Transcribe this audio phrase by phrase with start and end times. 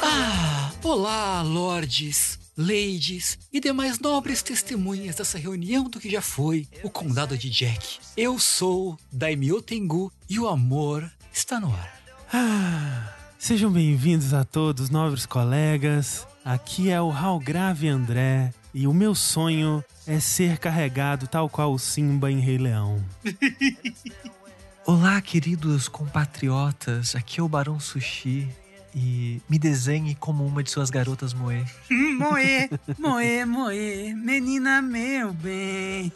[0.00, 6.88] Ah, olá, lordes, ladies e demais nobres testemunhas dessa reunião do que já foi o
[6.88, 7.98] Condado de Jack.
[8.16, 12.00] Eu sou Daimyo Tengu e o amor está no ar.
[12.32, 16.24] Ah, sejam bem-vindos a todos, nobres colegas.
[16.44, 21.78] Aqui é o Halgrave André e o meu sonho é ser carregado tal qual o
[21.78, 23.04] Simba em Rei Leão.
[24.84, 27.14] Olá, queridos compatriotas.
[27.14, 28.48] Aqui é o Barão Sushi
[28.92, 31.64] e me desenhe como uma de suas garotas moe.
[31.88, 32.68] Moe,
[32.98, 36.12] moe, moe, menina meu bem.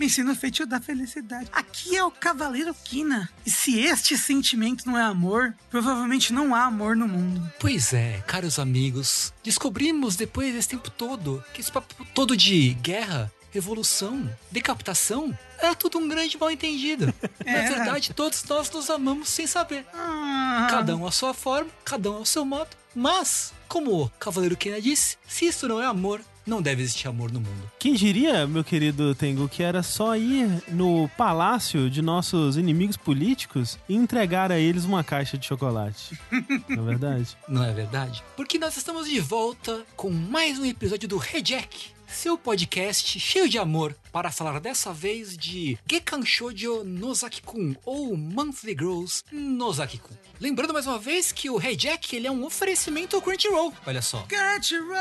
[0.00, 1.50] Me ensina o feitio da felicidade.
[1.52, 3.28] Aqui é o Cavaleiro Kina.
[3.44, 7.46] E se este sentimento não é amor, provavelmente não há amor no mundo.
[7.60, 13.30] Pois é, caros amigos, descobrimos depois desse tempo todo que esse papo todo de guerra,
[13.50, 15.36] revolução, decapitação
[15.68, 17.06] é tudo um grande mal entendido.
[17.44, 17.68] Na É.
[17.68, 19.84] verdade, todos nós nos amamos sem saber.
[19.94, 22.70] Ah, Cada um à sua forma, cada um ao seu modo.
[22.94, 27.30] Mas, como o Cavaleiro Kena disse, se isso não é amor, não deve existir amor
[27.32, 27.70] no mundo.
[27.78, 33.78] Quem diria, meu querido Tengu, que era só ir no palácio de nossos inimigos políticos
[33.88, 36.18] e entregar a eles uma caixa de chocolate?
[36.68, 37.36] Não é verdade?
[37.48, 38.22] Não é verdade?
[38.36, 43.56] Porque nós estamos de volta com mais um episódio do Reject, seu podcast cheio de
[43.58, 50.14] amor, para falar dessa vez de Gekan Shoujo Nozaki-kun, ou Monthly Girls Nozaki-kun.
[50.38, 54.26] Lembrando mais uma vez que o Reject ele é um oferecimento ao Crunchyroll, olha só.
[54.28, 54.92] Crunchyroll.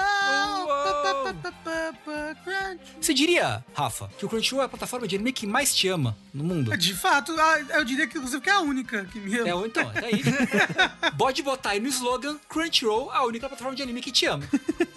[2.99, 6.15] Você diria, Rafa, que o Crunchyroll é a plataforma de anime que mais te ama
[6.33, 6.75] no mundo?
[6.77, 9.49] De fato, ah, eu diria que inclusive que é a única que me ama.
[9.49, 10.21] É, então, é aí.
[11.17, 14.47] Pode botar aí no slogan Crunchyroll, a única plataforma de anime que te ama.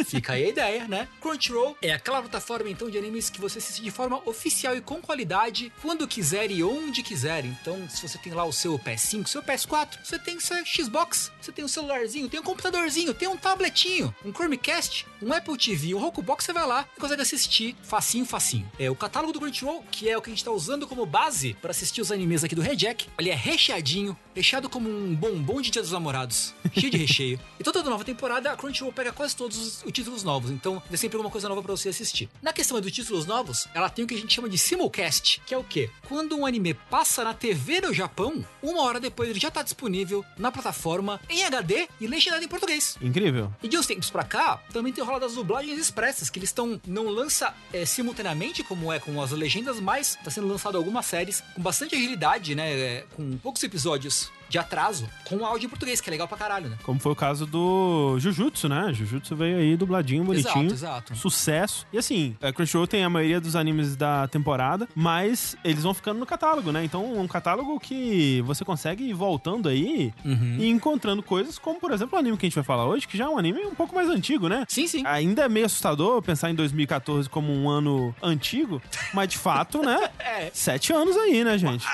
[0.05, 1.09] Fica aí a ideia, né?
[1.21, 5.01] Crunchyroll é aquela plataforma então de animes que você assiste de forma oficial e com
[5.01, 7.45] qualidade, quando quiser e onde quiser.
[7.45, 11.53] Então, se você tem lá o seu PS5, seu PS4, você tem seu Xbox, você
[11.53, 15.99] tem um celularzinho, tem um computadorzinho, tem um tabletinho, um Chromecast, um Apple TV, um
[15.99, 18.71] Rokubox, você vai lá e consegue assistir facinho, facinho.
[18.79, 21.55] É o catálogo do Crunchyroll, que é o que a gente tá usando como base
[21.61, 23.09] para assistir os animes aqui do Reject.
[23.19, 27.41] Ele é recheadinho, recheado como um bombom de Dia dos Namorados, cheio de recheio.
[27.59, 30.97] E toda nova temporada a Crunchyroll pega quase todos os, os títulos novos, então tem
[30.97, 32.29] sempre alguma coisa nova para você assistir.
[32.43, 35.55] Na questão dos títulos novos, ela tem o que a gente chama de simulcast, que
[35.55, 35.91] é o quê?
[36.09, 40.25] Quando um anime passa na TV no Japão, uma hora depois ele já tá disponível
[40.37, 42.97] na plataforma em HD e legendado em português.
[43.01, 43.53] Incrível.
[43.63, 46.81] E de uns tempos pra cá, também tem rolado as dublagens expressas, que eles estão.
[46.87, 51.43] não lança é, simultaneamente, como é com as legendas, mas tá sendo lançado algumas séries
[51.55, 52.75] com bastante agilidade, né?
[52.75, 56.69] é, com poucos episódios de atraso, com áudio em português, que é legal pra caralho,
[56.69, 56.77] né?
[56.83, 58.93] Como foi o caso do Jujutsu, né?
[58.93, 60.67] Jujutsu veio aí dubladinho, bonitinho.
[60.71, 61.17] Exato, exato.
[61.17, 61.87] Sucesso.
[61.93, 66.19] E assim, a Crunchyroll tem a maioria dos animes da temporada, mas eles vão ficando
[66.21, 66.85] no catálogo, né?
[66.85, 70.57] Então, é um catálogo que você consegue ir voltando aí Uhum.
[70.59, 73.17] e encontrando coisas como, por exemplo, o anime que a gente vai falar hoje, que
[73.17, 74.65] já é um anime um pouco mais antigo, né?
[74.69, 75.03] Sim, sim.
[75.07, 78.81] Ainda é meio assustador pensar em 2014 como um ano antigo,
[79.13, 80.11] mas de fato, né?
[80.19, 80.51] É.
[80.53, 81.85] Sete anos aí, né, gente?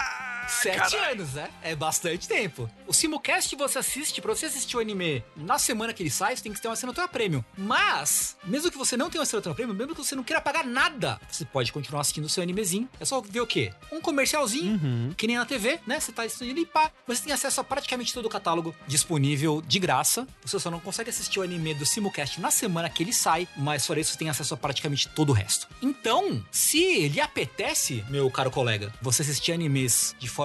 [0.50, 1.48] Sete anos, né?
[1.62, 2.68] É bastante tempo.
[2.86, 6.42] O simulcast você assiste, pra você assistir o anime na semana que ele sai, você
[6.42, 7.42] tem que ter uma assinatura premium.
[7.56, 10.66] Mas, mesmo que você não tenha uma assinatura premium, mesmo que você não queira pagar
[10.66, 12.88] nada, você pode continuar assistindo o seu animezinho.
[12.98, 13.72] É só ver o quê?
[13.92, 16.00] Um comercialzinho, que nem na TV, né?
[16.00, 16.90] Você tá assistindo e pá.
[17.06, 20.26] Você tem acesso a praticamente todo o catálogo disponível de graça.
[20.44, 23.86] Você só não consegue assistir o anime do simulcast na semana que ele sai, mas
[23.86, 25.68] fora isso, você tem acesso a praticamente todo o resto.
[25.80, 30.39] Então, se lhe apetece, meu caro colega, você assistir animes de forma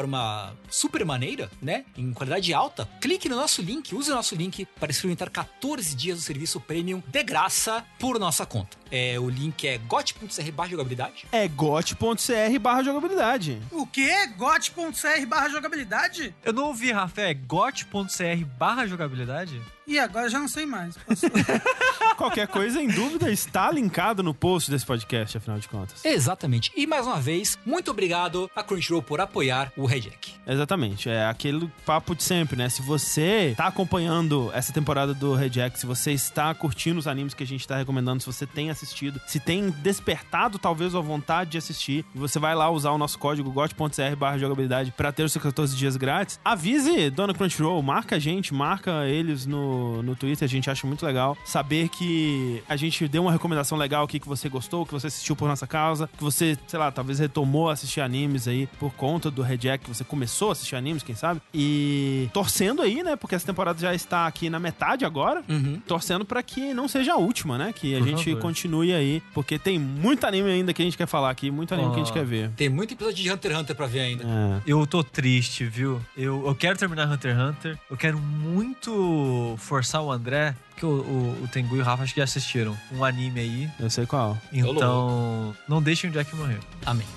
[0.70, 1.86] super maneira, né?
[1.98, 6.18] Em qualidade alta, clique no nosso link, use o nosso link para experimentar 14 dias
[6.18, 8.78] do serviço premium de graça por nossa conta.
[8.92, 11.26] É, o link é got.cr barra jogabilidade.
[11.32, 13.62] É got.cr barra jogabilidade.
[13.72, 14.28] O quê?
[14.38, 16.36] got.cr barra jogabilidade?
[16.44, 19.62] Eu não ouvi, Rafa, é got.cr barra jogabilidade?
[19.88, 20.96] E agora já não sei mais.
[21.06, 21.26] Posso-
[22.18, 26.04] Qualquer coisa em dúvida está linkado no post desse podcast, afinal de contas.
[26.06, 26.72] Exatamente.
[26.76, 30.40] E mais uma vez, muito obrigado a Crunchyroll por apoiar o Reject.
[30.48, 32.70] Exatamente, é aquele papo de sempre, né?
[32.70, 37.44] Se você tá acompanhando essa temporada do Reject, se você está curtindo os animes que
[37.44, 41.58] a gente tá recomendando, se você tem assistido, se tem despertado talvez a vontade de
[41.58, 45.44] assistir, e você vai lá usar o nosso código got.cr jogabilidade pra ter os seus
[45.44, 50.46] 14 dias grátis, avise Dona Crunchyroll, marca a gente, marca eles no no, no Twitter,
[50.46, 54.28] a gente acha muito legal saber que a gente deu uma recomendação legal aqui que
[54.28, 57.74] você gostou, que você assistiu por nossa causa, que você, sei lá, talvez retomou a
[57.74, 61.42] assistir animes aí por conta do Reject, que você começou a assistir animes, quem sabe?
[61.54, 63.16] E torcendo aí, né?
[63.16, 65.44] Porque essa temporada já está aqui na metade agora.
[65.48, 65.82] Uhum.
[65.88, 67.74] Torcendo pra que não seja a última, né?
[67.74, 68.42] Que a Por gente favor.
[68.42, 71.90] continue aí, porque tem muito anime ainda que a gente quer falar aqui, muito anime
[71.90, 72.50] que a gente quer ver.
[72.56, 74.24] Tem muito episódio de Hunter x Hunter pra ver ainda.
[74.24, 74.62] É.
[74.68, 76.02] Eu tô triste, viu?
[76.18, 77.80] Eu, eu quero terminar Hunter x Hunter.
[77.90, 82.14] Eu quero muito forçar o André, porque o, o, o Tengu e o Rafa acho
[82.14, 83.70] que já assistiram um anime aí.
[83.80, 84.38] Eu sei qual.
[84.54, 86.60] Então, não deixem o Jack morrer.
[86.86, 87.08] Amém.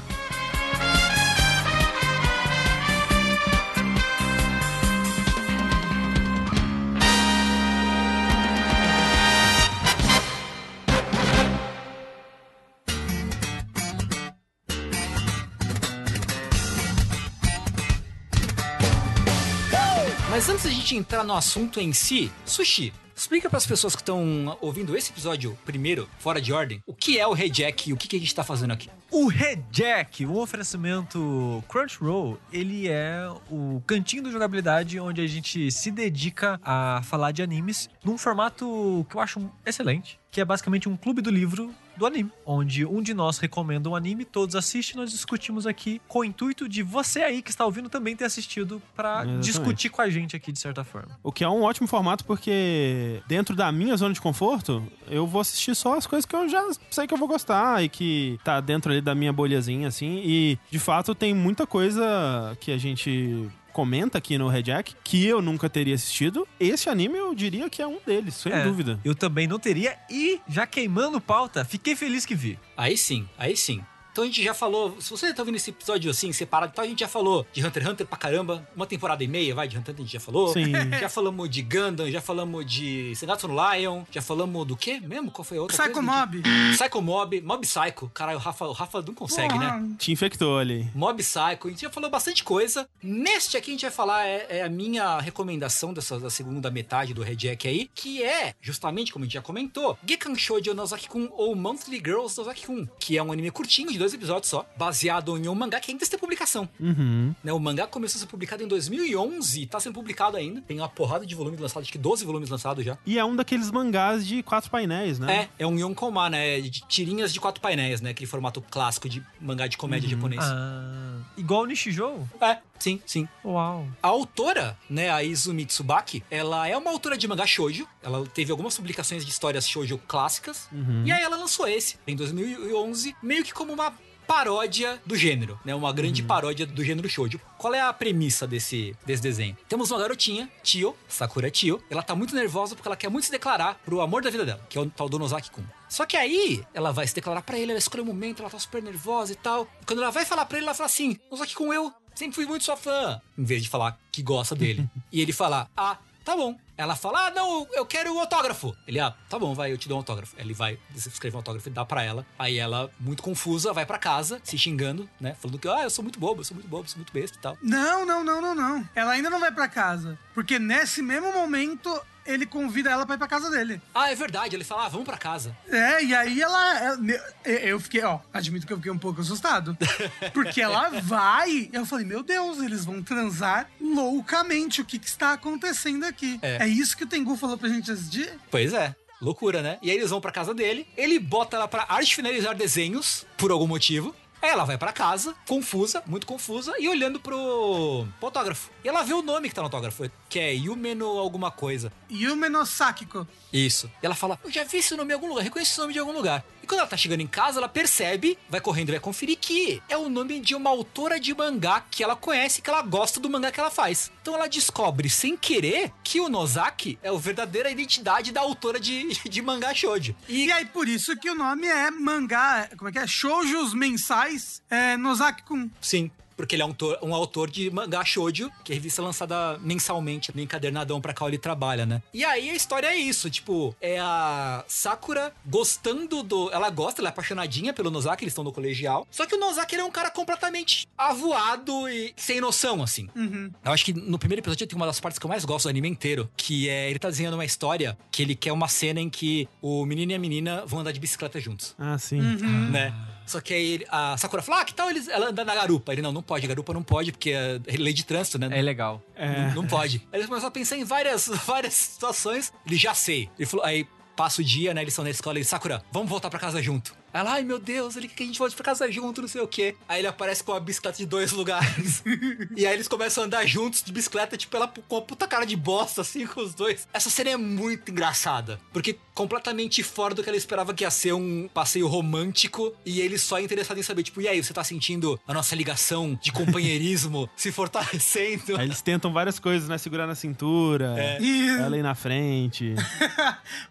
[20.88, 25.10] Gente entrar no assunto em si, Sushi, explica para as pessoas que estão ouvindo esse
[25.10, 28.18] episódio primeiro, fora de ordem, o que é o Reject e o que, que a
[28.18, 28.88] gente tá fazendo aqui.
[29.10, 35.90] O Rejack, um oferecimento Crunchyroll, ele é o cantinho da jogabilidade onde a gente se
[35.90, 40.96] dedica a falar de animes num formato que eu acho excelente, que é basicamente um
[40.96, 45.10] clube do livro do anime, onde um de nós recomenda um anime, todos assistem, nós
[45.10, 49.20] discutimos aqui com o intuito de você aí que está ouvindo também ter assistido pra
[49.20, 49.44] Exatamente.
[49.44, 51.18] discutir com a gente aqui de certa forma.
[51.22, 55.40] O que é um ótimo formato porque dentro da minha zona de conforto, eu vou
[55.40, 58.60] assistir só as coisas que eu já sei que eu vou gostar e que tá
[58.60, 60.22] dentro ali da minha bolhazinha, assim.
[60.24, 65.24] E, de fato, tem muita coisa que a gente comenta aqui no Red Jack que
[65.26, 66.46] eu nunca teria assistido.
[66.58, 68.98] Esse anime eu diria que é um deles, sem É, dúvida.
[69.04, 72.58] Eu também não teria e já queimando pauta, fiquei feliz que vi.
[72.76, 73.82] Aí sim, aí sim.
[74.18, 76.88] Então a gente já falou, se você tá ouvindo esse episódio assim, separado, então a
[76.88, 79.78] gente já falou de Hunter x Hunter pra caramba, uma temporada e meia, vai, de
[79.78, 80.52] Hunter x Hunter a gente já falou.
[80.52, 80.72] Sim.
[80.98, 85.30] Já falamos de Gundam, já falamos de Senatsu no Lion, já falamos do quê mesmo?
[85.30, 86.10] Qual foi a outra Psycho coisa?
[86.10, 86.42] Mob.
[86.72, 88.10] Psycho Mob, Mob Psycho.
[88.12, 89.66] Caralho, o Rafa, o Rafa não consegue, né?
[89.66, 89.88] Porra.
[89.98, 90.90] Te infectou ali.
[90.94, 92.88] Mob Psycho, a gente já falou bastante coisa.
[93.02, 97.14] Neste aqui a gente vai falar é, é a minha recomendação dessa da segunda metade
[97.14, 101.28] do Red Jack aí, que é justamente como a gente já comentou, Gekan Shoujo Nozaki-kun
[101.32, 105.48] ou Monthly Girls Nozaki-kun, que é um anime curtinho de dois episódios só, baseado em
[105.48, 106.68] um mangá que ainda está em publicação.
[106.78, 107.34] Uhum.
[107.42, 110.60] Né, o mangá começou a ser publicado em 2011 e tá sendo publicado ainda.
[110.62, 112.98] Tem uma porrada de volumes lançados, acho que 12 volumes lançados já.
[113.06, 115.48] E é um daqueles mangás de quatro painéis, né?
[115.58, 116.60] É, é um Yonkoma, né?
[116.60, 118.10] De tirinhas de quatro painéis, né?
[118.10, 120.42] Aquele formato clássico de mangá de comédia japonês.
[120.44, 122.26] Ah, igual o Nishijou?
[122.40, 123.28] É, sim, sim.
[123.44, 123.86] Uau.
[124.02, 127.86] A autora, né, a Izumi Tsubaki, ela é uma autora de mangá shoujo.
[128.02, 130.68] Ela teve algumas publicações de histórias shoujo clássicas.
[131.04, 133.92] E aí ela lançou esse, em 2011, meio que como uma
[134.28, 135.74] paródia do gênero, né?
[135.74, 137.40] Uma grande paródia do gênero shoujo.
[137.56, 139.56] Qual é a premissa desse, desse desenho?
[139.66, 141.82] Temos uma garotinha, Tio, Sakura Tio.
[141.88, 144.60] Ela tá muito nervosa porque ela quer muito se declarar pro amor da vida dela,
[144.68, 145.64] que é o tal do Nozaki-kun.
[145.88, 148.58] Só que aí, ela vai se declarar pra ele, ela escolhe o momento, ela tá
[148.58, 149.66] super nervosa e tal.
[149.80, 152.64] E quando ela vai falar pra ele, ela fala assim: Nozaki-kun, eu sempre fui muito
[152.64, 153.18] sua fã.
[153.36, 154.86] Em vez de falar que gosta dele.
[155.10, 155.96] e ele fala: Ah,
[156.28, 156.54] tá bom.
[156.76, 158.76] Ela fala: Ah, não, eu quero o autógrafo.
[158.86, 160.34] Ele, ah, tá bom, vai, eu te dou um autógrafo.
[160.38, 162.26] Ele vai escrever um autógrafo e dá pra ela.
[162.38, 165.34] Aí ela, muito confusa, vai pra casa, se xingando, né?
[165.40, 167.40] Falando que, ah, eu sou muito bobo, eu sou muito bobo, sou muito besta e
[167.40, 167.56] tal.
[167.62, 168.88] Não, não, não, não, não.
[168.94, 170.18] Ela ainda não vai pra casa.
[170.34, 171.98] Porque nesse mesmo momento,
[172.28, 173.80] ele convida ela pra ir pra casa dele.
[173.94, 174.54] Ah, é verdade.
[174.54, 175.56] Ele fala: Ah, vamos pra casa.
[175.68, 176.78] é e aí ela.
[176.78, 176.98] ela-
[177.44, 179.76] Eu fiquei, ó, admito que eu fiquei um pouco assustado.
[180.34, 181.68] Porque ela vai.
[181.72, 184.80] Eu falei, meu Deus, eles vão transar loucamente.
[184.80, 186.38] O que, que está acontecendo aqui?
[186.42, 186.64] É.
[186.64, 186.68] É.
[186.68, 188.32] isso que o Tengu falou pra gente assistir?
[188.50, 188.94] Pois é.
[189.20, 189.78] Loucura, né?
[189.82, 193.50] E aí eles vão pra casa dele, ele bota ela pra arte finalizar desenhos, por
[193.50, 194.14] algum motivo.
[194.40, 198.70] Aí ela vai pra casa, confusa, muito confusa, e olhando pro, pro autógrafo.
[198.84, 201.92] E ela vê o nome que tá no autógrafo, que é Yumeno alguma coisa.
[202.10, 203.26] Yume no Sakiko.
[203.52, 203.90] Isso.
[204.02, 205.98] E ela fala, eu já vi esse nome em algum lugar, reconheço esse nome de
[205.98, 206.44] algum lugar.
[206.68, 209.82] E quando ela tá chegando em casa, ela percebe, vai correndo e vai conferir que
[209.88, 213.30] é o nome de uma autora de mangá que ela conhece, que ela gosta do
[213.30, 214.12] mangá que ela faz.
[214.20, 219.08] Então ela descobre, sem querer, que o Nozaki é a verdadeira identidade da autora de,
[219.26, 220.14] de mangá shoujo.
[220.28, 222.68] E aí, por isso que o nome é mangá.
[222.76, 223.06] Como é que é?
[223.06, 225.70] Shoujos mensais é, Nozaki-kun.
[225.80, 226.10] Sim.
[226.38, 230.34] Porque ele é um, autor- um autor de mangá shoujo, que é revista lançada mensalmente,
[230.34, 232.00] no encadernadão pra qual ele trabalha, né?
[232.14, 236.50] E aí a história é isso, tipo, é a Sakura gostando do...
[236.52, 239.06] Ela gosta, ela é apaixonadinha pelo Nozaki, eles estão no colegial.
[239.10, 243.08] Só que o Nozaki, ele é um cara completamente avoado e sem noção, assim.
[243.16, 243.50] Uhum.
[243.64, 245.70] Eu acho que no primeiro episódio tem uma das partes que eu mais gosto do
[245.70, 249.10] anime inteiro, que é ele tá desenhando uma história que ele quer uma cena em
[249.10, 252.20] que o menino e a menina vão andar de bicicleta juntos Ah, sim.
[252.20, 252.70] Uhum.
[252.70, 252.94] né?
[253.28, 255.92] Só que aí ele- a Sakura fala, ah, que tal eles, ela andar na garupa?
[255.92, 258.48] Ele, não, não pode, garupa não pode, porque é lei de trânsito, né?
[258.50, 259.02] É legal.
[259.14, 259.48] É.
[259.48, 259.98] Não, não pode.
[260.12, 262.52] Aí eles começam a pensar em várias, várias situações.
[262.66, 263.28] Ele já sei.
[263.38, 264.80] Ele falou, aí passa o dia, né?
[264.82, 266.92] Eles estão na escola e ele, Sakura, vamos voltar pra casa junto.
[267.12, 269.40] Ela, ai meu Deus, ele quer que a gente volte pra casa junto, não sei
[269.40, 269.74] o quê.
[269.88, 272.02] Aí ele aparece com uma bicicleta de dois lugares.
[272.56, 275.44] e aí eles começam a andar juntos de bicicleta, tipo, ela com uma puta cara
[275.44, 276.86] de bosta, assim, com os dois.
[276.92, 278.60] Essa cena é muito engraçada.
[278.72, 282.74] Porque completamente fora do que ela esperava que ia ser um passeio romântico.
[282.84, 285.54] E ele só é interessado em saber, tipo, e aí, você tá sentindo a nossa
[285.56, 288.56] ligação de companheirismo se fortalecendo?
[288.56, 289.78] Aí eles tentam várias coisas, né?
[289.78, 291.18] Segurar na cintura, É.
[291.58, 292.74] Ela ir na frente.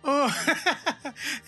[0.04, 0.28] Ô,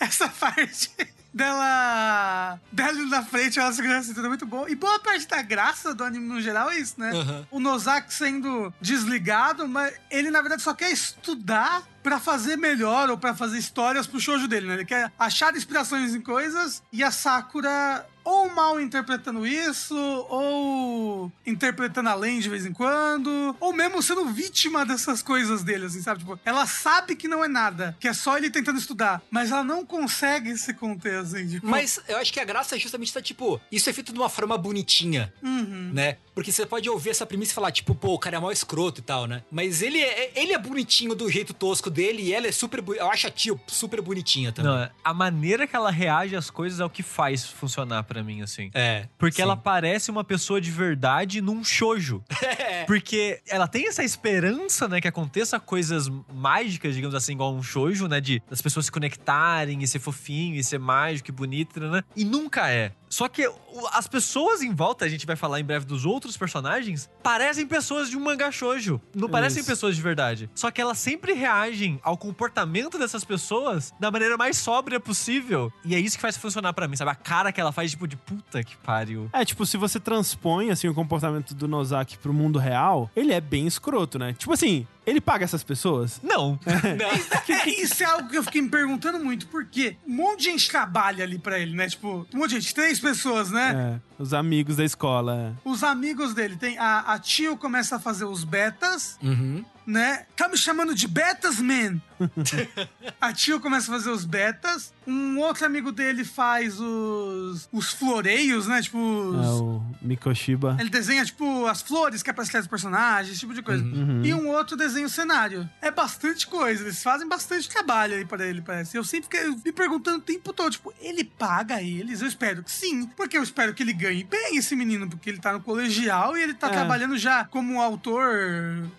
[0.00, 0.90] essa parte
[1.32, 2.60] dela.
[2.72, 4.70] dela na frente, ela segurando a cintura é muito boa.
[4.70, 7.10] E boa parte da graça do anime no geral é isso, né?
[7.10, 7.46] Aham.
[7.50, 13.18] O Nozaki sendo desligado, mas ele na verdade só quer estudar pra fazer melhor ou
[13.18, 14.74] pra fazer histórias pro shoujo dele, né?
[14.74, 19.96] Ele quer achar inspirações em coisas e a Sakura ou mal interpretando isso,
[20.28, 26.00] ou interpretando além de vez em quando, ou mesmo sendo vítima dessas coisas dele, assim,
[26.02, 26.20] sabe?
[26.20, 29.64] Tipo, ela sabe que não é nada, que é só ele tentando estudar, mas ela
[29.64, 31.66] não consegue se conter, assim, tipo...
[31.66, 34.28] Mas eu acho que a graça é justamente estar, tipo, isso é feito de uma
[34.28, 35.90] forma bonitinha, Uhum.
[35.92, 36.16] né?
[36.40, 39.02] Porque você pode ouvir essa premissa e falar, tipo, pô, o cara é mó escroto
[39.02, 39.42] e tal, né?
[39.50, 42.82] Mas ele é, ele é bonitinho do jeito tosco dele e ela é super.
[42.96, 44.72] Eu acho a tio super bonitinha também.
[44.72, 48.22] Não, é, a maneira que ela reage às coisas é o que faz funcionar pra
[48.22, 48.70] mim, assim.
[48.72, 49.06] É.
[49.18, 49.42] Porque sim.
[49.42, 52.24] ela parece uma pessoa de verdade num shoujo.
[52.60, 52.84] É.
[52.84, 58.06] Porque ela tem essa esperança, né, que aconteça coisas mágicas, digamos assim, igual um shoujo,
[58.06, 62.02] né, de das pessoas se conectarem e ser fofinho e ser mágico e bonito, né?
[62.16, 62.92] E nunca é.
[63.10, 63.50] Só que
[63.92, 68.08] as pessoas em volta, a gente vai falar em breve dos outros personagens, parecem pessoas
[68.08, 69.00] de um mangá shoujo.
[69.14, 69.68] Não parecem Isso.
[69.68, 70.48] pessoas de verdade.
[70.54, 75.72] Só que elas sempre reagem ao comportamento dessas pessoas da maneira mais sóbria possível.
[75.84, 77.10] E é isso que faz funcionar pra mim, sabe?
[77.10, 79.28] A cara que ela faz, tipo, de puta que pariu.
[79.32, 83.40] É, tipo, se você transpõe, assim, o comportamento do Nozaki pro mundo real, ele é
[83.40, 84.34] bem escroto, né?
[84.34, 86.20] Tipo assim, ele paga essas pessoas?
[86.22, 86.58] Não.
[86.98, 87.54] Não.
[87.56, 90.68] É, isso é algo que eu fiquei me perguntando muito, porque um monte de gente
[90.70, 91.88] trabalha ali pra ele, né?
[91.88, 94.00] Tipo, um monte de gente, três pessoas, né?
[94.00, 95.54] É, os amigos da escola.
[95.64, 95.68] é.
[95.68, 99.64] Os amigos dele, tem a, a tio começa a fazer os betas, Uhum.
[99.86, 100.26] né?
[100.36, 102.00] Tá me chamando de Betas Man.
[103.20, 104.92] a tio começa a fazer os betas.
[105.06, 108.82] Um outro amigo dele faz os, os floreios, né?
[108.82, 110.76] Tipo, os- É o Mikoshiba.
[110.78, 113.82] ele desenha, tipo, as flores que aparecem nos personagens, esse tipo de coisa.
[113.82, 114.22] Uhum.
[114.24, 115.68] E um outro desenha o cenário.
[115.80, 116.82] É bastante coisa.
[116.84, 118.96] Eles fazem bastante trabalho aí pra ele, parece.
[118.96, 122.20] Eu sempre fiquei me perguntando o tempo todo, tipo, ele paga eles?
[122.20, 123.06] Eu espero que sim.
[123.16, 126.42] Porque eu espero que ele ganhe bem esse menino, porque ele tá no colegial e
[126.42, 126.70] ele tá É.
[126.70, 128.30] trabalhando já como autor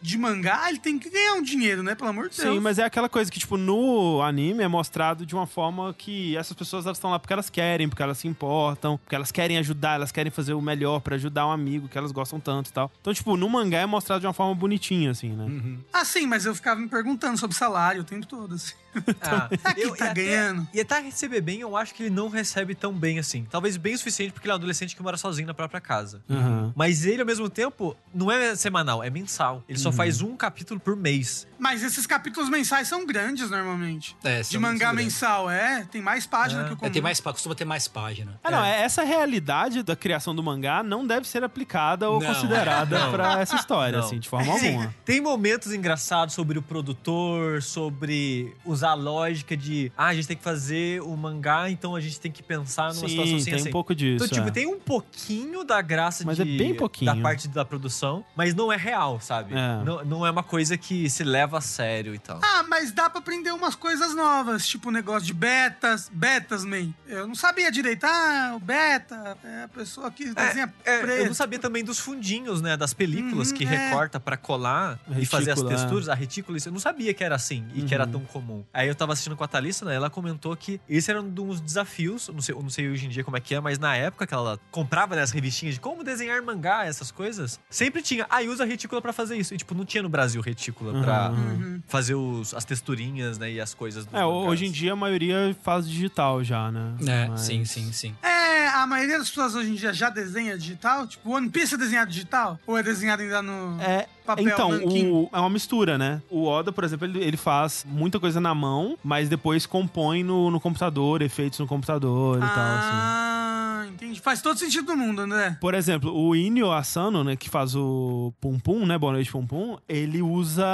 [0.02, 0.70] de mangá.
[0.70, 1.96] Ele tem que ganhar um dinheiro, né?
[1.96, 2.62] Pelo amor de Sim, Deus.
[2.64, 6.56] mas é aquela coisa que, tipo, no anime é mostrado de uma forma que essas
[6.56, 9.96] pessoas elas estão lá porque elas querem, porque elas se importam, porque elas querem ajudar,
[9.96, 12.92] elas querem fazer o melhor pra ajudar um amigo que elas gostam tanto e tal.
[13.02, 15.44] Então, tipo, no mangá é mostrado de uma forma bonitinha, assim, né?
[15.46, 15.80] Uhum.
[15.94, 18.74] Ah, sim, mas eu ficava me perguntando sobre salário o tempo todo, assim.
[19.22, 20.68] Ah, Será que eu- tá e até- ganhando?
[20.74, 23.46] E até receber bem, eu acho que ele não recebe tão bem assim.
[23.50, 26.22] Talvez bem o suficiente porque ele é um adolescente que mora sozinho na própria casa.
[26.30, 26.74] Aham.
[26.76, 29.64] Mas ele, ao mesmo tempo, não é semanal, é mensal.
[29.70, 29.96] Ele só Uhum.
[29.96, 31.48] faz um capítulo por mês.
[31.60, 34.16] Mas esses capítulos mensais são grandes, normalmente.
[34.24, 35.86] É, De mangá mensal, é.
[35.92, 36.66] Tem mais página É.
[36.66, 36.92] que o É, comum.
[36.92, 38.40] tem mais, costuma ter mais página.
[38.44, 42.28] Ah, não, é- essa realidade da criação do mangá não deve ser aplicada ou Não.
[42.28, 44.06] considerada pra essa história, Não.
[44.06, 44.94] assim, de forma alguma.
[45.06, 50.36] Tem momentos engraçados sobre o produtor, sobre usar a lógica de ah, a gente tem
[50.38, 53.54] que fazer o mangá, então a gente tem que pensar numa situação Sim, assim, tem
[53.56, 53.70] assim.
[53.70, 54.26] um pouco disso.
[54.26, 54.52] Então, tipo, é.
[54.52, 57.14] tem um pouquinho da graça Mas de, é bem pouquinho.
[57.14, 59.54] da parte da produção, mas não é real, sabe?
[59.54, 59.84] É.
[59.84, 62.40] Não, não é uma coisa que se leva a sério e tal.
[62.44, 66.92] Ah, mas dá pra aprender umas coisas novas, tipo o negócio de betas, betas, man.
[67.08, 68.04] Eu não sabia direito.
[68.06, 71.20] Ah, o beta é a pessoa que desenha É, preto.
[71.22, 72.76] eu não sabia também dos fundinhos, né?
[72.76, 73.68] Das películas Uhum, que é.
[73.68, 75.68] recorta pra colar e fazer as é.
[75.68, 76.58] texturas, a retícula.
[76.58, 78.12] isso Eu não sabia que era assim e que era Uhum.
[78.12, 78.64] tão comum.
[78.74, 79.96] Aí eu tava assistindo com a Thalissa, né?
[79.96, 82.28] Ela comentou que esse era um dos desafios.
[82.28, 84.26] eu Não sei, não sei hoje em dia como é que é, mas na época
[84.26, 88.26] que ela comprava né, as revistinhas de como desenhar mangá, essas coisas, sempre tinha.
[88.30, 89.54] Ah, e usa retícula pra fazer isso.
[89.54, 91.38] E, tipo, não tinha no Brasil retícula pra Uhum.
[91.38, 91.82] Uhum.
[91.88, 93.52] fazer os, as texturinhas, né?
[93.52, 94.06] E as coisas.
[94.06, 94.48] dos É, mangás.
[94.50, 96.96] hoje em dia a maioria faz digital já, né?
[97.08, 98.16] É, Mas- sim, sim, sim.
[98.24, 101.06] É, a maioria das pessoas hoje em dia já desenha digital.
[101.08, 102.58] Tipo, One Piece é desenhado digital?
[102.66, 106.22] Ou é desenhado ainda no É, papel então, o- é uma mistura, né?
[106.30, 110.50] O Oda, por exemplo, ele, ele faz muita coisa na mão, mas depois compõe no,
[110.52, 112.90] no computador, efeitos no computador e tal, assim.
[112.94, 114.16] Ah, entendi.
[114.16, 115.58] Sim, faz todo sentido do mundo, né?
[115.62, 119.46] Por exemplo, o Inyo Asano, né, que faz o Pum Pum, né, Boa Noite Pum
[119.46, 120.66] Pum, ele usa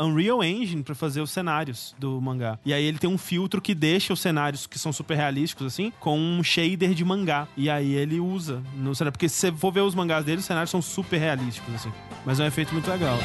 [0.00, 2.58] Unreal Engine pra fazer os cenários do mangá.
[2.64, 5.92] E aí ele tem um filtro que deixa os cenários que são super realísticos, assim,
[6.00, 7.46] com um shader de mangá.
[7.56, 9.12] E aí ele usa no cenário.
[9.12, 11.92] Porque se você for ver os mangás dele, os cenários são super realísticos, assim.
[12.24, 12.97] Mas é um efeito muito legal.
[13.00, 13.16] Então,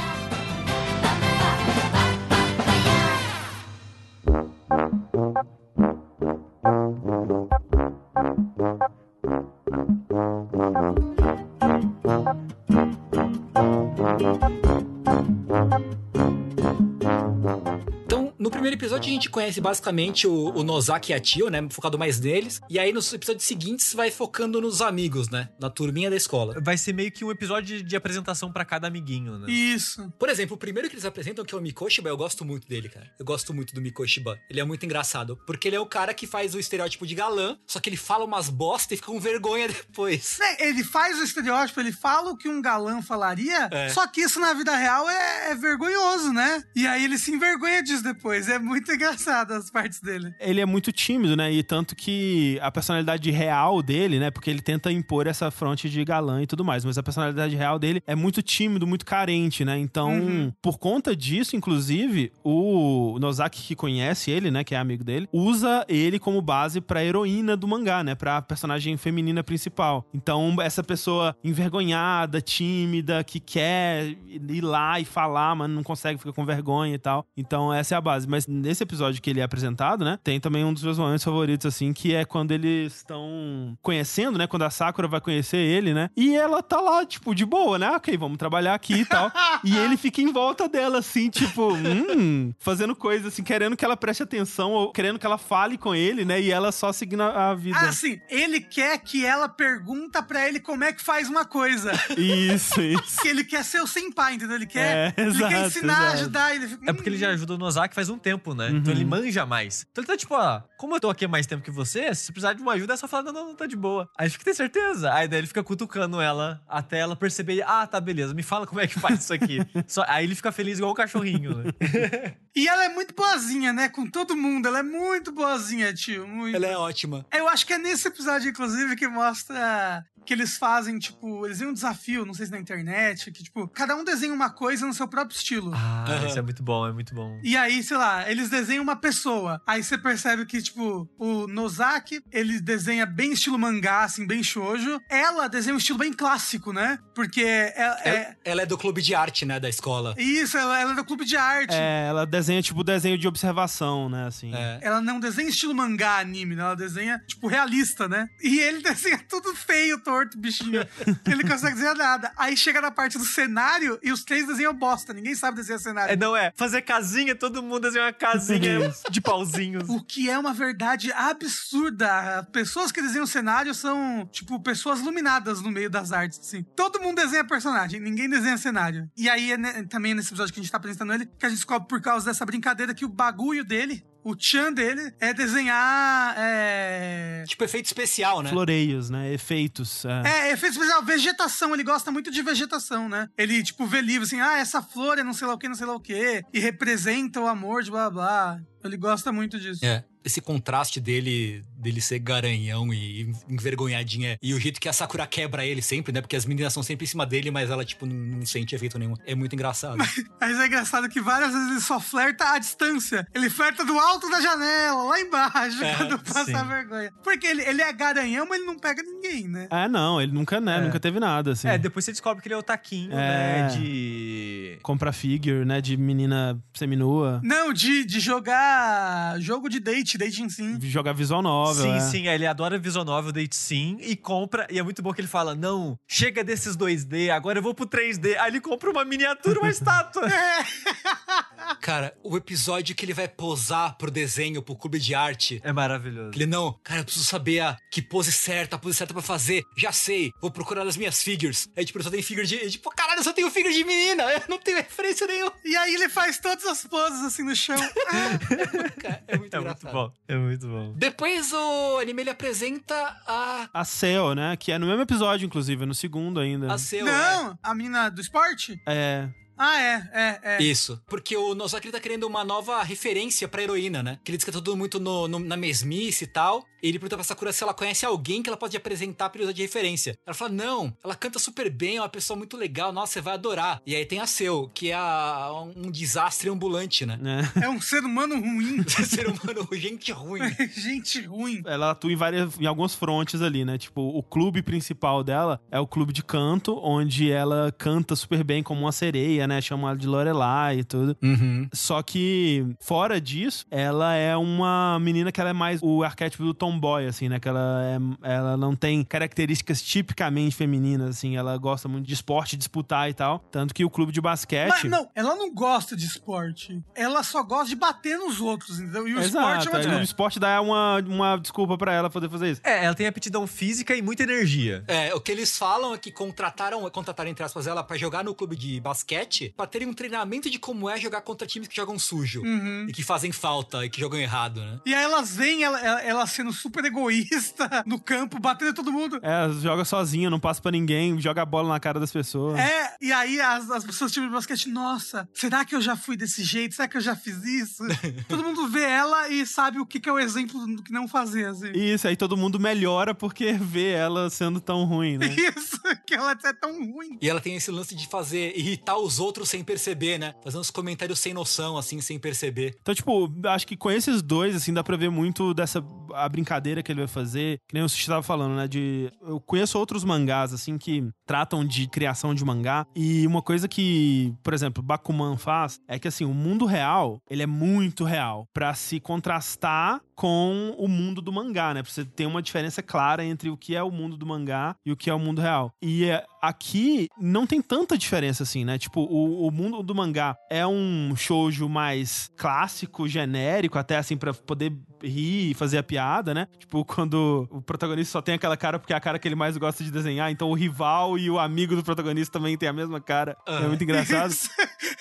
[19.23, 21.65] gente conhece basicamente o, o Nozaki e a Tio, né?
[21.69, 22.59] Focado mais neles.
[22.69, 25.47] E aí, nos episódios seguintes, vai focando nos amigos, né?
[25.59, 26.55] Na turminha da escola.
[26.61, 29.49] Vai ser meio que um episódio de, apresentação pra cada amiguinho, né?
[29.49, 30.11] Isso.
[30.19, 32.89] Por exemplo, o primeiro que eles apresentam, que é o Mikoshiba, eu gosto muito dele,
[32.89, 33.09] cara.
[33.17, 34.37] Eu gosto muito do Mikoshiba.
[34.49, 35.39] Ele é muito engraçado.
[35.45, 38.25] Porque ele é o cara que faz o estereótipo de galã, só que ele fala
[38.25, 40.37] umas bosta e fica com vergonha depois.
[40.39, 43.89] Né, Ele faz o estereótipo, ele fala o que um galã falaria, É.
[43.89, 46.61] só que isso na vida real é, é vergonhoso, né?
[46.75, 48.49] E aí ele se envergonha disso depois.
[48.49, 50.33] É muito engraçado as partes dele.
[50.39, 51.51] ele é muito tímido, né?
[51.51, 54.31] E tanto que a personalidade real dele, né?
[54.31, 57.77] Porque ele tenta impor essa fronte de galã e tudo mais, mas a personalidade real
[57.79, 59.77] dele é muito tímido, muito carente, né?
[59.77, 60.51] Então, Uhum.
[60.61, 65.85] por conta disso, inclusive, o Nozaki que conhece ele, né, que é amigo dele, usa
[65.87, 70.05] ele como base pra heroína do mangá, né, pra personagem feminina principal.
[70.13, 76.33] Então, essa pessoa envergonhada, tímida, que quer ir lá e falar, mas não consegue, fica
[76.33, 77.25] com vergonha e tal.
[77.35, 78.27] Então, essa é a base.
[78.27, 81.65] Mas nesse episódio que ele é apresentado, né, tem também um dos meus momentos favoritos,
[81.65, 86.09] assim, que é quando eles estão conhecendo, né, quando a Sakura vai conhecer ele, né,
[86.15, 89.31] e ela tá lá, tipo, de boa, né, ok, vamos trabalhar aqui e tal.
[89.63, 93.97] e ele fica em volta dela, assim, tipo, hum, fazendo coisa, assim, querendo que ela
[93.97, 97.51] preste atenção, ou querendo que ela fale com ele, né, e ela só seguindo a,
[97.51, 97.77] a vida.
[97.79, 98.19] Ah, sim.
[98.29, 101.91] Ele quer que ela pergunta pra ele como é que faz uma coisa.
[102.17, 103.21] Isso, isso.
[103.21, 104.55] que ele quer ser o senpai, entendeu?
[104.55, 106.13] Ele quer, É, ele exato, quer ensinar, exato.
[106.13, 106.55] ajudar.
[106.55, 108.69] Ele fica, É porque ele já ajuda o Nozaki faz um tempo, né?
[108.83, 108.99] Então Uhum.
[108.99, 109.85] ele manja mais.
[109.91, 112.31] Então ele tá tipo, ó, como eu tô aqui há mais tempo que você, se
[112.33, 114.09] precisar de uma ajuda é só falar, não, não, não, tá de boa.
[114.17, 115.13] Aí fica, tem certeza?
[115.13, 118.81] Aí daí ele fica cutucando ela até ela perceber, ah, tá, beleza, me fala como
[118.81, 119.59] é que faz isso aqui.
[119.87, 121.71] Só, aí ele fica feliz igual o cachorrinho, né?
[122.55, 123.89] E ela é muito boazinha, né?
[123.89, 124.67] Com todo mundo.
[124.67, 126.27] Ela é muito boazinha, tio.
[126.27, 126.55] Muito.
[126.55, 127.25] Ela é ótima.
[127.33, 131.67] Eu acho que é nesse episódio, inclusive, que mostra que eles fazem, tipo, eles têm
[131.67, 134.93] um desafio, não sei se na internet, que, tipo, cada um desenha uma coisa no
[134.93, 135.71] seu próprio estilo.
[135.75, 136.27] Ah, Aham.
[136.27, 137.39] isso é muito bom, é muito bom.
[137.43, 139.61] E aí, sei lá, eles desenham uma pessoa.
[139.67, 144.99] Aí você percebe que, tipo, o Nozaki, ele desenha bem estilo mangá, assim, bem shoujo.
[145.09, 146.97] Ela desenha um estilo bem clássico, né?
[147.15, 149.59] Porque é, é- Ela, ela é do clube de arte, né?
[149.59, 150.15] Da escola.
[150.17, 151.73] isso, ela, ela é do clube de arte.
[151.73, 154.53] É, ela desenha, tipo, desenho de observação, né, assim.
[154.53, 154.79] É.
[154.81, 156.63] Ela não desenha estilo mangá, anime, né?
[156.63, 158.27] Ela desenha, tipo, realista, né?
[158.41, 160.85] E ele desenha tudo feio, torto, bichinho.
[161.27, 162.31] ele consegue desenhar nada.
[162.37, 165.13] Aí chega na parte do cenário e os três desenham bosta.
[165.13, 166.13] Ninguém sabe desenhar cenário.
[166.13, 166.51] É, não é?
[166.55, 168.59] Fazer casinha, todo mundo desenha uma casinha
[169.09, 169.89] de pauzinhos.
[169.89, 172.47] O que é uma verdade absurda.
[172.51, 176.63] Pessoas que desenham cenário são, tipo, pessoas iluminadas no meio das artes, assim.
[176.75, 179.09] Todo mundo desenha personagem, ninguém desenha cenário.
[179.17, 181.59] E aí, é também nesse episódio que a gente tá apresentando ele, que a gente
[181.59, 186.35] descobre por causa dessa brincadeira que o bagulho dele, o tchan dele, é desenhar.
[186.37, 187.43] É.
[187.47, 188.49] Tipo, efeito especial, né?
[188.49, 190.05] Floreios, né, efeitos.
[190.05, 190.21] É.
[190.25, 193.27] É, efeito especial, vegetação, ele gosta muito de vegetação, né?
[193.37, 195.75] Ele, tipo, vê livro assim, ah, essa flor é não sei lá o que, não
[195.75, 198.59] sei lá o que, e representa o amor de blá blá.
[198.83, 199.85] Ele gosta muito disso.
[199.85, 200.03] É.
[200.23, 204.37] Esse contraste dele, dele ser garanhão e envergonhadinha.
[204.41, 206.21] E o jeito que a Sakura quebra ele sempre, né?
[206.21, 208.97] Porque as meninas são sempre em cima dele, mas ela, tipo, não, não sente efeito
[208.99, 209.15] nenhum.
[209.25, 209.97] É muito engraçado.
[209.97, 213.27] Mas é engraçado que várias vezes ele só flerta à distância.
[213.33, 216.53] Ele flerta do alto da janela, lá embaixo, É, quando passa sim.
[216.55, 217.11] a vergonha.
[217.23, 219.67] Porque ele, ele é garanhão, mas ele não pega ninguém, né?
[219.69, 220.81] É, não, ele nunca, né, É.
[220.81, 221.67] nunca teve nada, assim.
[221.67, 223.15] É, depois você descobre que ele é o taquinho, É.
[223.15, 223.67] né?
[223.75, 224.77] De.
[224.81, 227.41] Compra figure, né, de menina seminua.
[227.43, 230.79] Não, de, de jogar jogo de date, dating sim.
[230.81, 231.99] Jogar visual novel, Sim, é.
[231.99, 235.27] sim, ele adora visual novel, date sim, e compra, e é muito bom que ele
[235.27, 238.37] fala, não, chega desses 2D, agora eu vou pro 3D.
[238.37, 240.23] Aí ele compra uma miniatura, uma estátua.
[241.83, 245.59] Cara, o episódio que ele vai posar pro desenho, pro clube de arte.
[245.65, 246.31] É maravilhoso.
[246.33, 249.63] Ele não, cara, eu preciso saber a que pose certa, a pose certa pra fazer.
[249.77, 251.67] Já sei, vou procurar nas minhas figures.
[251.75, 252.71] Aí, tipo, eu só tenho figure de.
[252.71, 255.51] Tipo, caralho, eu só tenho figure de menina, eu não tenho referência nenhuma.
[255.65, 257.75] E aí ele faz todas as poses assim no chão.
[259.01, 259.83] Cara, é muito É engraçado.
[259.83, 260.93] muito bom, é muito bom.
[260.95, 262.95] Depois o anime ele apresenta
[263.27, 263.69] a.
[263.73, 266.71] A Cell, né, que é no mesmo episódio, inclusive, é no segundo ainda.
[266.73, 267.05] A seu.
[267.05, 268.81] não, a mina do esporte?
[268.87, 270.63] É, Ah, é, é, é.
[270.63, 271.01] Isso.
[271.07, 274.19] Porque o Nosaki ele tá querendo uma nova referência pra heroína, né?
[274.23, 276.65] Que ele diz que é tudo muito no- no- na mesmice e tal.
[276.83, 279.53] Ele pergunta pra Sakura se ela conhece alguém que ela pode apresentar pra ele usar
[279.53, 280.15] de referência.
[280.25, 283.33] Ela fala, não, ela canta super bem, é uma pessoa muito legal, nossa, você vai
[283.35, 283.81] adorar.
[283.85, 287.17] E aí tem a Seu, que é a- um desastre ambulante, né?
[287.21, 287.51] né?
[287.61, 288.83] É um ser humano ruim.
[289.13, 290.41] Ser humano, gente ruim.
[290.75, 291.61] Gente ruim.
[291.65, 293.77] Ela atua em várias, em alguns frontes ali, né?
[293.77, 298.61] Tipo, o clube principal dela é o clube de canto, onde ela canta super bem
[298.63, 299.61] como uma sereia, né?
[299.61, 301.15] Chama ela de Lorelai e tudo.
[301.21, 301.67] Uhum.
[301.73, 306.53] Só que, fora disso, ela é uma menina que ela é mais o arquétipo do
[306.73, 307.39] tomboy, assim, né?
[307.39, 307.81] Que ela,
[308.23, 311.35] é, ela não tem características tipicamente femininas, assim.
[311.35, 313.39] Ela gosta muito de esporte, disputar e tal.
[313.51, 314.69] Tanto que o clube de basquete...
[314.69, 316.81] Mas não, ela não gosta de esporte.
[316.95, 319.07] Ela só gosta de bater nos outros, entendeu?
[319.07, 319.99] E o esporte é Exato, uma desculpa.
[319.99, 322.61] o esporte dá uma, uma desculpa pra ela poder fazer isso.
[322.63, 324.83] É, ela tem aptidão física e muita energia.
[324.87, 328.33] É, o que eles falam é que contrataram, contrataram entre aspas ela pra jogar no
[328.35, 331.97] clube de basquete, pra terem um treinamento de como é jogar contra times que jogam
[331.99, 332.87] sujo Uhum.
[332.89, 334.79] e que fazem falta e que jogam errado, né?
[334.85, 338.91] E aí elas veem ela, ela, ela sendo super egoísta no campo, batendo em todo
[338.91, 339.19] mundo.
[339.21, 342.57] É, joga sozinha, não passa pra ninguém, joga a bola na cara das pessoas.
[342.57, 345.97] É, e aí as, as pessoas do time de basquete, nossa, será que eu já
[345.97, 346.75] fui desse jeito?
[346.75, 347.83] Será que eu já fiz isso?
[348.29, 351.07] todo mundo vê ela e sabe o que, que é o exemplo do que não
[351.07, 351.71] fazer, assim.
[351.73, 355.27] Isso, aí todo mundo melhora porque vê ela sendo tão ruim, né?
[355.35, 357.17] Isso, que ela é tão ruim.
[357.21, 360.33] E ela tem esse lance de fazer, irritar os outros sem perceber, né?
[360.43, 362.77] Fazer uns comentários sem noção, assim, sem perceber.
[362.81, 366.52] Então, tipo, acho que com esses dois, assim, dá pra ver muito dessa a brincadeira
[366.61, 367.59] que ele vai fazer.
[367.67, 368.67] Que nem o Sushi tava falando, né?
[368.67, 369.11] De.
[369.21, 372.85] Eu conheço outros mangás, assim, que tratam de criação de mangá.
[372.95, 377.43] E uma coisa que, por exemplo, Bakuman faz é que, assim, o mundo real, ele
[377.43, 378.45] é muito real.
[378.53, 381.83] Pra se contrastar com o mundo do mangá, né?
[381.83, 384.89] Pra você ter uma diferença clara entre o que é o mundo do mangá e
[384.89, 385.73] o que é o mundo real.
[385.81, 388.77] E é, aqui não tem tanta diferença assim, né?
[388.77, 394.33] Tipo, o, o mundo do mangá é um shoujo mais clássico, genérico, até assim, pra
[394.33, 394.71] poder
[395.03, 396.47] rir e fazer a piada, né?
[396.57, 399.57] Tipo, quando o protagonista só tem aquela cara porque é a cara que ele mais
[399.57, 403.01] gosta de desenhar, então o rival e o amigo do protagonista também tem a mesma
[403.01, 403.35] cara.
[403.45, 403.67] É Aham.
[403.67, 404.33] muito engraçado.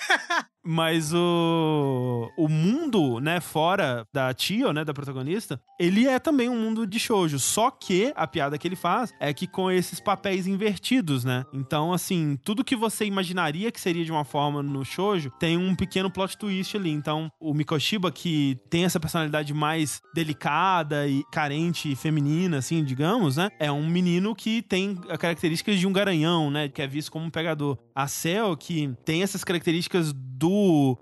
[0.65, 6.57] Mas o, o mundo, né, fora da Tio, né, da protagonista, ele é também um
[6.57, 7.37] mundo de shoujo.
[7.37, 11.45] Só que a piada que ele faz é que com esses papéis invertidos, né?
[11.53, 15.75] Então, assim, tudo que você imaginaria que seria de uma forma no shoujo, tem um
[15.75, 16.91] pequeno plot twist ali.
[16.91, 23.35] Então, o Mikoshiba, que tem essa personalidade mais delicada e carente e feminina, assim, digamos,
[23.35, 23.49] né?
[23.59, 26.69] É um menino que tem características de um garanhão, né?
[26.69, 27.77] Que é visto como um pegador.
[27.93, 30.52] A Cell, que tem essas características do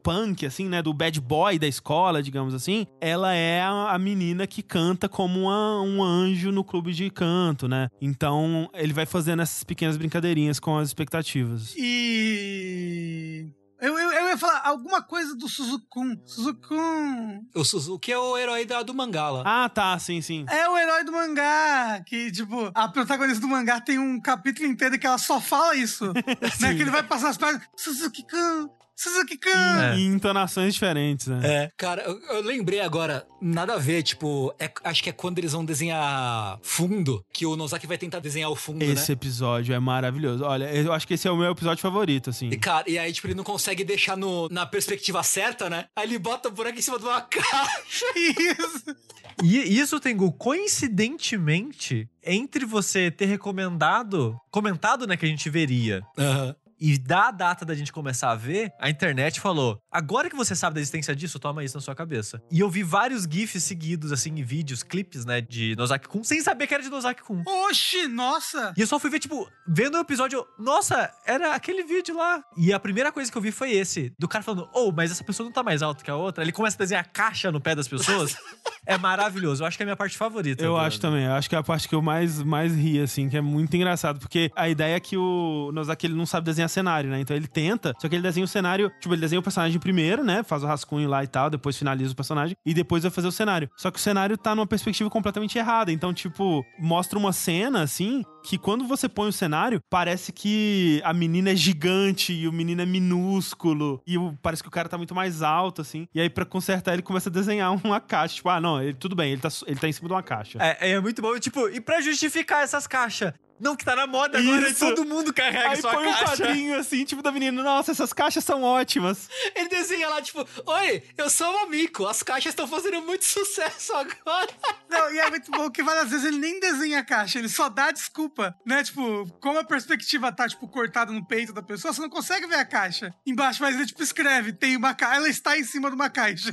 [0.03, 0.81] punk, assim, né?
[0.81, 2.85] Do bad boy da escola, digamos assim.
[2.99, 7.67] Ela é a, a menina que canta como uma- um anjo no clube de canto,
[7.67, 7.89] né?
[8.01, 11.73] Então, ele vai fazendo essas pequenas brincadeirinhas com as expectativas.
[11.77, 13.47] E.
[13.79, 16.15] Eu, eu, eu ia falar alguma coisa do Suzukun.
[16.23, 19.41] Suzukun O Suzuki é o herói da, do mangá lá.
[19.43, 20.45] Ah, tá, sim, sim.
[20.49, 21.99] é o herói do mangá.
[22.05, 26.13] Que, tipo, a protagonista do mangá tem um capítulo inteiro que ela só fala isso.
[26.61, 26.75] né?
[26.75, 27.67] Que ele vai passar as páginas.
[27.75, 28.69] Suzuki-kun,
[29.01, 29.49] Suzuki-kun.
[29.49, 29.95] É.
[29.97, 31.39] Em entonações diferentes, né?
[31.43, 35.39] É, cara, eu, eu lembrei agora, nada a ver, tipo, é- acho que é quando
[35.39, 39.13] eles vão desenhar fundo, que o Nozaki vai tentar desenhar o fundo, Esse né?
[39.13, 40.43] episódio é maravilhoso.
[40.43, 42.49] Olha, eu acho que esse é o meu episódio favorito, assim.
[42.49, 45.85] E, cara, e aí, tipo, ele não consegue deixar no, na perspectiva certa, né?
[45.95, 48.05] Aí ele bota o boneco em cima de uma caixa.
[48.15, 48.95] Isso.
[49.43, 56.55] E isso, Tengu, coincidentemente, entre você ter recomendado, comentado, né, que a gente veria, Aham.
[56.81, 60.73] E da data da gente começar a ver, a internet falou: agora que você sabe
[60.73, 62.41] da existência disso, toma isso na sua cabeça.
[62.51, 66.41] E eu vi vários GIFs seguidos, assim, em vídeos, clipes, né, de Nozaki Kun, sem
[66.41, 67.43] saber que era de Nozaki Kun.
[67.45, 68.73] Oxi, nossa.
[68.75, 72.43] E eu só fui ver, tipo, vendo o episódio, eu, nossa, era aquele vídeo lá.
[72.57, 75.23] E a primeira coisa que eu vi foi esse, do cara falando, oh, mas essa
[75.23, 76.43] pessoa não tá mais alta que a outra.
[76.43, 78.35] Ele começa a desenhar caixa no pé das pessoas.
[78.87, 79.61] é maravilhoso.
[79.61, 80.63] Eu acho que é a minha parte favorita.
[80.63, 83.29] Eu acho também, eu acho que é a parte que eu mais, mais ri, assim,
[83.29, 86.70] que é muito engraçado, porque a ideia é que o Nozaki ele não sabe desenhar
[86.71, 87.19] cenário, né?
[87.19, 90.23] Então ele tenta, só que ele desenha o cenário, tipo, ele desenha o personagem primeiro,
[90.23, 90.43] né?
[90.43, 93.31] Faz o rascunho lá e tal, depois finaliza o personagem, e depois vai fazer o
[93.31, 93.69] cenário.
[93.77, 98.23] Só que o cenário tá numa perspectiva completamente errada, então, tipo, mostra uma cena, assim,
[98.43, 102.81] que quando você põe o cenário, parece que a menina é gigante e o menino
[102.81, 106.29] é minúsculo, e o- parece que o cara tá muito mais alto, assim, e aí
[106.29, 109.41] pra consertar ele começa a desenhar uma caixa, tipo, ah, não, ele, tudo bem, ele
[109.41, 110.57] tá, ele tá em cima de uma caixa.
[110.61, 111.37] É, é muito bom.
[111.39, 113.33] Tipo, e pra justificar essas caixas?
[113.59, 114.79] Não, que tá na moda agora, Isso.
[114.79, 116.25] todo mundo carrega Aí sua põe um caixa.
[116.45, 119.29] quadrinho assim, tipo da menina, nossa, essas caixas são ótimas.
[119.55, 123.93] Ele desenha lá, tipo, oi, eu sou o Amico, as caixas estão fazendo muito sucesso
[123.93, 124.49] agora.
[124.89, 127.69] Não, e é muito bom que várias vezes ele nem desenha a caixa, ele só
[127.69, 127.91] dá a
[128.31, 128.83] desculpa culpa, né?
[128.83, 132.55] Tipo, como a perspectiva tá, tipo, cortada no peito da pessoa, você não consegue ver
[132.55, 135.95] a caixa embaixo, mas ele, tipo, escreve, tem uma caixa, ela está em cima de
[135.95, 136.51] uma caixa.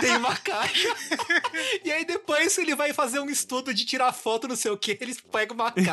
[0.00, 0.88] Tem uma caixa.
[1.84, 4.96] e aí depois ele vai fazer um estudo de tirar foto, não sei o que,
[5.00, 5.90] eles pegam uma caixa.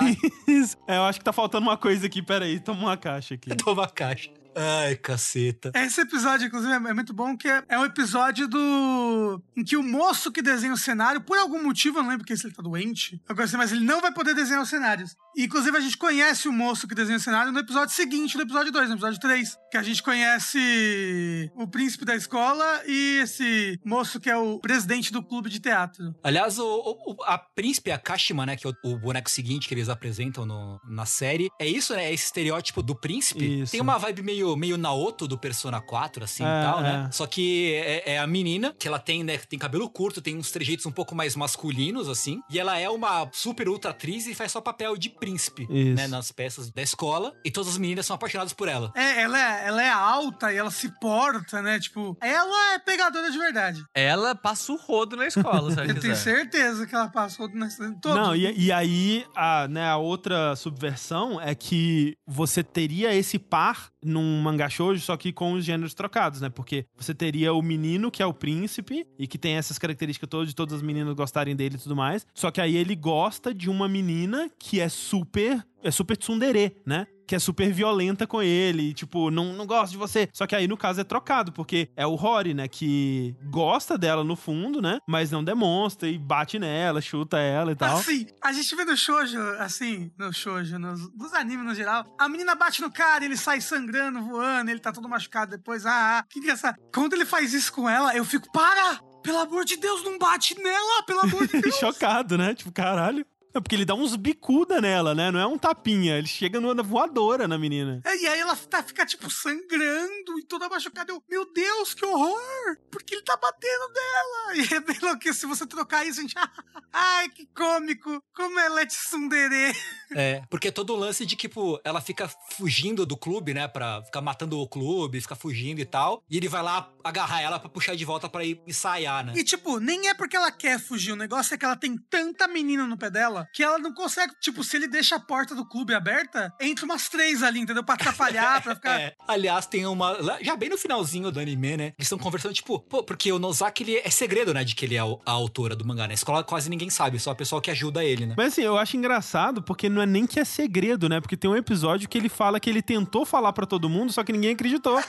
[0.88, 3.56] É, eu acho que tá faltando uma coisa aqui, peraí, toma uma caixa aqui.
[3.56, 4.30] Toma uma caixa.
[4.60, 5.72] Ai, caceta.
[5.76, 9.42] Esse episódio, inclusive, é muito bom, que é, é um episódio do.
[9.56, 12.36] em que o moço que desenha o cenário, por algum motivo, eu não lembro porque
[12.36, 13.22] se ele tá doente,
[13.56, 15.16] mas ele não vai poder desenhar os cenários.
[15.36, 18.42] E, inclusive, a gente conhece o moço que desenha o cenário no episódio seguinte, no
[18.42, 19.56] episódio 2, no episódio 3.
[19.72, 25.12] Que a gente conhece o príncipe da escola e esse moço que é o presidente
[25.12, 26.16] do clube de teatro.
[26.24, 29.74] Aliás, o, o- a príncipe, a Kashima, né, que é o, o boneco seguinte que
[29.74, 32.06] eles apresentam no- na série, é isso, né?
[32.06, 33.62] É esse estereótipo do príncipe.
[33.62, 33.72] Isso.
[33.74, 37.08] Tem uma vibe meio, meio Naoto do Persona 4, assim, É, e tal, né?
[37.08, 37.12] é.
[37.12, 40.52] Só que é, é a menina, que ela tem, né, tem cabelo curto, tem uns
[40.52, 44.52] trejeitos um pouco mais masculinos, assim, e ela é uma super ultra atriz e faz
[44.52, 45.96] só papel de príncipe, Isso.
[45.96, 48.92] né, nas peças da escola, e todas as meninas são apaixonadas por ela.
[48.96, 51.80] É, ela é, ela é alta e ela se porta, né?
[51.80, 53.84] Tipo, ela é pegadora de verdade.
[53.94, 57.86] Ela passa o rodo na escola, ela Eu tenho certeza que ela passou nessa.
[57.86, 58.16] em Todo.
[58.16, 63.90] Não, e, e aí a, né, a outra subversão é que você teria esse par
[64.04, 66.50] num mangá shoujo, só que com os gêneros trocados, né?
[66.50, 70.48] Porque você teria o menino, que é o príncipe, e que tem essas características todas
[70.50, 72.26] de todas as meninas gostarem dele e tudo mais.
[72.34, 75.64] Só que aí ele gosta de uma menina que é super.
[75.84, 77.08] É super tsundere, né?
[77.28, 80.30] Que é super violenta com ele, tipo, não, não gosta de você.
[80.32, 82.70] Só que aí, no caso, é trocado, porque é o Rory, né?
[82.70, 85.00] Que gosta dela no fundo, né?
[85.06, 87.98] Mas não demonstra e bate nela, chuta ela e tal.
[87.98, 92.30] Assim, a gente vê no shoujo, assim, no shoujo, nos, nos animes no geral, a
[92.30, 96.26] menina bate no cara, ele sai sangrando, voando, ele tá todo machucado depois, ah, ah,
[96.30, 96.78] que engraçado.
[96.94, 99.00] Quando ele faz isso com ela, eu fico, para!
[99.22, 101.76] Pelo amor de Deus, não bate nela, pelo amor de Deus.
[101.76, 102.56] Chocado, né?
[102.56, 103.26] Tipo, caralho.
[103.58, 105.32] É porque ele dá uns bicuda nela, né?
[105.32, 106.18] Não é um tapinha.
[106.18, 108.02] Ele chega numa voadora na menina.
[108.06, 111.12] É, E aí ela tá, fica, tipo, sangrando e toda machucada.
[111.12, 112.78] Eu, meu Deus, que horror!
[112.92, 114.38] Porque ele tá batendo nela!
[114.58, 116.36] E é bem louco que se você trocar isso, a gente...
[116.94, 118.22] Ai, que cômico!
[118.34, 119.76] Como ela é de tsundere!
[120.16, 123.68] É, porque todo o lance de tipo, ela fica fugindo do clube, né?
[123.68, 126.24] Pra ficar matando o clube, ficar fugindo e tal.
[126.30, 129.34] E ele vai lá agarrar ela pra puxar de volta pra ir ensaiar, né?
[129.36, 131.12] E, tipo, nem é porque ela quer fugir.
[131.12, 134.34] O negócio é que ela tem tanta menina no pé dela que ela não consegue.
[134.40, 137.84] Tipo, se ele deixa a porta do clube aberta, entra umas três ali, entendeu?
[137.84, 138.88] Pra atrapalhar, pra ficar.
[138.98, 139.14] É.
[139.28, 140.18] Aliás, tem uma.
[140.42, 141.84] Já bem no finalzinho do anime, né?
[141.98, 144.64] Eles estão conversando, tipo, pô, porque o Nozaki ele é segredo, né?
[144.64, 146.08] De que ele é a autora do mangá.
[146.08, 148.34] Na escola quase ninguém sabe, só a pessoa que ajuda ele, né?
[148.36, 151.22] Mas assim, eu acho engraçado porque não é nem que é segredo, né?
[151.22, 154.24] Porque tem um episódio que ele fala que ele tentou falar pra todo mundo, só
[154.24, 155.00] que ninguém acreditou.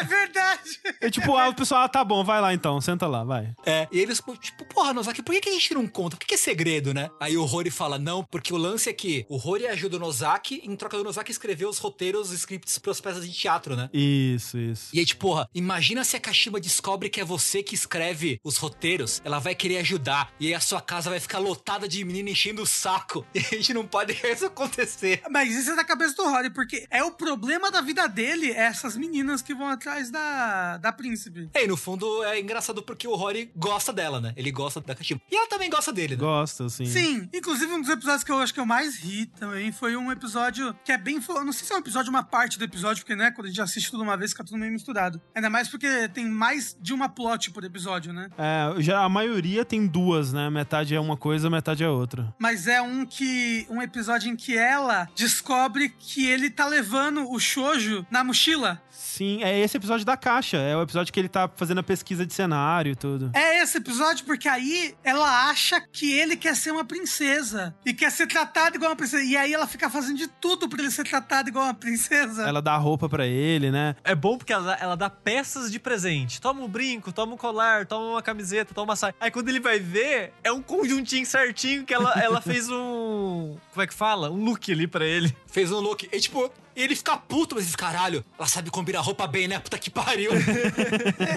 [0.00, 0.80] É verdade!
[1.00, 3.52] É tipo, ah, o pessoal, ah, tá bom, vai lá então, senta lá, vai.
[3.64, 3.88] É.
[3.90, 6.16] E eles, tipo, porra, Nozaki, por que, que a gente não conta?
[6.16, 7.07] Por que, que é segredo, né?
[7.20, 10.62] Aí o Rory fala, não, porque o lance é que o Rory ajuda o Nozaki,
[10.64, 13.88] em troca do Nozaki escrever os roteiros, os scripts pras peças de teatro, né?
[13.92, 14.88] Isso, isso.
[14.92, 18.56] E aí, tipo, porra, imagina se a Kashima descobre que é você que escreve os
[18.56, 22.30] roteiros, ela vai querer ajudar, e aí a sua casa vai ficar lotada de menina
[22.30, 23.26] enchendo o saco.
[23.38, 25.22] E a gente não pode deixar isso acontecer.
[25.30, 28.64] Mas isso é da cabeça do Rory, porque é o problema da vida dele, é
[28.64, 31.48] essas meninas que vão atrás da, da príncipe.
[31.54, 34.32] É, e no fundo é engraçado porque o Rory gosta dela, né?
[34.36, 35.20] Ele gosta da Kashima.
[35.30, 36.20] E ela também gosta dele, né?
[36.20, 36.86] Gosto, assim.
[36.86, 36.97] Sim,
[37.32, 40.74] inclusive um dos episódios que eu acho que eu mais ri também foi um episódio
[40.84, 41.20] que é bem.
[41.28, 43.60] Não sei se é um episódio, uma parte do episódio, porque, né, quando a gente
[43.60, 45.20] assiste tudo uma vez, fica tudo meio misturado.
[45.34, 48.28] Ainda mais porque tem mais de uma plot por episódio, né?
[48.38, 50.50] É, já a maioria tem duas, né?
[50.50, 52.34] Metade é uma coisa, metade é outra.
[52.38, 53.66] Mas é um que.
[53.68, 58.80] um episódio em que ela descobre que ele tá levando o shoujo na mochila.
[59.18, 60.58] Sim, é esse episódio da caixa.
[60.58, 63.32] É o episódio que ele tá fazendo a pesquisa de cenário e tudo.
[63.34, 68.12] É esse episódio porque aí ela acha que ele quer ser uma princesa e quer
[68.12, 69.24] ser tratada igual uma princesa.
[69.24, 72.46] E aí ela fica fazendo de tudo pra ele ser tratado igual uma princesa.
[72.46, 73.96] Ela dá roupa pra ele, né?
[74.04, 76.40] É bom porque ela, ela dá peças de presente.
[76.40, 79.16] Toma um brinco, toma um colar, toma uma camiseta, toma uma saia.
[79.18, 83.56] Aí quando ele vai ver, é um conjuntinho certinho que ela, ela fez um.
[83.72, 84.30] Como é que fala?
[84.30, 85.36] Um look ali pra ele.
[85.48, 86.08] Fez um look.
[86.12, 89.58] E tipo, ele fica puto, mas diz, caralho, ela sabe combinar roupa bem, né?
[89.58, 90.30] Puta que pariu.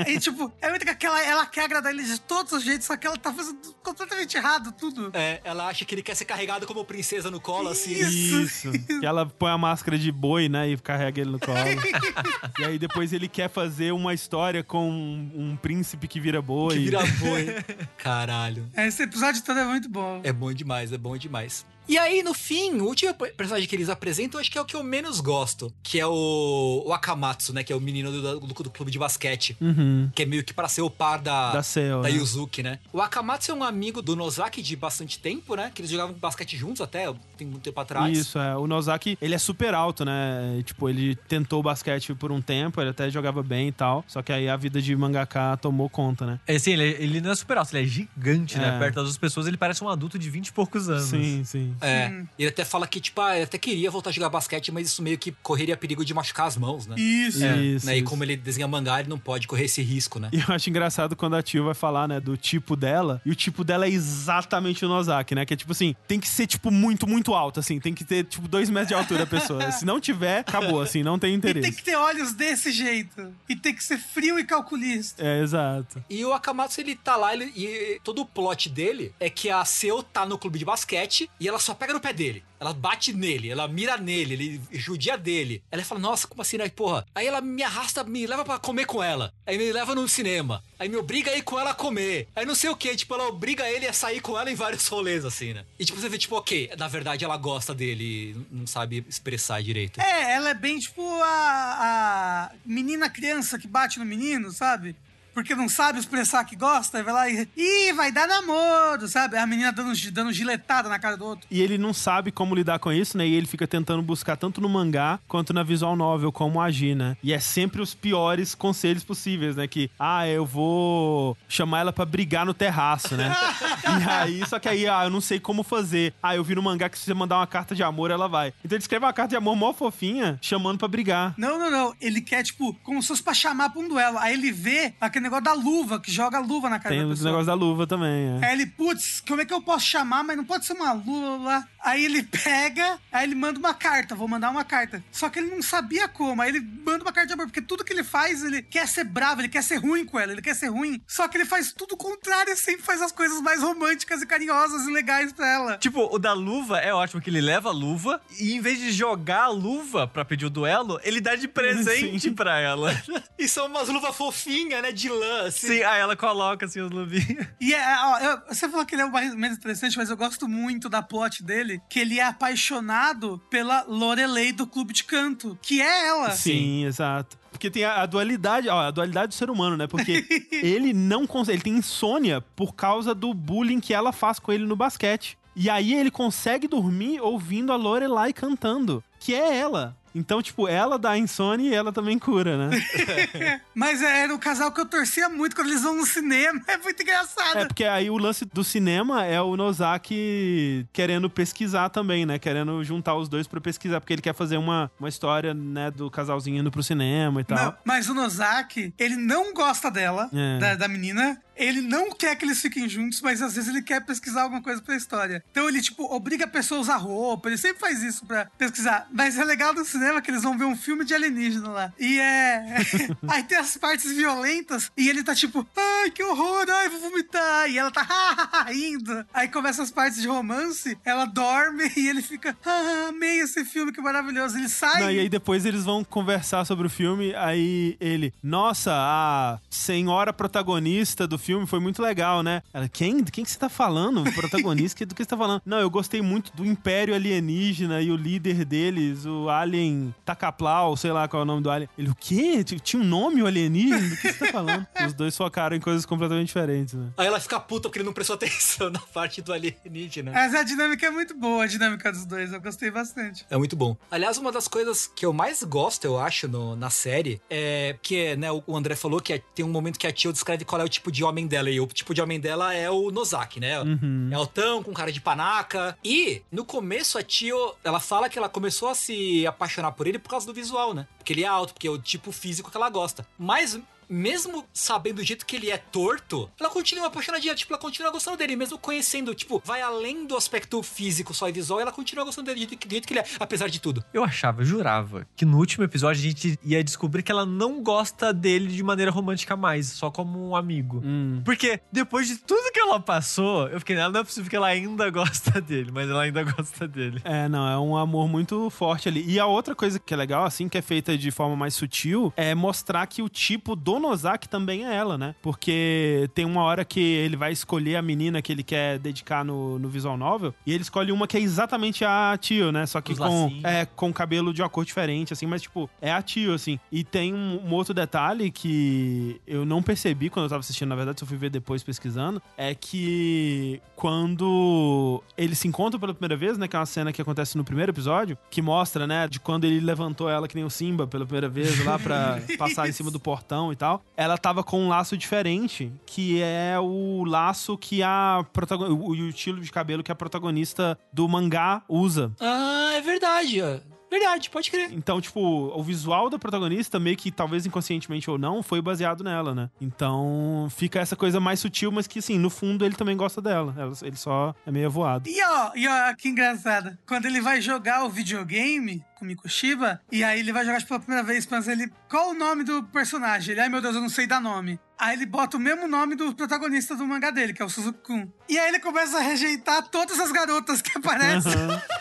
[0.05, 2.87] É, e tipo, é muito que aquela, ela quer agradar ele de todos os jeitos,
[2.87, 5.11] só que ela tá fazendo completamente errado tudo.
[5.13, 7.91] é, ela acha que ele quer ser carregado como princesa no colo, assim.
[7.91, 8.41] Isso.
[8.41, 8.71] Isso.
[8.99, 10.69] que ela põe a máscara de boi, né?
[10.69, 11.57] E carrega ele no colo.
[12.59, 16.75] e aí depois ele quer fazer uma história com um, um príncipe que vira boi.
[16.75, 17.55] Que vira boi.
[17.97, 18.69] Caralho.
[18.75, 20.21] Esse episódio todo é muito bom.
[20.23, 21.65] É bom demais, é bom demais.
[21.87, 24.75] E aí, no fim, o último personagem que eles apresentam, acho que é o que
[24.75, 27.63] eu menos gosto, que é o, o Akamatsu, né?
[27.63, 29.57] Que é o menino do, do, do clube de basquete.
[29.59, 30.09] Uhum.
[30.15, 32.15] Que é meio que para ser o par da, Da Seo, da né?
[32.15, 32.79] Yuzuki, né?
[32.93, 35.71] O Akamatsu é um amigo do Nozaki de bastante tempo, né?
[35.73, 38.17] Que eles jogavam basquete juntos até, tem muito tempo atrás.
[38.17, 38.55] Isso, é.
[38.55, 40.61] O Nozaki, ele é super alto, né?
[40.63, 44.05] Tipo, ele tentou basquete por um tempo, ele até jogava bem e tal.
[44.07, 46.39] Só que aí a vida de mangaka tomou conta, né?
[46.47, 48.75] É assim, ele, ele não é super alto, ele é gigante, né?
[48.75, 48.79] É.
[48.79, 51.03] Perto das outras pessoas, ele parece um adulto de 20 e poucos anos.
[51.03, 51.70] Sim, sim.
[51.79, 52.27] É, Sim.
[52.37, 55.01] ele até fala que, tipo, ah, ele até queria voltar a jogar basquete, mas isso
[55.01, 56.95] meio que correria perigo de machucar as mãos, né?
[56.97, 57.43] Isso.
[57.43, 57.95] É, Isso, né?
[57.95, 58.05] E isso.
[58.09, 60.29] como ele desenha mangá, ele não pode correr esse risco, né?
[60.31, 63.35] E eu acho engraçado quando a Tio vai falar, né, do tipo dela, e o
[63.35, 65.45] tipo dela é exatamente o Nozaki, né?
[65.45, 68.23] Que é tipo assim, tem que ser, tipo, muito, muito alto, assim, tem que ter,
[68.25, 69.71] tipo, dois metros de altura a pessoa.
[69.71, 71.77] Se não tiver, acabou, assim, não tem E tem interesse.
[71.77, 73.33] que ter olhos desse jeito.
[73.47, 75.21] E tem que ser frio e calculista.
[75.23, 76.03] É, exato.
[76.09, 79.63] E o Akamatsu, ele tá lá, ele, e todo o plot dele é que a
[79.65, 82.43] Seu tá no clube de basquete e ela só pega no pé dele.
[82.59, 85.63] Ela bate nele, ela mira nele, ele judia dele.
[85.71, 86.69] Ela fala, nossa, como assim, né?
[86.69, 87.05] Porra.
[87.15, 89.33] Aí ela me arrasta, me leva pra comer com ela.
[89.45, 90.63] Aí me leva no cinema.
[90.77, 92.27] Aí me obriga a ir com ela a comer.
[92.35, 94.85] Aí não sei o que, tipo, ela obriga ele a sair com ela em vários
[94.89, 95.65] rolês, assim, né?
[95.79, 99.99] E tipo, você vê, tipo, ok, na verdade ela gosta dele não sabe expressar direito.
[100.01, 104.95] É, ela é bem tipo a, a menina criança que bate no menino, sabe?
[105.33, 107.47] Porque não sabe expressar que gosta, vai lá e.
[107.55, 109.37] Ih, vai dar namoro, sabe?
[109.37, 111.47] A menina dando, dando giletada na cara do outro.
[111.49, 113.27] E ele não sabe como lidar com isso, né?
[113.27, 117.15] E ele fica tentando buscar tanto no mangá quanto na visual novel como agir, né?
[117.23, 119.67] E é sempre os piores conselhos possíveis, né?
[119.67, 123.33] Que, ah, eu vou chamar ela pra brigar no terraço, né?
[123.83, 126.13] e aí, só que aí, ah, eu não sei como fazer.
[126.21, 128.53] Ah, eu vi no mangá que se você mandar uma carta de amor, ela vai.
[128.63, 131.33] Então ele escreve uma carta de amor mó fofinha, chamando pra brigar.
[131.37, 131.95] Não, não, não.
[132.01, 134.17] Ele quer, tipo, como se fosse pra chamar pra um duelo.
[134.17, 137.07] Aí ele vê aquele negócio da luva, que joga a luva na cara Tem da
[137.07, 137.31] os pessoa.
[137.31, 138.45] negócios da luva também, é.
[138.45, 141.37] Aí ele, putz, como é que eu posso chamar, mas não pode ser uma luva
[141.43, 141.67] lá.
[141.83, 145.03] Aí ele pega, aí ele manda uma carta, vou mandar uma carta.
[145.11, 147.83] Só que ele não sabia como, aí ele manda uma carta de amor, porque tudo
[147.83, 150.55] que ele faz, ele quer ser bravo, ele quer ser ruim com ela, ele quer
[150.55, 151.01] ser ruim.
[151.07, 154.85] Só que ele faz tudo o contrário, sempre faz as coisas mais românticas e carinhosas
[154.87, 155.77] e legais pra ela.
[155.77, 158.91] Tipo, o da luva é ótimo que ele leva a luva e em vez de
[158.91, 162.33] jogar a luva pra pedir o duelo, ele dá de presente Sim.
[162.33, 162.91] pra ela.
[163.39, 164.91] E são umas luvas fofinhas, né?
[164.91, 165.67] De lã, assim.
[165.67, 167.45] Sim, aí ela coloca assim os luvinhos.
[167.59, 170.17] E é, ó, eu- você falou que ele é o mais menos interessante, mas eu
[170.17, 175.57] gosto muito da plot dele, que ele é apaixonado pela Lorelei do clube de canto,
[175.61, 176.31] que é ela.
[176.31, 177.37] Sim, exato.
[177.51, 179.85] Porque tem a, a dualidade, ó, a dualidade do ser humano, né?
[179.87, 184.51] Porque ele não consegue, ele tem insônia por causa do bullying que ela faz com
[184.51, 185.37] ele no basquete.
[185.55, 189.97] E aí ele consegue dormir ouvindo a Lorelai cantando, que é ela.
[190.13, 192.77] Então, tipo, ela dá insônia e ela também cura, né?
[193.73, 196.61] Mas é, era o casal que eu torcia muito quando eles vão no cinema.
[196.67, 197.57] É muito engraçado.
[197.59, 202.37] É, porque aí o lance do cinema é o Nozaki querendo pesquisar também, né?
[202.39, 206.09] Querendo juntar os dois pra pesquisar, porque ele quer fazer uma, uma história, né, do
[206.11, 207.57] casalzinho indo pro cinema e tal.
[207.57, 210.59] Não, mas o Nozaki, ele não gosta dela, É.
[210.59, 211.41] da, da menina.
[211.55, 214.81] Ele não quer que eles fiquem juntos, mas às vezes ele quer pesquisar alguma coisa
[214.81, 215.43] pra história.
[215.51, 217.49] Então ele, tipo, obriga a pessoa a usar roupa.
[217.49, 219.07] Ele sempre faz isso pra pesquisar.
[219.11, 221.93] Mas é legal do cinema que eles vão ver um filme de alienígena lá.
[221.99, 222.77] E é.
[223.27, 227.69] Aí tem as partes violentas e ele tá tipo, ai, que horror, ai, vou vomitar.
[227.69, 228.05] E ela tá
[228.69, 229.25] rindo.
[229.33, 233.91] Aí começa as partes de romance, ela dorme e ele fica, ah, amei esse filme,
[233.91, 234.57] que maravilhoso.
[234.57, 235.01] Ele sai.
[235.01, 240.31] Não, e aí depois eles vão conversar sobre o filme, aí ele, nossa, a senhora
[240.31, 242.63] protagonista do filme foi muito legal, né?
[242.73, 243.23] Ela, quem?
[243.23, 244.23] Quem que você tá falando?
[244.33, 245.01] Protagonista?
[245.05, 245.61] do que você tá falando?
[245.65, 249.90] Não, eu gostei muito do Império Alienígena e o líder deles, o Alien
[250.25, 251.89] Takaplau, sei lá qual é o nome do Alien.
[251.97, 252.63] Ele, o quê?
[252.63, 253.99] Tinha um nome o alienígena?
[254.09, 254.87] Do que você tá falando?
[255.05, 257.09] Os dois focaram em coisas completamente diferentes, né?
[257.17, 260.31] Aí ela fica puta porque ele não prestou atenção na parte do alienígena.
[260.31, 262.51] Mas a dinâmica é muito boa, a dinâmica dos dois.
[262.53, 263.45] Eu gostei bastante.
[263.49, 263.95] É muito bom.
[264.09, 268.35] Aliás, uma das coisas que eu mais gosto, eu acho, no- na série, é que,
[268.35, 270.85] né, o André falou que é- tem um momento que a Tio descreve qual é
[270.85, 271.69] o tipo de homem dela.
[271.69, 273.79] E o tipo de homem dela é o Nozaki, né?
[273.81, 274.29] Uhum.
[274.31, 275.97] É altão, com cara de panaca.
[276.03, 280.19] E, no começo, a Tio, ela fala que ela começou a se apaixonar por ele
[280.19, 281.07] por causa do visual, né?
[281.17, 283.25] Porque ele é alto, porque é o tipo físico que ela gosta.
[283.39, 283.79] Mas,
[284.11, 288.35] mesmo sabendo do jeito que ele é torto, ela continua apaixonadinha, tipo, ela continua gostando
[288.37, 292.45] dele, mesmo conhecendo, tipo, vai além do aspecto físico só e visual, ela continua gostando
[292.47, 294.03] dele do jeito que- do jeito que ele é, apesar de tudo.
[294.13, 297.81] Eu achava, eu jurava, que no último episódio a gente ia descobrir que ela não
[297.81, 301.01] gosta dele de maneira romântica mais, só como um amigo.
[301.03, 301.41] Hum.
[301.45, 305.09] Porque depois de tudo que ela passou, eu fiquei, não é possível que ela ainda
[305.11, 307.21] gosta dele, mas ela ainda gosta dele.
[307.23, 309.23] É, não, é um amor muito forte ali.
[309.25, 312.33] E a outra coisa que é legal, assim, que é feita de forma mais sutil,
[312.35, 315.35] é mostrar que o tipo do Nozaki também é ela, né?
[315.41, 319.79] Porque tem uma hora que ele vai escolher a menina que ele quer dedicar no,
[319.79, 322.85] no visual novel e ele escolhe uma que é exatamente a Tio, né?
[322.85, 323.63] Só que Os com, lacinhos.
[323.63, 326.79] é, com cabelo de uma cor diferente, assim, mas tipo, é a Tio, assim.
[326.91, 330.95] E tem um, um outro detalhe que eu não percebi quando eu tava assistindo, na
[330.95, 336.57] verdade, só fui ver depois pesquisando, é que quando eles se encontram pela primeira vez,
[336.57, 336.67] né?
[336.67, 339.79] Que é uma cena que acontece no primeiro episódio, que mostra, né, de quando ele
[339.79, 343.19] levantou ela que nem o Simba pela primeira vez lá pra passar em cima do
[343.19, 344.03] portão e tal.
[344.15, 349.15] Ela tava com um laço diferente, que é o laço que a protagonista, o, o
[349.29, 352.31] estilo de cabelo que a protagonista do mangá usa.
[352.39, 353.61] Ah, é verdade.
[353.61, 353.79] ó.
[354.11, 354.91] Verdade, pode crer.
[354.91, 359.55] Então, tipo, o visual da protagonista, meio que talvez inconscientemente ou não, foi baseado nela,
[359.55, 359.69] né?
[359.79, 363.73] Então, fica essa coisa mais sutil, mas que, assim, no fundo ele também gosta dela.
[363.77, 365.29] Ela- Ele só é meio avoado.
[365.29, 366.97] E ó, e ó, que engraçado.
[367.07, 370.89] Quando ele vai jogar o videogame com o Mikushiba, e aí ele vai jogar tipo,
[370.89, 371.91] pela primeira vez, mas ele.
[372.09, 373.51] Qual o nome do personagem?
[373.51, 374.79] Ele, ai meu Deus, eu não sei dar nome.
[375.01, 378.31] Aí ele bota o mesmo nome do protagonista do mangá dele, que é o Suzuki-kun.
[378.47, 381.51] E aí ele começa a rejeitar todas as garotas que aparecem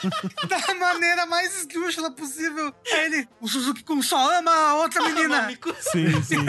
[0.46, 2.74] da maneira mais esdrúxula possível.
[2.92, 5.48] Aí ele, o Suzuki-kun só ama a outra menina.
[5.80, 6.44] Sim, sim.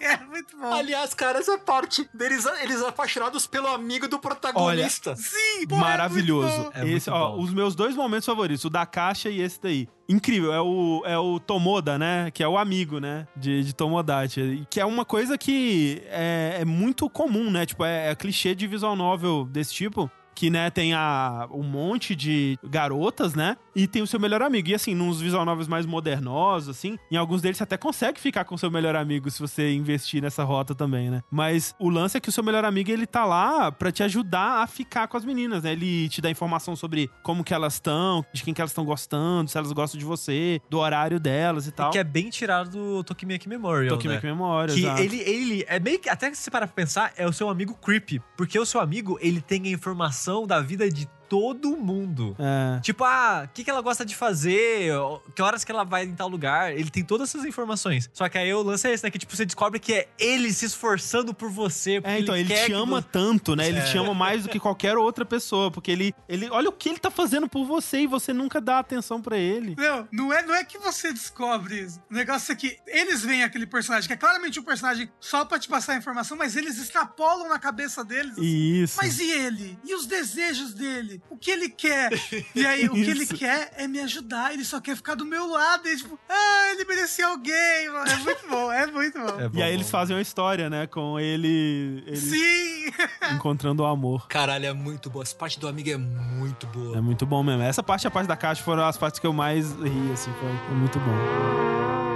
[0.00, 0.74] É muito bom.
[0.74, 5.16] Aliás, cara, essa parte deles, eles apaixonados pelo amigo do protagonista.
[5.16, 6.54] Sim, pô, é Maravilhoso.
[6.54, 6.70] muito bom.
[6.74, 7.42] É esse, muito ó, bom.
[7.42, 9.81] os meus dois momentos favoritos, o da caixa e esse daí.
[10.08, 12.30] Incrível, é o, é o Tomoda, né?
[12.30, 13.26] Que é o amigo, né?
[13.36, 14.66] De, de Tomodachi.
[14.68, 17.64] Que é uma coisa que é, é muito comum, né?
[17.64, 20.10] Tipo, é, é clichê de visual novel desse tipo.
[20.34, 23.56] Que, né, tem a, um monte de garotas, né?
[23.76, 24.68] E tem o seu melhor amigo.
[24.68, 28.44] E, assim, nos visual novels mais modernosos, assim, em alguns deles você até consegue ficar
[28.44, 31.22] com o seu melhor amigo se você investir nessa rota também, né?
[31.30, 34.62] Mas o lance é que o seu melhor amigo, ele tá lá pra te ajudar
[34.62, 35.72] a ficar com as meninas, né?
[35.72, 39.50] Ele te dá informação sobre como que elas estão, de quem que elas estão gostando,
[39.50, 41.90] se elas gostam de você, do horário delas e tal.
[41.90, 44.32] Que é bem tirado do Tokimeki Memorial, Tokimeki né?
[44.32, 45.02] Memória, Que exato.
[45.02, 47.48] ele, ele é meio que, até que se você parar pra pensar, é o seu
[47.48, 48.20] amigo creepy.
[48.36, 52.36] Porque o seu amigo, ele tem a informação da vida de todo mundo.
[52.38, 52.78] É.
[52.80, 54.92] Tipo, ah, o que, que ela gosta de fazer?
[55.34, 56.76] Que horas que ela vai em tal lugar?
[56.76, 58.10] Ele tem todas essas informações.
[58.12, 59.10] Só que aí o lance é esse, né?
[59.10, 62.02] Que tipo, você descobre que é ele se esforçando por você.
[62.04, 63.66] É, então, ele, quer te ama você- tanto, né?
[63.66, 63.82] Ele É.
[63.90, 66.98] te ama mais do que qualquer outra pessoa, porque ele, ele olha o que ele
[66.98, 69.74] tá fazendo por você e você nunca dá atenção pra ele.
[69.78, 71.98] Não, não é, não é que você descobre isso.
[72.10, 75.58] O negócio é que eles veem aquele personagem, que é claramente um personagem só pra
[75.58, 78.32] te passar a informação, mas eles extrapolam na cabeça deles.
[78.32, 78.42] assim,
[78.82, 78.98] Isso.
[79.00, 79.78] Mas e ele?
[79.82, 81.21] E os desejos dele?
[81.30, 82.10] O que ele quer?
[82.54, 84.52] E aí, o que ele quer é me ajudar.
[84.52, 85.88] Ele só quer ficar do meu lado.
[85.88, 87.88] E tipo, ah, ele merecia alguém.
[87.90, 88.06] mano.
[88.10, 89.40] É muito bom, é muito bom.
[89.40, 89.74] É bom, E aí bom.
[89.74, 90.86] eles fazem uma história, né?
[90.86, 92.92] Com ele, ele Sim!
[93.34, 94.26] encontrando o amor.
[94.28, 95.22] Caralho, é muito boa.
[95.22, 96.98] Essa parte do amigo é muito boa.
[96.98, 97.62] É muito bom mesmo.
[97.62, 100.30] Essa parte e a parte da caixa foram as partes que eu mais ri, assim.
[100.38, 102.11] Foi, foi muito bom.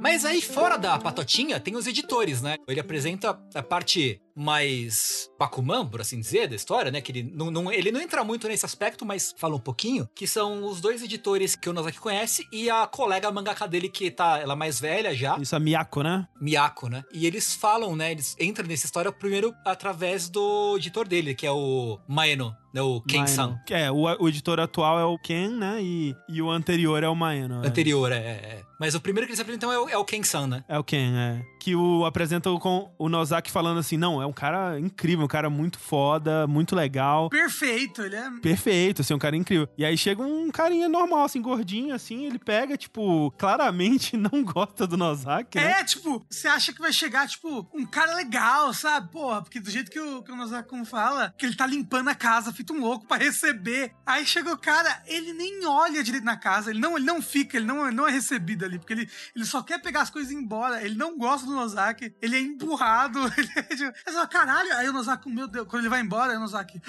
[0.00, 2.56] Mas aí, fora da patotinha, tem os editores, né?
[2.66, 7.00] Ele apresenta a parte mais Bakuman, por assim dizer, da história, né?
[7.00, 10.08] Que ele não, não- ele não entra muito nesse aspecto, mas fala um pouquinho.
[10.14, 14.10] Que são os dois editores que o Nozaki conhece e a colega mangaka dele, que
[14.10, 16.26] tá ela mais velha já, Isso é Miyako, né?
[16.40, 17.04] Miyako, né?
[17.12, 18.12] E eles falam, né?
[18.12, 22.80] Eles entram nessa história primeiro através do editor dele, que é o Maeno, né?
[22.80, 23.48] O Ken-san.
[23.48, 23.60] Maeno.
[23.68, 25.78] É, o, o editor atual é o Ken, né?
[25.82, 27.62] E, e o anterior é o Maeno.
[27.62, 27.68] é.
[27.68, 28.62] Anterior, é, é.
[28.80, 30.64] Mas o primeiro que eles apresentam é o, é o Ken-san, né?
[30.66, 31.44] É o Ken, é.
[31.60, 35.50] Que o apresenta com o Nozaki falando assim: não, é um cara incrível, um cara
[35.50, 37.28] muito foda, muito legal.
[37.28, 38.30] Perfeito, ele é.
[38.40, 39.68] Perfeito, assim, um cara incrível.
[39.76, 44.86] E aí chega um carinha normal, assim, gordinho, assim, ele pega, tipo, claramente não gosta
[44.86, 45.80] do Nozaki, né?
[45.80, 49.10] É, tipo, você acha que vai chegar, tipo, um cara legal, sabe?
[49.12, 52.14] Porra, porque do jeito que o, que o Nozakun fala, que ele tá limpando a
[52.14, 53.92] casa, feito um louco pra receber.
[54.06, 57.58] Aí chega o cara, ele nem olha direito na casa, ele não, ele não fica,
[57.58, 60.30] ele não, ele não é recebido ali, porque ele, ele só quer pegar as coisas
[60.30, 60.82] e ir embora.
[60.82, 64.92] Ele não gosta do Nozaki, ele é empurrado, ele é tipo, fala, caralho, aí o
[64.92, 66.80] Nozaki, meu Deus, quando ele vai embora, aí o Nozaki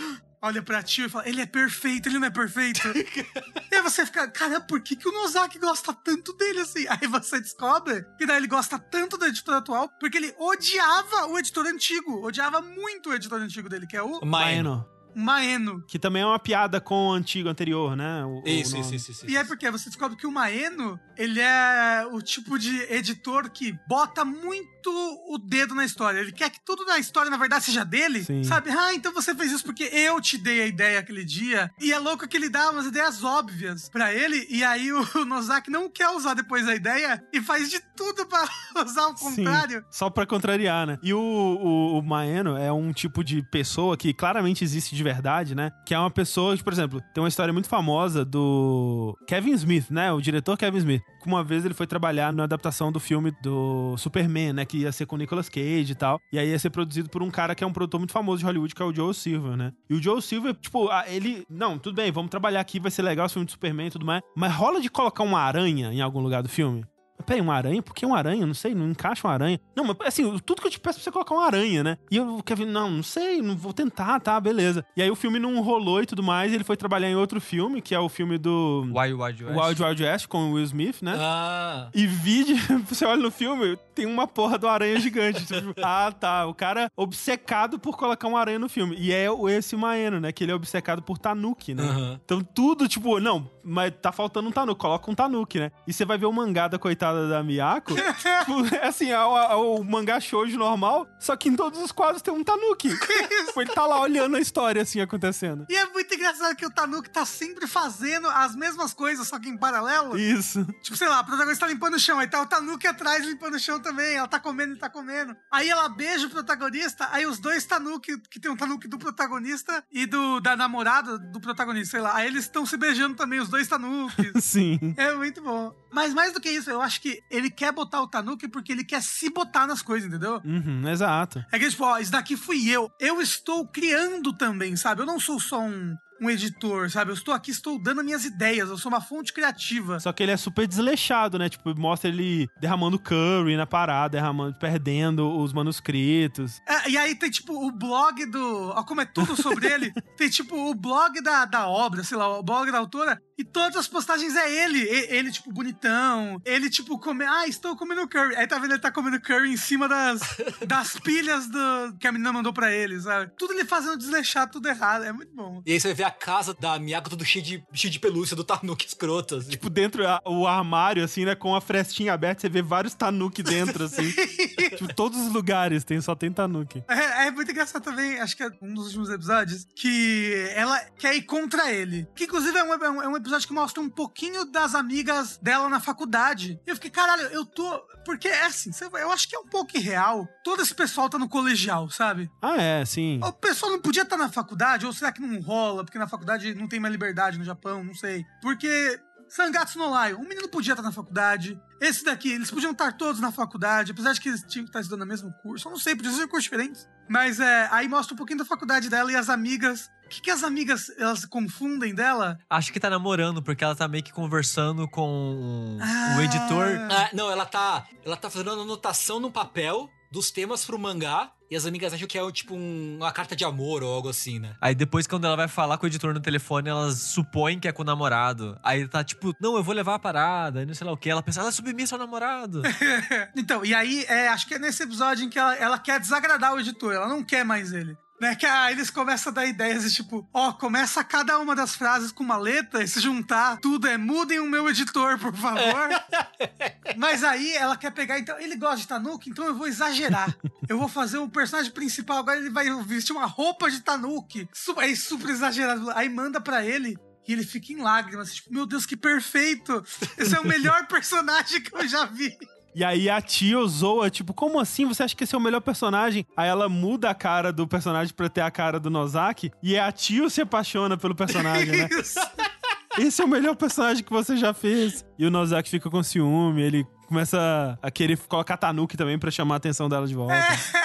[0.41, 2.81] olha pra ti e fala, ele é perfeito, ele não é perfeito.
[3.71, 6.85] e aí você fica, caramba, por que, que o Nozaki gosta tanto dele assim?
[6.89, 11.37] Aí você descobre que daí ele gosta tanto do editor atual, porque ele odiava o
[11.37, 14.85] editor antigo, odiava muito o editor antigo dele, que é o Maeno.
[15.15, 15.83] Maeno.
[15.87, 18.23] Que também é uma piada com o antigo anterior, né?
[18.25, 18.81] O- o Isso, nome.
[18.85, 19.29] isso, isso, isso.
[19.29, 23.77] E é porque você descobre que o Maeno, ele é o tipo de editor que
[23.87, 26.19] bota muito muito o dedo na história.
[26.19, 28.23] Ele quer que tudo na história, na verdade, seja dele.
[28.23, 28.43] Sim.
[28.43, 28.71] Sabe?
[28.71, 31.71] Ah, então você fez isso porque eu te dei a ideia aquele dia.
[31.79, 34.47] E é louco que ele dá umas ideias óbvias pra ele.
[34.49, 38.43] E aí o Nozaki não quer usar depois a ideia e faz de tudo pra
[38.83, 39.79] usar o contrário.
[39.81, 40.97] Sim, só pra contrariar, né?
[41.03, 45.53] E o, o, o Maeno é um tipo de pessoa que claramente existe de verdade,
[45.53, 45.71] né?
[45.85, 49.89] Que é uma pessoa, que, por exemplo, tem uma história muito famosa do Kevin Smith,
[49.89, 50.11] né?
[50.11, 51.01] O diretor Kevin Smith.
[51.25, 54.65] Uma vez ele foi trabalhar na adaptação do filme do Superman, né?
[54.65, 56.19] Que ia ser com Nicolas Cage e tal.
[56.31, 58.45] E aí ia ser produzido por um cara que é um produtor muito famoso de
[58.45, 59.73] Hollywood, que é o Joe Silver, né?
[59.89, 61.45] E o Joe Silver, tipo, ele.
[61.49, 64.05] Não, tudo bem, vamos trabalhar aqui, vai ser legal esse filme de Superman e tudo
[64.05, 64.21] mais.
[64.35, 66.83] Mas rola de colocar uma aranha em algum lugar do filme?
[67.21, 67.81] Peraí, uma aranha?
[67.81, 68.45] Por que uma aranha?
[68.45, 69.59] Não sei, não encaixa uma aranha.
[69.75, 71.97] Não, mas assim, tudo que eu te peço é pra você colocar uma aranha, né?
[72.09, 74.85] E eu, Kevin, não, não sei, não vou tentar, tá, beleza.
[74.95, 77.39] E aí o filme não rolou e tudo mais, e ele foi trabalhar em outro
[77.39, 79.59] filme, que é o filme do Wild Wild West.
[79.59, 81.15] Wild Wild West, com o Will Smith, né?
[81.17, 81.89] Ah.
[81.93, 82.53] E vide,
[82.87, 85.45] você olha no filme, tem uma porra do aranha gigante.
[85.45, 86.45] tipo, ah, tá.
[86.45, 88.95] O cara obcecado por colocar uma aranha no filme.
[88.97, 90.31] E é esse Maeno, né?
[90.31, 92.19] Que ele é obcecado por Tanuki, né?
[92.23, 95.71] Então tudo, tipo, não, mas tá faltando um Tanuki, coloca um Tanuki, né?
[95.87, 99.37] E você vai ver o mangá da coitada da Miyako, tipo, é assim, é o,
[99.37, 102.89] é o mangá shoujo normal, só que em todos os quadros tem um Tanuki.
[103.45, 105.65] tipo, ele tá lá olhando a história, assim, acontecendo.
[105.69, 109.49] E é muito engraçado que o Tanuki tá sempre fazendo as mesmas coisas, só que
[109.49, 110.17] em paralelo.
[110.17, 110.65] Isso.
[110.81, 113.55] Tipo, sei lá, a protagonista tá limpando o chão, aí tá o Tanuki atrás limpando
[113.55, 115.35] o chão também, ela tá comendo, ele tá comendo.
[115.51, 119.83] Aí ela beija o protagonista, aí os dois Tanuki, que tem um Tanuki do protagonista
[119.91, 123.49] e do da namorada do protagonista, sei lá, aí eles estão se beijando também, os
[123.51, 124.31] dois Tanukis.
[124.43, 124.93] Sim.
[124.97, 125.71] É muito bom.
[125.91, 128.83] Mas mais do que isso, eu acho que ele quer botar o Tanuki porque ele
[128.83, 130.41] quer se botar nas coisas, entendeu?
[130.43, 131.43] Uhum, exato.
[131.51, 132.89] É que, tipo, ó, isso daqui fui eu.
[132.99, 135.01] Eu estou criando também, sabe?
[135.01, 137.11] Eu não sou só um, um editor, sabe?
[137.11, 138.69] Eu estou aqui, estou dando minhas ideias.
[138.69, 139.99] Eu sou uma fonte criativa.
[139.99, 141.49] Só que ele é super desleixado, né?
[141.49, 146.61] Tipo, mostra ele derramando curry na parada, derramando, perdendo os manuscritos.
[146.67, 148.69] É, e aí tem, tipo, o blog do...
[148.69, 149.91] Ó, como é tudo sobre ele.
[150.17, 153.19] Tem, tipo, o blog da, da obra, sei lá, o blog da autora.
[153.37, 154.79] E todas as postagens é ele.
[154.83, 156.39] E- Ele, tipo, bonitão.
[156.45, 157.25] Ele, tipo, come...
[157.25, 158.35] Ah, estou comendo curry.
[158.35, 160.21] Aí tá vendo ele tá comendo curry em cima das,
[160.67, 161.97] das pilhas do...
[161.99, 163.31] que a menina mandou pra ele, sabe?
[163.37, 165.03] Tudo ele fazendo desleixado, tudo errado.
[165.05, 165.63] É muito bom.
[165.65, 168.35] E aí você vai ver a casa da Miyako tudo cheio de, cheio de pelúcia
[168.35, 169.35] do Tanuki escroto.
[169.37, 169.49] Assim.
[169.49, 171.35] Tipo, dentro a- o armário, assim, né?
[171.35, 174.11] Com a frestinha aberta, você vê vários tanuki dentro, assim.
[174.77, 176.83] tipo, todos os lugares tem, só tem tanuki.
[176.87, 181.15] É, é muito engraçado também, acho que é um dos últimos episódios, que ela quer
[181.15, 182.07] ir contra ele.
[182.15, 185.37] Que inclusive é um, é um- é um episódio que mostra um pouquinho das amigas
[185.41, 186.59] dela na faculdade.
[186.65, 187.81] E eu fiquei, caralho, eu tô.
[188.03, 190.27] Porque é assim, eu acho que é um pouco irreal.
[190.43, 192.31] Todo esse pessoal tá no colegial, sabe?
[192.41, 193.19] Ah, é, sim.
[193.23, 195.83] O pessoal não podia estar na faculdade, ou será que não rola?
[195.83, 198.25] Porque na faculdade não tem mais liberdade no Japão, não sei.
[198.41, 198.99] Porque.
[199.29, 201.57] Sangatsu no Lion, um menino podia estar na faculdade.
[201.79, 204.81] Esse daqui, eles podiam estar todos na faculdade, apesar de que eles tinham que estar
[204.81, 205.69] estudando no mesmo curso.
[205.69, 206.85] Eu não sei, podia ser cursos diferentes.
[207.11, 209.89] Mas é, aí mostra um pouquinho da faculdade dela e as amigas.
[210.05, 212.37] O que, que as amigas elas confundem dela?
[212.49, 216.15] Acho que tá namorando, porque ela tá meio que conversando com Ah.
[216.17, 216.67] o editor.
[216.89, 221.55] Ah, não, ela tá, ela tá fazendo anotação no papel dos temas pro mangá e
[221.55, 224.55] as amigas acham que é tipo um- uma carta de amor ou algo assim, né?
[224.61, 227.71] Aí depois, quando ela vai falar com o editor no telefone, elas supõem que é
[227.71, 228.57] com o namorado.
[228.63, 231.09] Aí tá tipo, não, eu vou levar a parada, e não sei lá o que.
[231.09, 232.61] Ela pensa, ela é submissa ao namorado.
[233.35, 236.53] então, e aí, é, acho que é nesse episódio em que ela, ela quer desagradar
[236.53, 237.97] o editor, ela não quer mais ele.
[238.21, 241.73] Né, que aí eles começam a dar ideias de tipo, ó, começa cada uma das
[241.73, 245.89] frases com uma letra e se juntar, tudo é mudem o meu editor, por favor.
[246.97, 250.35] Mas aí ela quer pegar, então, ele gosta de Tanuki, então eu vou exagerar.
[250.69, 254.47] Eu vou fazer o personagem principal, agora ele vai vestir uma roupa de Tanuki.
[254.53, 255.89] Su- Aí super exagerado.
[255.95, 256.95] Aí manda pra ele.
[257.27, 259.83] E ele fica em lágrimas, tipo, meu Deus, que perfeito!
[260.17, 262.35] Esse é o melhor personagem que eu já vi.
[262.73, 264.85] E aí a tia zoa, tipo, como assim?
[264.85, 266.25] Você acha que esse é o melhor personagem?
[266.35, 269.51] Aí ela muda a cara do personagem pra ter a cara do Nozaki.
[269.61, 271.89] E a tio se apaixona pelo personagem, né?
[271.91, 272.19] Isso.
[272.97, 275.05] Esse é o melhor personagem que você já fez.
[275.17, 279.55] E o Nozaki fica com ciúme, ele começa a querer colocar Tanuki também pra chamar
[279.55, 280.33] a atenção dela de volta.
[280.33, 280.39] É,
[280.77, 280.80] é.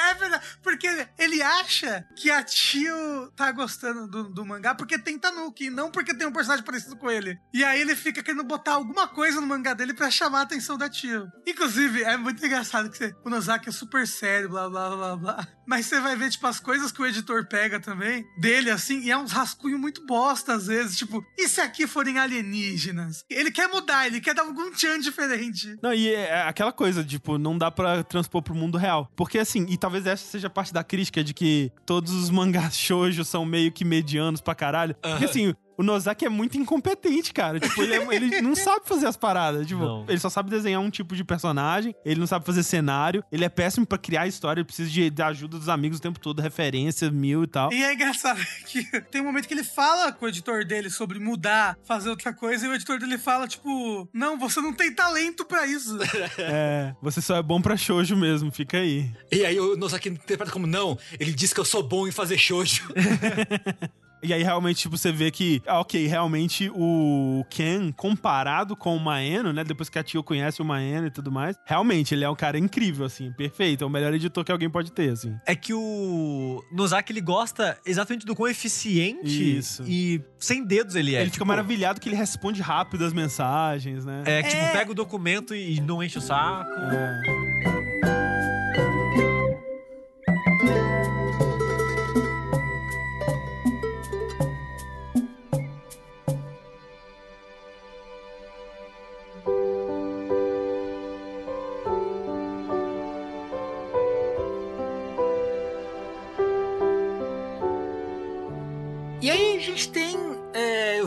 [0.67, 5.93] Porque ele acha que a tio tá gostando do, do mangá porque tem Tanuki, não
[5.93, 7.39] porque tem um personagem parecido com ele.
[7.55, 10.77] E aí ele fica querendo botar alguma coisa no mangá dele pra chamar a atenção
[10.77, 11.29] da tio.
[11.47, 15.49] Inclusive, é muito engraçado que você- o Nozaki é super sério, blá blá blá blá.
[15.67, 19.11] Mas você vai ver, tipo, as coisas que o editor pega também, dele, assim, e
[19.11, 20.97] é uns rascunhos muito bosta, às vezes.
[20.97, 23.25] Tipo, e se aqui forem alienígenas?
[23.29, 25.77] Ele quer mudar, ele quer dar algum tchan diferente.
[25.83, 29.11] Não, e é aquela coisa, tipo, não dá pra transpor pro mundo real.
[29.17, 33.25] Porque assim, e talvez essa seja parte da crítica de que todos os mangás shoujo
[33.25, 34.95] são meio que medianos pra caralho.
[35.03, 37.61] Porque assim, O Nozaki é muito incompetente, cara.
[37.61, 39.67] Tipo, ele, é- ele não sabe fazer as paradas.
[39.67, 40.05] Tipo, Não.
[40.09, 43.49] ele só sabe desenhar um tipo de personagem, ele não sabe fazer cenário, ele é
[43.49, 47.11] péssimo pra criar história, ele precisa de, da ajuda dos amigos o tempo todo, referência
[47.11, 47.73] mil e tal.
[47.73, 51.19] E é engraçado que tem um momento que ele fala com o editor dele sobre
[51.19, 55.45] mudar, fazer outra coisa, e o editor dele fala, tipo, não, você não tem talento
[55.45, 55.97] pra isso.
[56.39, 59.11] É, você só é bom pra shoujo mesmo, fica aí.
[59.33, 62.39] E aí o Nozaki interpreta como, não, ele disse que eu sou bom em fazer
[62.39, 62.83] shoujo.
[64.27, 69.01] E aí, realmente, tipo, você vê que, ah, ok, realmente o Ken, comparado com o
[69.01, 69.63] Maeno, né?
[69.65, 72.59] Depois que a Tio conhece o Maeno e tudo mais, realmente ele é um cara
[72.59, 73.85] incrível, assim, perfeito.
[73.85, 75.35] É o melhor editor que alguém pode ter, assim.
[75.47, 79.83] É que o Nozaki, ele gosta exatamente do quão eficiente Isso.
[79.87, 81.19] e sem dedos ele é.
[81.21, 84.23] ele fica Tipo, maravilhado que ele responde rápido as mensagens, né?
[84.27, 84.73] É, que, tipo, É.
[84.73, 86.71] pega o documento e não enche o saco.
[86.71, 88.16] É.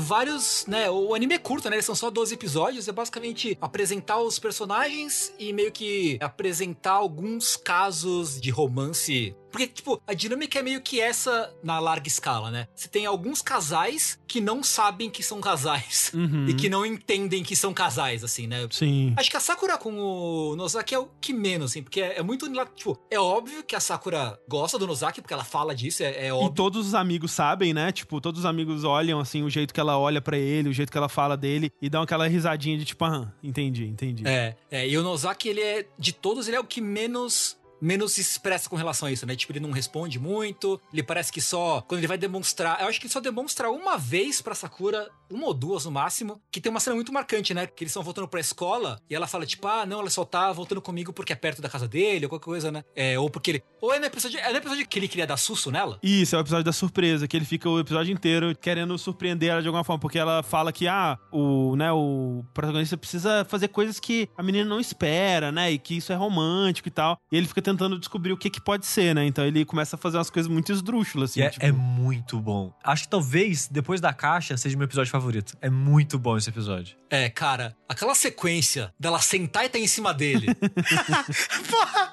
[0.09, 0.89] vários, né?
[0.89, 1.75] O anime é curto, né?
[1.75, 2.87] Eles são só 12 episódios.
[2.87, 9.35] É basicamente apresentar os personagens e meio que apresentar alguns casos de romance.
[9.51, 12.67] Porque, tipo, a dinâmica é meio que essa na larga escala, né?
[12.75, 16.11] Você tem alguns casais que não sabem que são casais.
[16.19, 16.47] Uhum.
[16.49, 18.67] E que não entendem que são casais, assim, né?
[18.71, 19.13] Sim.
[19.17, 22.23] Acho que a Sakura com o Nozaki é o que menos, assim, porque é, é
[22.23, 22.49] muito.
[22.75, 26.27] Tipo, é óbvio que a Sakura gosta do Nozaki, porque ela fala disso, é, é
[26.27, 26.49] E óbvio.
[26.49, 27.91] todos os amigos sabem, né?
[27.91, 30.91] Tipo, todos os amigos olham, assim, o jeito que ela olha pra ele, o jeito
[30.91, 34.27] que ela fala dele, e dão aquela risadinha de tipo, ah, entendi, entendi.
[34.27, 38.13] É, é, e o Nozaki, ele é, de todos, ele é o que menos menos
[38.13, 39.35] se expressa com relação a isso, né?
[39.35, 42.99] Tipo, ele não responde muito, ele parece que só quando ele vai demonstrar, eu acho
[42.99, 46.69] que ele só demonstra uma vez pra Sakura, uma ou duas no máximo, que tem
[46.69, 47.67] uma cena muito marcante, né?
[47.67, 50.51] Que eles estão voltando pra escola e ela fala tipo, ah, não, ela só tá
[50.51, 52.83] voltando comigo porque é perto da casa dele, ou qualquer coisa, né?
[52.95, 55.37] É, ou porque ele, ou é no episódio, é no episódio que ele queria dar
[55.37, 55.99] susto nela?
[56.01, 59.61] Isso, é o episódio da surpresa, que ele fica o episódio inteiro querendo surpreender ela
[59.61, 63.99] de alguma forma, porque ela fala que, ah, o, né, o protagonista precisa fazer coisas
[63.99, 67.47] que a menina não espera, né, e que isso é romântico e tal, e ele
[67.47, 70.29] fica tentando descobrir o que que pode ser, né, então ele começa a fazer umas
[70.29, 71.65] coisas muito esdrúxulas, assim, é, tipo...
[71.65, 72.73] é muito bom.
[72.83, 75.57] Acho que talvez, depois da caixa, seja meu episódio favorito.
[75.61, 76.97] É muito bom esse episódio.
[77.09, 80.47] É, cara, aquela sequência dela sentar e tá em cima dele.
[81.69, 82.11] Porra!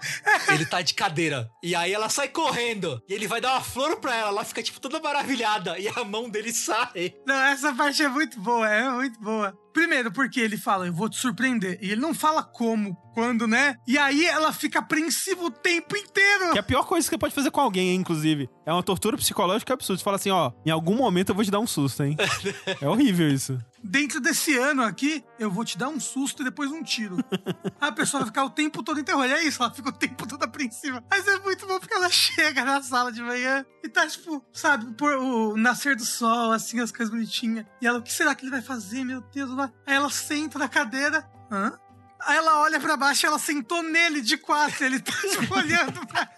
[0.54, 1.50] ele tá de cadeira.
[1.62, 3.02] E aí ela sai correndo.
[3.09, 4.28] E ele vai dar uma flor pra ela.
[4.28, 5.78] Ela fica, tipo, toda maravilhada.
[5.78, 7.14] E a mão dele sai.
[7.26, 9.57] Não, essa parte é muito boa, é muito boa.
[9.77, 11.79] Primeiro, porque ele fala, eu vou te surpreender.
[11.83, 13.77] E ele não fala como, quando, né?
[13.87, 16.53] E aí ela fica apreensiva o tempo inteiro.
[16.53, 18.49] Que é a pior coisa que você pode fazer com alguém, inclusive.
[18.66, 19.98] É uma tortura psicológica absurda.
[19.98, 22.16] Você fala assim, ó, em algum momento eu vou te dar um susto, hein?
[22.82, 23.56] é horrível isso.
[23.80, 27.16] Dentro desse ano aqui, eu vou te dar um susto e depois um tiro.
[27.80, 29.24] a pessoa vai ficar o tempo todo terror.
[29.24, 31.00] É isso, ela fica o tempo todo apreensiva.
[31.08, 34.92] Mas é muito bom porque ela chega na sala de manhã e tá, tipo, sabe,
[34.94, 37.64] por o nascer do sol, assim, as coisas bonitinhas.
[37.80, 39.48] E ela, o que será que ele vai fazer, meu Deus?
[39.50, 39.72] lá?
[39.86, 41.24] Aí ela senta na cadeira.
[41.52, 41.78] Hã?
[42.20, 44.84] Aí ela olha pra baixo e ela sentou nele de quatro.
[44.84, 46.28] Ele tá, tipo, olhando pra.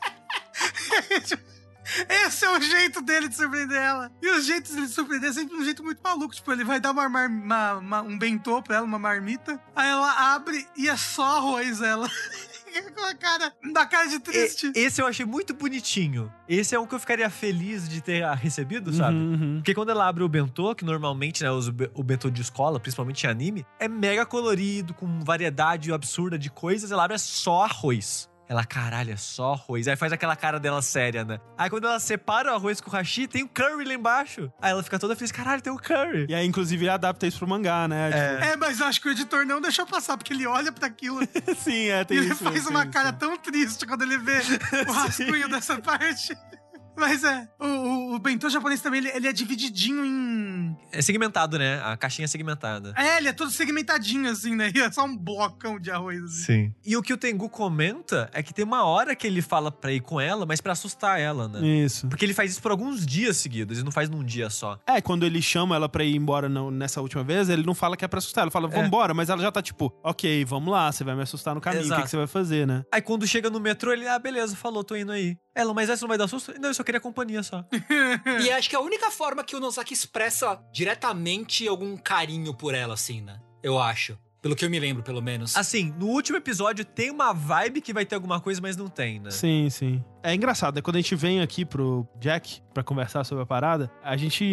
[2.09, 4.11] Esse é o jeito dele de surpreender ela.
[4.23, 6.35] E o jeito dele de surpreender é sempre um jeito muito maluco.
[6.35, 9.61] Tipo, ele vai dar uma, uma- uma- um bentô pra ela, uma marmita.
[9.75, 12.09] Aí ela abre e é só arroz, ela.
[12.95, 14.71] Com a cara, da cara de triste.
[14.77, 16.31] E- esse eu achei muito bonitinho.
[16.49, 19.17] Esse é um que eu ficaria feliz de ter recebido, sabe?
[19.17, 19.55] Uhum, uhum.
[19.57, 23.25] Porque quando ela abre o bentô, que normalmente, né, os o bentô de escola, principalmente
[23.25, 28.29] em anime, é mega colorido, com variedade absurda de coisas, ela abre é só arroz.
[28.49, 29.87] Ela, caralho, é só arroz.
[29.89, 31.39] Aí faz aquela cara dela séria, né?
[31.57, 34.51] Aí quando ela separa o arroz com o hashi, tem o curry lá embaixo.
[34.61, 36.27] Aí ela fica toda feliz, caralho, tem o curry.
[36.29, 38.11] E aí, inclusive, ele adapta isso pro mangá, né?
[38.53, 41.25] É, mas eu acho que o editor não deixou passar, porque ele olha pra aquilo
[41.27, 42.43] Tipo, sim, é, e tem ele isso.
[42.43, 42.93] faz tem uma isso.
[42.93, 44.41] cara tão triste quando ele vê
[44.89, 46.35] o rascunho dessa parte.
[46.97, 50.48] Mas é, o, o, o bentô japonês também, ele, ele é divididinho em...
[50.93, 51.81] É segmentado, né?
[51.85, 52.93] A caixinha é segmentada.
[52.97, 54.71] É, ele é todo segmentadinho, assim, né?
[54.75, 56.23] E é só um blocão de arroz.
[56.23, 56.43] Assim.
[56.45, 56.75] Sim.
[56.85, 59.93] E o que o Tengu comenta é que tem uma hora que ele fala pra
[59.93, 61.61] ir com ela, mas pra assustar ela, né?
[61.67, 62.09] Isso.
[62.09, 64.79] Porque ele faz isso por alguns dias seguidos, ele não faz num dia só.
[64.87, 67.97] É, quando ele chama ela pra ir embora não- nessa última vez, ele não fala
[67.97, 68.45] que é pra assustar.
[68.45, 71.55] Ele fala, vambora, mas ela já tá tipo, ok, vamos lá, você vai me assustar
[71.55, 72.85] no caminho, o que, que você vai fazer, né?
[72.93, 75.37] Aí quando chega no metrô, ele, ah, beleza, falou, tô indo aí.
[75.59, 76.55] Ela, mas essa não vai dar susto?
[76.61, 77.65] Não, eu só queria companhia só.
[78.41, 82.77] E acho que é a única forma que o Nozaki expressa diretamente algum carinho por
[82.77, 83.41] ela, assim, né?
[83.61, 84.17] Eu acho.
[84.41, 85.57] Pelo que eu me lembro, pelo menos.
[85.57, 89.19] Assim, no último episódio tem uma vibe que vai ter alguma coisa, mas não tem,
[89.19, 89.33] né?
[89.33, 90.05] Sim, sim.
[90.31, 90.83] É engraçado, né?
[90.83, 94.45] Quando a gente vem aqui pro Jack pra conversar sobre a parada, a gente.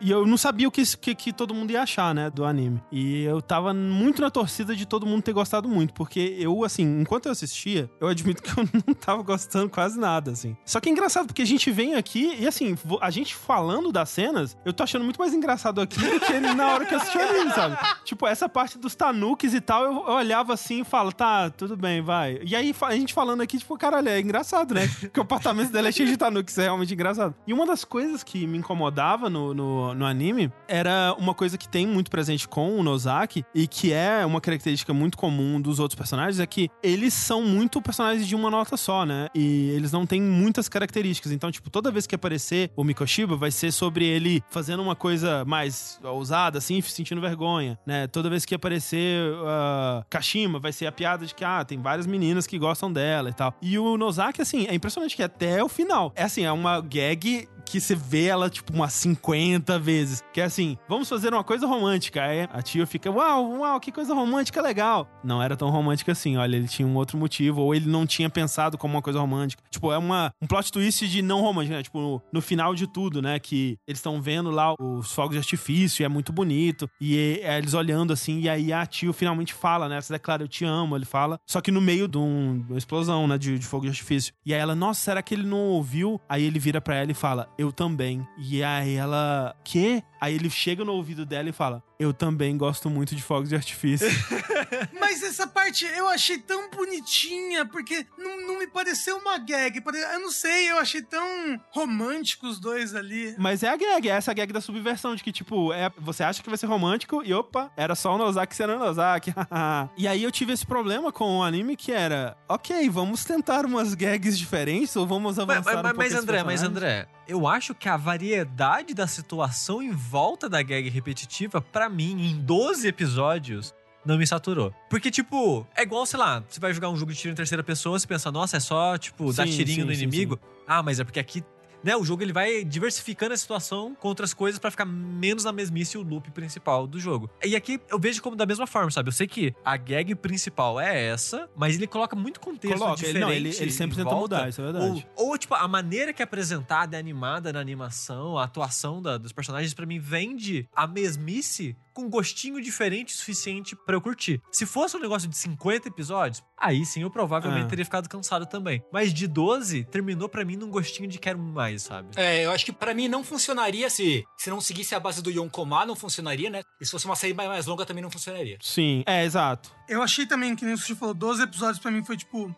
[0.00, 2.30] E eu, não sabia o que, que, que, todo mundo ia achar, né?
[2.30, 2.82] Do anime.
[2.90, 5.92] E eu tava muito na torcida de todo mundo ter gostado muito.
[5.92, 10.30] Porque eu, assim, enquanto eu assistia, eu admito que eu não tava gostando quase nada,
[10.30, 10.56] assim.
[10.64, 14.08] Só que é engraçado, porque a gente vem aqui e, assim, a gente falando das
[14.08, 17.18] cenas, eu tô achando muito mais engraçado aqui do que na hora que eu assisti
[17.18, 17.76] o anime, sabe?
[18.04, 21.76] Tipo, essa parte dos tanukes e tal, eu, eu olhava assim e falo, tá, tudo
[21.76, 22.40] bem, vai.
[22.44, 24.88] E aí a gente falando aqui, tipo, caralho, é engraçado, né?
[25.08, 27.34] Porque o apartamento dela é cheio de tanukes, é realmente engraçado.
[27.46, 31.68] E uma das coisas que me incomodava no, no, no anime era uma coisa que
[31.68, 35.96] tem muito presente com o Nozaki e que é uma característica muito comum dos outros
[35.96, 39.28] personagens, é que eles são muito personagens de uma nota só, né?
[39.34, 41.32] E eles não têm muitas características.
[41.32, 45.44] Então, tipo, toda vez que aparecer o Mikoshiba, vai ser sobre ele fazendo uma coisa
[45.44, 48.06] mais ousada, assim, sentindo vergonha, né?
[48.06, 52.06] Toda vez que aparecer uh, Kashima, vai ser a piada de que, ah, tem várias
[52.06, 53.54] meninas que gostam dela e tal.
[53.62, 56.12] E o Nozaki, assim, é impressionante que até o final.
[56.14, 60.22] É assim, é uma gag que você vê ela, tipo, umas 50 vezes.
[60.32, 62.22] Que é assim, vamos fazer uma coisa romântica.
[62.22, 65.08] Aí a tia fica, uau, uau, que coisa romântica legal.
[65.22, 68.30] Não era tão romântica assim, olha, ele tinha um outro motivo, ou ele não tinha
[68.30, 69.62] pensado como uma coisa romântica.
[69.70, 71.82] Tipo, é uma, um plot twist de não romântica, né?
[71.82, 73.38] Tipo, no, no final de tudo, né?
[73.38, 76.88] Que eles estão vendo lá os fogos de artifício, e é muito bonito.
[77.00, 80.00] E é, eles olhando assim, e aí a tio finalmente fala, né?
[80.00, 81.38] Você declara, eu te amo, ele fala.
[81.46, 83.36] Só que no meio de, um, de uma explosão, né?
[83.38, 84.32] De, de fogo de artifício.
[84.44, 86.20] E aí ela, nossa, será que ele não ouviu?
[86.28, 88.26] Aí ele vira para ela e fala, eu também.
[88.38, 90.02] E aí ela, que?
[90.20, 93.54] Aí ele chega no ouvido dela e fala: Eu também gosto muito de fogos de
[93.54, 94.08] artifício.
[94.98, 99.82] Mas essa parte eu achei tão bonitinha, porque não, não me pareceu uma gag.
[100.12, 103.34] Eu não sei, eu achei tão romântico os dois ali.
[103.38, 106.42] Mas é a gag, é essa gag da subversão, de que, tipo, é, você acha
[106.42, 109.32] que vai ser romântico e opa, era só o Nozaki sendo o Nozaki.
[109.96, 113.94] e aí eu tive esse problema com o anime que era: ok, vamos tentar umas
[113.94, 117.88] gags diferentes ou vamos avançar mas, um mas, mas André, mas André, eu acho que
[117.88, 124.16] a variedade da situação em volta da gag repetitiva, para mim, em 12 episódios, não
[124.16, 124.72] me saturou.
[124.88, 127.62] Porque, tipo, é igual, sei lá, você vai jogar um jogo de tiro em terceira
[127.62, 130.36] pessoa, você pensa, nossa, é só, tipo, sim, dar tirinho sim, no inimigo.
[130.42, 131.44] Sim, ah, mas é porque aqui
[131.82, 135.52] né, o jogo ele vai diversificando a situação com outras coisas para ficar menos na
[135.52, 137.30] mesmice o loop principal do jogo.
[137.44, 139.08] E aqui eu vejo como da mesma forma, sabe?
[139.08, 143.16] Eu sei que a gag principal é essa, mas ele coloca muito contexto coloca, diferente.
[143.16, 145.06] Ele, não, ele, ele sempre tenta mudar, isso é verdade.
[145.16, 149.16] Ou, ou, tipo, a maneira que é apresentada e animada na animação, a atuação da,
[149.16, 154.40] dos personagens, para mim, vende a mesmice com gostinho diferente o suficiente para eu curtir.
[154.52, 157.68] Se fosse um negócio de 50 episódios, aí sim eu provavelmente ah.
[157.68, 158.80] teria ficado cansado também.
[158.92, 162.10] Mas de 12, terminou para mim num gostinho de quero mais, sabe?
[162.14, 165.28] É, eu acho que para mim não funcionaria se, se não seguisse a base do
[165.28, 166.62] Yonkoma, não funcionaria, né?
[166.80, 168.58] E se fosse uma série mais longa também não funcionaria.
[168.62, 169.74] Sim, é, exato.
[169.88, 172.54] Eu achei também, que nem o Sushi falou, 12 episódios para mim foi tipo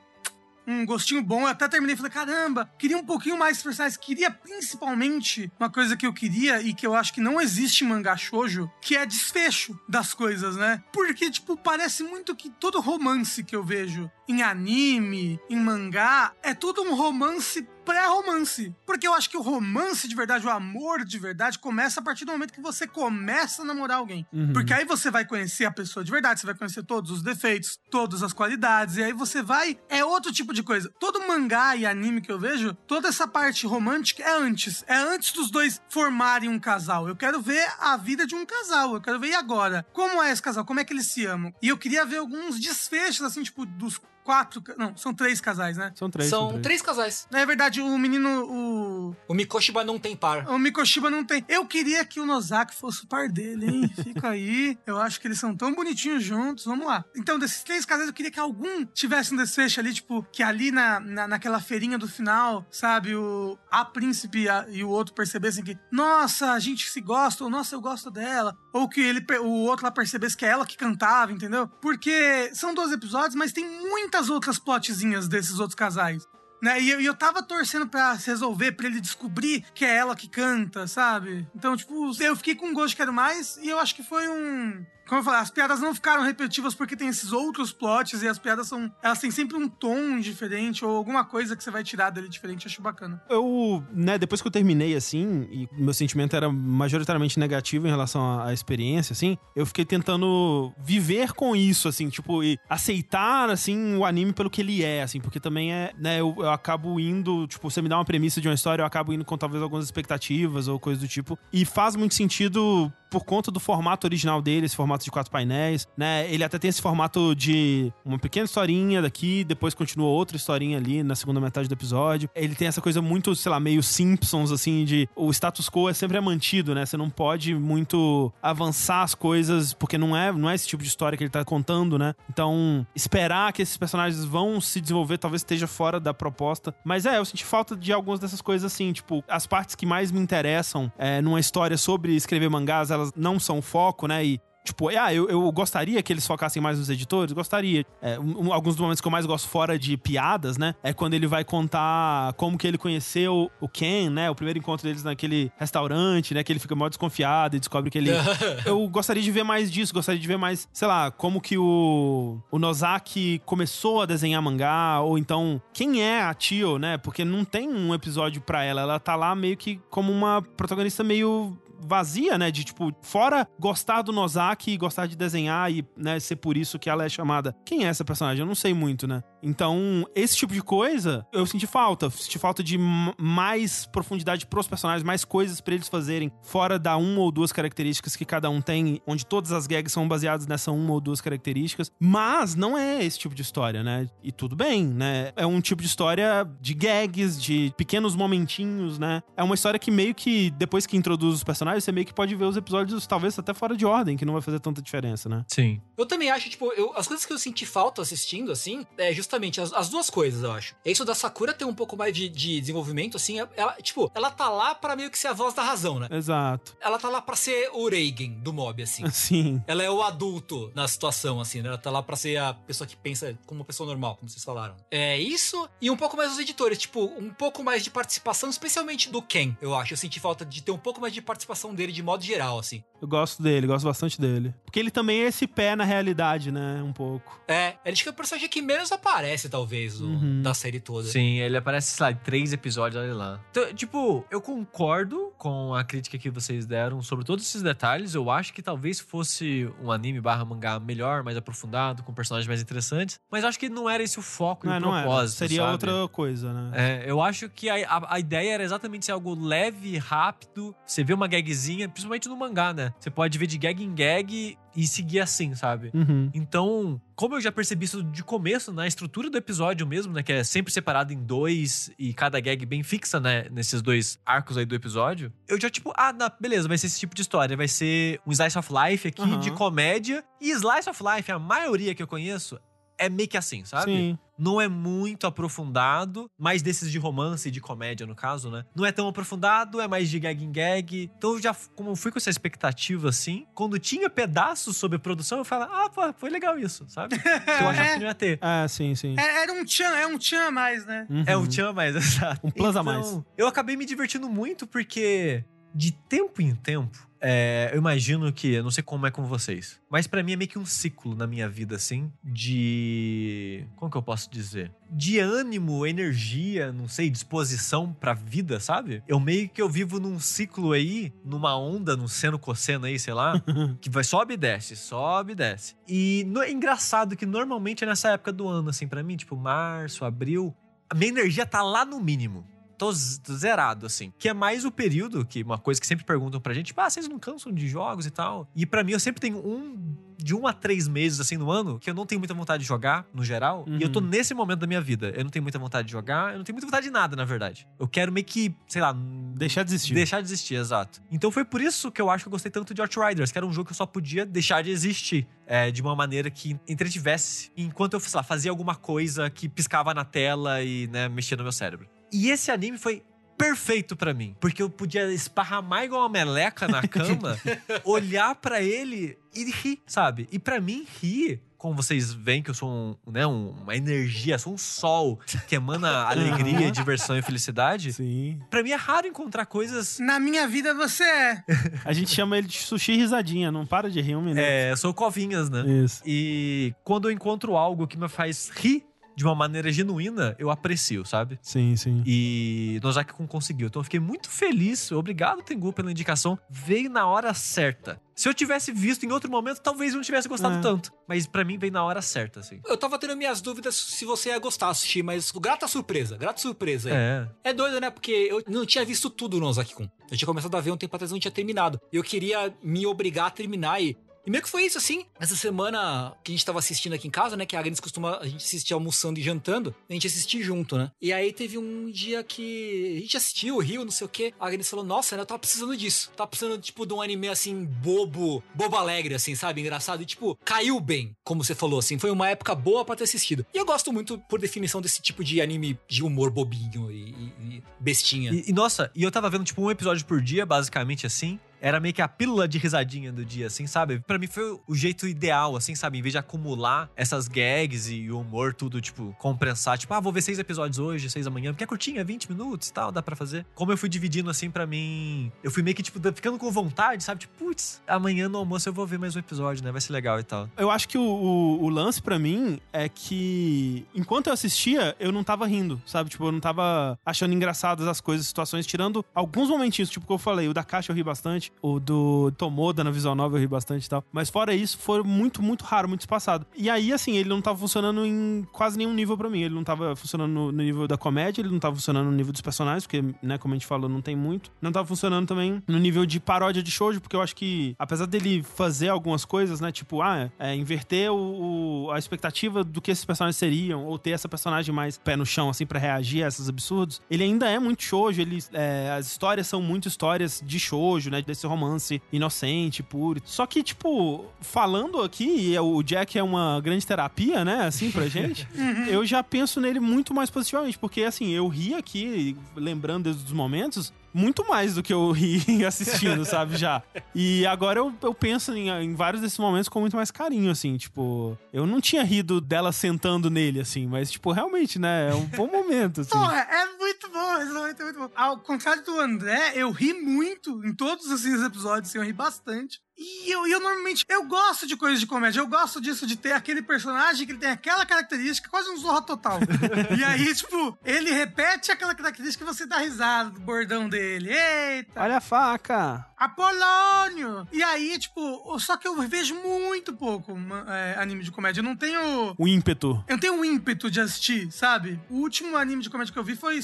[0.70, 1.42] um gostinho bom.
[1.42, 3.96] Eu até terminei e falei, caramba, queria um pouquinho mais de personagens.
[3.96, 7.88] Queria principalmente uma coisa que eu queria e que eu acho que não existe em
[7.88, 10.82] mangá shoujo, que é desfecho das coisas, né?
[10.92, 16.54] Porque, tipo, parece muito que todo romance que eu vejo em anime, em mangá, é
[16.54, 18.72] tudo um romance pré-romance.
[18.86, 22.24] Porque eu acho que o romance de verdade, o amor de verdade, começa a partir
[22.24, 24.24] do momento que você começa a namorar alguém.
[24.32, 24.52] Uhum.
[24.52, 27.78] Porque aí você vai conhecer a pessoa de verdade, você vai conhecer todos os defeitos,
[27.90, 29.76] todas as qualidades, e aí você vai.
[29.88, 30.92] É outro tipo de coisa.
[31.00, 34.84] Todo mangá e anime que eu vejo, toda essa parte romântica é antes.
[34.86, 37.08] É antes dos dois formarem um casal.
[37.08, 38.94] Eu quero ver a vida de um casal.
[38.94, 39.84] Eu quero ver e agora?
[39.92, 40.64] Como é esse casal?
[40.64, 41.52] Como é que eles se amam?
[41.60, 44.62] E eu queria ver alguns desfechos, assim, tipo, dos quatro.
[44.76, 45.92] Não, são três casais, né?
[45.94, 46.28] São três.
[46.28, 46.62] São, são três.
[46.62, 46.82] três.
[46.82, 47.26] casais.
[47.32, 48.44] É verdade, o menino.
[48.44, 49.16] O...
[49.28, 50.48] o Mikoshiba não tem par.
[50.48, 51.44] O Mikoshiba não tem.
[51.48, 53.90] Eu queria que o Nozaki fosse o par dele, hein?
[54.02, 54.78] Fica aí.
[54.86, 56.64] Eu acho que eles são tão bonitinhos juntos.
[56.64, 57.04] Vamos lá.
[57.16, 60.70] Então, desses três casais, eu queria que algum tivesse um desfecho ali, tipo, que ali
[60.70, 65.64] na, na, naquela feirinha do final, sabe, o a príncipe a, e o outro percebessem
[65.64, 68.56] que, nossa, a gente se gosta, ou nossa, eu gosto dela.
[68.72, 71.68] Ou que ele, o outro lá percebesse que é ela que cantava, entendeu?
[71.80, 73.64] Porque são 12 episódios, mas tem
[74.10, 76.26] muitas outras plotzinhas desses outros casais.
[76.60, 76.82] Né?
[76.82, 80.28] E eu, eu tava torcendo pra se resolver, pra ele descobrir que é ela que
[80.28, 81.48] canta, sabe?
[81.54, 84.84] Então, tipo, eu fiquei com gosto de quero mais e eu acho que foi um
[85.10, 88.38] como eu falei, as piadas não ficaram repetitivas porque tem esses outros plots e as
[88.38, 88.88] piadas são.
[89.02, 92.68] Elas têm sempre um tom diferente ou alguma coisa que você vai tirar dele diferente.
[92.68, 93.20] Acho bacana.
[93.28, 98.40] Eu, né, depois que eu terminei assim, e meu sentimento era majoritariamente negativo em relação
[98.40, 104.04] à, experiência, assim, eu fiquei tentando viver com isso, assim, tipo, e aceitar, assim, o
[104.04, 107.68] anime pelo que ele é, assim, porque também é, né, eu, eu acabo indo, tipo,
[107.68, 110.68] você me dá uma premissa de uma história, eu acabo indo com talvez algumas expectativas
[110.68, 114.76] ou coisa do tipo, e faz muito sentido por conta do formato original dele, esse
[114.76, 116.32] formato de quatro painéis, né?
[116.32, 121.02] Ele até tem esse formato de uma pequena historinha daqui, depois continua outra historinha ali
[121.02, 122.30] na segunda metade do episódio.
[122.34, 125.92] Ele tem essa coisa muito, sei lá, meio Simpsons, assim, de o status quo é
[125.92, 126.86] sempre mantido, né?
[126.86, 130.88] Você não pode muito avançar as coisas, porque não é, não é esse tipo de
[130.88, 132.14] história que ele tá contando, né?
[132.28, 136.74] Então, esperar que esses personagens vão se desenvolver talvez esteja fora da proposta.
[136.84, 140.12] Mas é, eu senti falta de algumas dessas coisas assim, tipo, as partes que mais
[140.12, 144.24] me interessam é, numa história sobre escrever mangás, elas não são foco, né?
[144.24, 147.84] E Tipo, ah, eu, eu gostaria que eles focassem mais nos editores, gostaria.
[148.00, 150.74] É, um, alguns dos momentos que eu mais gosto fora de piadas, né?
[150.82, 154.30] É quando ele vai contar como que ele conheceu o Ken, né?
[154.30, 156.44] O primeiro encontro deles naquele restaurante, né?
[156.44, 158.10] Que ele fica mó desconfiado e descobre que ele.
[158.66, 162.38] eu gostaria de ver mais disso, gostaria de ver mais, sei lá, como que o,
[162.50, 166.98] o Nozaki começou a desenhar mangá, ou então quem é a Tio, né?
[166.98, 168.82] Porque não tem um episódio pra ela.
[168.82, 172.50] Ela tá lá meio que como uma protagonista meio vazia, né?
[172.50, 176.78] De tipo, fora gostar do Nozaki e gostar de desenhar e, né, ser por isso
[176.78, 177.54] que ela é chamada.
[177.64, 178.40] Quem é essa personagem?
[178.40, 179.22] Eu não sei muito, né?
[179.42, 182.10] Então, esse tipo de coisa, eu senti falta.
[182.10, 182.78] Senti falta de
[183.18, 188.16] mais profundidade pros personagens, mais coisas para eles fazerem, fora da uma ou duas características
[188.16, 191.90] que cada um tem, onde todas as gags são baseadas nessa uma ou duas características.
[191.98, 194.08] Mas não é esse tipo de história, né?
[194.22, 195.32] E tudo bem, né?
[195.36, 199.22] É um tipo de história de gags, de pequenos momentinhos, né?
[199.36, 202.34] É uma história que meio que, depois que introduz os personagens, você meio que pode
[202.34, 205.44] ver os episódios, talvez até fora de ordem, que não vai fazer tanta diferença, né?
[205.48, 205.80] Sim.
[205.96, 209.29] Eu também acho, tipo, eu, as coisas que eu senti falta assistindo, assim, é justamente
[209.30, 210.74] justamente as, as, duas coisas, eu acho.
[210.84, 214.30] É isso da Sakura ter um pouco mais de, de desenvolvimento, assim, ela, tipo, ela
[214.30, 216.08] tá lá para meio que ser a voz da razão, né?
[216.10, 216.76] Exato.
[216.80, 219.08] Ela tá lá para ser o Reigen do mob, assim.
[219.10, 219.62] Sim.
[219.66, 221.68] Ela é o adulto na situação, assim, né?
[221.68, 224.42] Ela tá lá pra ser a pessoa que pensa como uma pessoa normal, como vocês
[224.42, 224.74] falaram.
[224.90, 229.10] É isso, e um pouco mais os editores, tipo, um pouco mais de participação, especialmente
[229.10, 229.92] do Ken, eu acho.
[229.92, 232.82] Eu senti falta de ter um pouco mais de participação dele de modo geral, assim.
[233.00, 234.54] Eu gosto dele, gosto bastante dele.
[234.64, 236.82] Porque ele também é esse pé na realidade, né?
[236.82, 237.40] Um pouco.
[237.48, 240.42] É, ele acho que é o personagem que menos aparece, talvez, uhum.
[240.42, 241.06] da série toda.
[241.08, 243.40] Sim, ele aparece, sei lá, em três episódios, olha lá.
[243.50, 248.14] Então, tipo, eu concordo com a crítica que vocês deram sobre todos esses detalhes.
[248.14, 252.60] Eu acho que talvez fosse um anime barra mangá melhor, mais aprofundado, com personagens mais
[252.60, 253.18] interessantes.
[253.30, 255.42] Mas acho que não era esse o foco não, e o não propósito.
[255.42, 255.48] Era.
[255.48, 255.72] Seria sabe?
[255.72, 256.70] outra coisa, né?
[256.74, 260.74] É, eu acho que a, a, a, ideia era exatamente ser algo leve, rápido.
[260.84, 262.92] Você vê uma gagzinha, principalmente no mangá, né?
[262.98, 265.90] Você pode ver de gag em gag e seguir assim, sabe?
[265.94, 266.30] Uhum.
[266.32, 270.22] Então, como eu já percebi isso de começo, na estrutura do episódio mesmo, né?
[270.22, 273.46] Que é sempre separado em dois e cada gag bem fixa, né?
[273.50, 275.32] Nesses dois arcos aí do episódio.
[275.48, 277.56] Eu já, tipo, ah, não, beleza, vai ser esse tipo de história.
[277.56, 279.40] Vai ser um slice of life aqui uhum.
[279.40, 280.24] de comédia.
[280.40, 282.58] E slice of life, a maioria que eu conheço,
[283.00, 283.90] é meio que assim, sabe?
[283.90, 284.18] Sim.
[284.40, 288.64] Não é muito aprofundado, mais desses de romance e de comédia, no caso, né?
[288.74, 291.10] Não é tão aprofundado, é mais de gag em gag.
[291.16, 295.44] Então, eu já, como fui com essa expectativa assim, quando tinha pedaços sobre produção, eu
[295.44, 297.16] falava, ah, pô, foi legal isso, sabe?
[297.60, 298.38] eu achava que não ia ter.
[298.40, 299.14] Ah, sim, sim.
[299.18, 301.06] É, era um tchan, é um tchan a mais, né?
[301.10, 301.24] Uhum.
[301.26, 302.40] É um tchan a mais, exato.
[302.42, 303.20] Um plus então, a mais.
[303.36, 305.44] Eu acabei me divertindo muito porque,
[305.74, 309.78] de tempo em tempo, é, eu imagino que, eu não sei como é com vocês,
[309.90, 313.66] mas para mim é meio que um ciclo na minha vida, assim, de.
[313.76, 314.72] Como que eu posso dizer?
[314.90, 319.02] De ânimo, energia, não sei, disposição pra vida, sabe?
[319.06, 323.12] Eu meio que eu vivo num ciclo aí, numa onda, num seno cosseno aí, sei
[323.12, 323.34] lá,
[323.82, 325.76] que vai sobe e desce, sobe e desce.
[325.86, 329.36] E no, é engraçado que normalmente é nessa época do ano, assim, para mim, tipo
[329.36, 330.56] março, abril,
[330.88, 332.46] a minha energia tá lá no mínimo
[332.80, 334.10] tô, zerado, assim.
[334.18, 337.06] Que é mais o período, que uma coisa que sempre perguntam pra gente, ah, vocês
[337.06, 338.48] não cansam de jogos e tal?
[338.56, 339.76] E para mim, eu sempre tenho um
[340.16, 342.68] de um a três meses, assim, no ano, que eu não tenho muita vontade de
[342.68, 343.64] jogar, no geral.
[343.66, 343.78] Uhum.
[343.78, 344.06] E eu tô uhum.
[344.06, 345.12] nesse momento da minha vida.
[345.16, 347.24] Eu não tenho muita vontade de jogar, eu não tenho muita vontade de nada, na
[347.24, 347.66] verdade.
[347.78, 348.94] Eu quero meio que, sei lá.
[349.34, 349.94] Deixar de existir.
[349.94, 351.02] Deixar de existir, exato.
[351.10, 353.46] Então foi por isso que eu acho que eu gostei tanto de Outriders, que era
[353.46, 355.26] um jogo que eu só podia deixar de existir.
[355.46, 359.92] É, de uma maneira que entretivesse enquanto eu, sei lá, fazia alguma coisa que piscava
[359.92, 361.88] na tela e, né, mexia no meu cérebro.
[362.12, 363.02] E esse anime foi
[363.36, 364.36] perfeito para mim.
[364.38, 367.38] Porque eu podia esparramar igual uma meleca na cama,
[367.84, 370.28] olhar para ele e rir, sabe?
[370.30, 374.38] E para mim, rir como vocês veem que eu sou um, né, um, uma energia,
[374.38, 377.92] sou um sol que emana alegria, diversão e felicidade.
[377.92, 378.40] Sim.
[378.48, 379.98] Pra mim é raro encontrar coisas.
[379.98, 381.44] Na minha vida você é.
[381.84, 384.42] A gente chama ele de sushi risadinha, não para de rir um minuto.
[384.42, 385.62] É, sou covinhas, né?
[385.84, 386.02] Isso.
[386.06, 388.86] E quando eu encontro algo que me faz rir
[389.16, 391.38] de uma maneira genuína, eu aprecio, sabe?
[391.42, 392.02] Sim, sim.
[392.06, 393.66] E Nozaki Kun conseguiu.
[393.68, 394.90] Então eu fiquei muito feliz.
[394.92, 396.38] Obrigado, Tengu, pela indicação.
[396.48, 398.00] Veio na hora certa.
[398.14, 400.60] Se eu tivesse visto em outro momento, talvez eu não tivesse gostado É.
[400.60, 400.92] tanto.
[401.08, 402.60] Mas pra mim veio na hora certa, assim.
[402.66, 406.40] Eu tava tendo minhas dúvidas se você ia gostar de assistir, mas grata surpresa, grata
[406.40, 406.90] surpresa.
[406.90, 406.94] aí.
[406.96, 407.28] É.
[407.44, 407.90] É doido, né?
[407.90, 409.88] Porque eu não tinha visto tudo no Ozaki-kun.
[410.10, 411.80] Eu tinha começado a ver um tempo atrás e não tinha terminado.
[411.92, 413.96] Eu queria me obrigar a terminar e.
[414.26, 415.04] E meio que foi isso, assim.
[415.18, 417.46] Essa semana que a gente tava assistindo aqui em casa, né?
[417.46, 419.74] Que a Agnes costuma a gente assistir almoçando e jantando.
[419.88, 420.90] A gente assistir junto, né?
[421.00, 424.34] E aí teve um dia que a gente assistiu, riu, não sei o quê.
[424.38, 425.22] A Agnes falou, nossa, né?
[425.22, 426.10] Eu tava precisando disso.
[426.16, 429.60] Tava precisando, tipo, de um anime assim, bobo, bobo alegre, assim, sabe?
[429.60, 430.02] Engraçado.
[430.02, 431.98] E, tipo, caiu bem, como você falou, assim.
[431.98, 433.44] Foi uma época boa pra ter assistido.
[433.54, 437.32] E eu gosto muito, por definição, desse tipo de anime de humor bobinho e, e-
[437.56, 438.32] e bestinha.
[438.32, 441.38] E, e, nossa, e eu tava vendo, tipo, um episódio por dia, basicamente assim.
[441.60, 444.00] Era meio que a pílula de risadinha do dia, assim, sabe?
[444.06, 445.98] Pra mim foi o jeito ideal, assim, sabe?
[445.98, 449.76] Em vez de acumular essas gags e o humor, tudo, tipo, compensar.
[449.78, 452.72] Tipo, ah, vou ver seis episódios hoje, seis amanhã, porque é curtinha, 20 minutos e
[452.72, 453.44] tal, dá pra fazer.
[453.54, 455.30] Como eu fui dividindo, assim, pra mim...
[455.42, 457.20] Eu fui meio que, tipo, ficando com vontade, sabe?
[457.20, 459.70] Tipo, putz, amanhã no almoço eu vou ver mais um episódio, né?
[459.70, 460.48] Vai ser legal e tal.
[460.56, 465.12] Eu acho que o, o- o lance pra mim é que enquanto eu assistia, eu
[465.12, 466.10] não tava rindo, sabe?
[466.10, 470.18] Tipo, eu não tava achando engraçadas as coisas, situações, tirando alguns momentinhos, tipo que eu
[470.18, 473.46] falei, o da caixa eu ri bastante, o do Tomoda na visual nova eu ri
[473.46, 474.04] bastante e tal.
[474.12, 476.46] Mas fora isso, foi muito, muito raro, muito espaçado.
[476.56, 479.42] E aí, assim, ele não tava funcionando em quase nenhum nível pra mim.
[479.42, 482.40] Ele não tava funcionando no, nível da comédia, ele não tava funcionando no nível dos
[482.40, 484.50] personagens, porque, né, como a gente falou, não tem muito.
[484.60, 488.06] Não tava funcionando também no nível de paródia de shoujo, porque eu acho que, apesar
[488.06, 492.90] dele fazer algumas coisas, né, tipo, ah, é, inverter o, o- a expectativa do que
[492.90, 496.28] esses personagens seriam, ou ter essa personagem mais pé no chão, assim, pra reagir a
[496.28, 500.58] esses absurdos, ele ainda é muito shoujo, ele, é, as histórias são muito histórias de
[500.58, 503.20] shoujo, né, desse romance inocente, puro.
[503.24, 508.06] Só que, tipo, falando aqui, e o Jack é uma grande terapia, né, assim, pra
[508.08, 508.46] gente,
[508.88, 513.92] eu já penso nele muito mais positivamente, porque, assim, eu ri aqui, lembrando dos momentos,
[514.12, 516.82] muito mais do que eu ri assistindo, sabe, já.
[517.14, 520.76] E agora eu, eu penso em, em vários desses momentos com muito mais carinho, assim,
[520.76, 525.26] tipo, eu não tinha rido dela sentando nele, assim, mas, tipo, realmente, né, é um
[525.26, 526.10] bom momento, assim.
[526.10, 528.10] Porra, é muito bom, esse momento é muito bom.
[528.14, 532.80] Ao contrário do André, eu ri muito em todos esses episódios, assim, eu ri bastante.
[533.00, 536.32] E eu, eu normalmente, eu gosto de coisas de comédia, eu gosto disso, de ter
[536.32, 539.38] aquele personagem que ele tem aquela característica, quase um zorra total.
[539.98, 544.30] e aí, tipo, ele repete aquela característica e você dá risada do bordão dele.
[544.30, 545.02] Eita!
[545.02, 546.09] Olha a faca!
[546.20, 547.48] Apolônio!
[547.50, 550.36] E aí, tipo, só que eu vejo muito pouco
[550.68, 551.60] é, anime de comédia.
[551.60, 552.34] Eu não tenho.
[552.36, 553.02] O ímpeto.
[553.08, 555.00] Eu não tenho o ímpeto de assistir, sabe?
[555.08, 556.60] O último anime de comédia que eu vi foi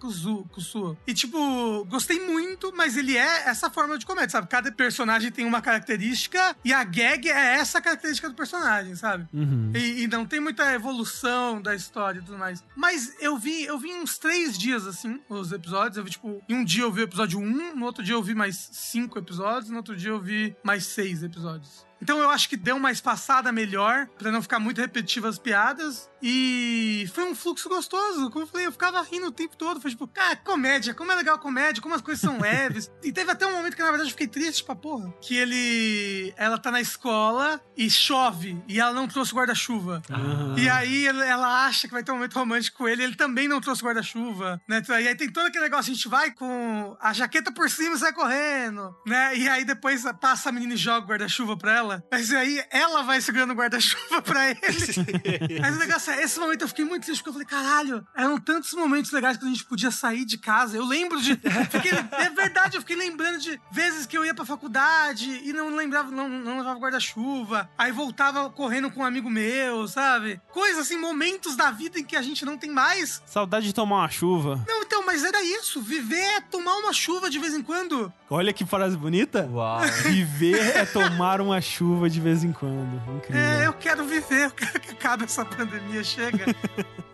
[0.00, 0.96] Kuzu, Kusua.
[1.06, 4.48] E, tipo, gostei muito, mas ele é essa forma de comédia, sabe?
[4.48, 9.28] Cada personagem tem uma característica e a gag é essa característica do personagem, sabe?
[9.32, 9.70] Uhum.
[9.72, 12.64] E, e não tem muita evolução da história e tudo mais.
[12.74, 15.96] Mas eu vi, eu vi uns três dias, assim, os episódios.
[15.96, 18.22] Eu vi, tipo, em um dia eu vi o episódio 1, no outro dia eu
[18.22, 21.84] vi mais cinco episódios, no outro dia eu vi mais seis episódios.
[22.00, 26.10] Então eu acho que deu uma espaçada melhor, pra não ficar muito repetitivo as piadas.
[26.22, 28.30] E foi um fluxo gostoso.
[28.30, 29.80] Como eu falei, eu ficava rindo o tempo todo.
[29.80, 32.90] Foi tipo, cara, comédia, como é legal a comédia, como as coisas são leves.
[33.02, 35.12] e teve até um momento que, na verdade, eu fiquei triste pra porra.
[35.20, 36.34] Que ele.
[36.36, 38.60] Ela tá na escola e chove.
[38.68, 40.02] E ela não trouxe guarda-chuva.
[40.10, 40.58] Uhum.
[40.58, 43.46] E aí ela- ela acha que vai ter um momento romântico com ele, ele também
[43.48, 44.82] não trouxe guarda-chuva, né?
[44.88, 47.98] E aí tem todo aquele negócio, a gente vai com a jaqueta por cima e
[47.98, 49.36] sai correndo, né?
[49.36, 53.02] E aí depois passa a menina e joga o guarda-chuva pra ela, mas aí ela
[53.02, 54.58] vai segurando o guarda-chuva pra ele.
[55.60, 58.38] Mas o negócio é, esse momento eu fiquei muito triste, porque eu falei, caralho, eram
[58.38, 60.76] tantos momentos legais que a gente podia sair de casa.
[60.76, 61.36] Eu lembro de.
[61.70, 65.74] fiquei- é verdade, eu fiquei lembrando de vezes que eu ia pra faculdade e não
[65.74, 67.68] lembrava, não, não levava guarda-chuva.
[67.78, 70.40] Aí voltava correndo com um amigo meu, sabe?
[70.52, 73.22] Coisas assim, momentos da vida em que a gente não tem mais.
[73.26, 74.62] Saudade de tomar uma chuva.
[74.68, 75.80] Não, então, mas era isso.
[75.80, 78.12] Viver é tomar uma chuva de vez em quando.
[78.28, 79.48] Olha que frase bonita.
[79.52, 79.80] Uau.
[80.04, 83.00] Viver é tomar uma chuva de vez em quando.
[83.16, 83.40] Incrível.
[83.40, 86.54] É, eu quero viver, eu quero que acabe essa pandemia, chega.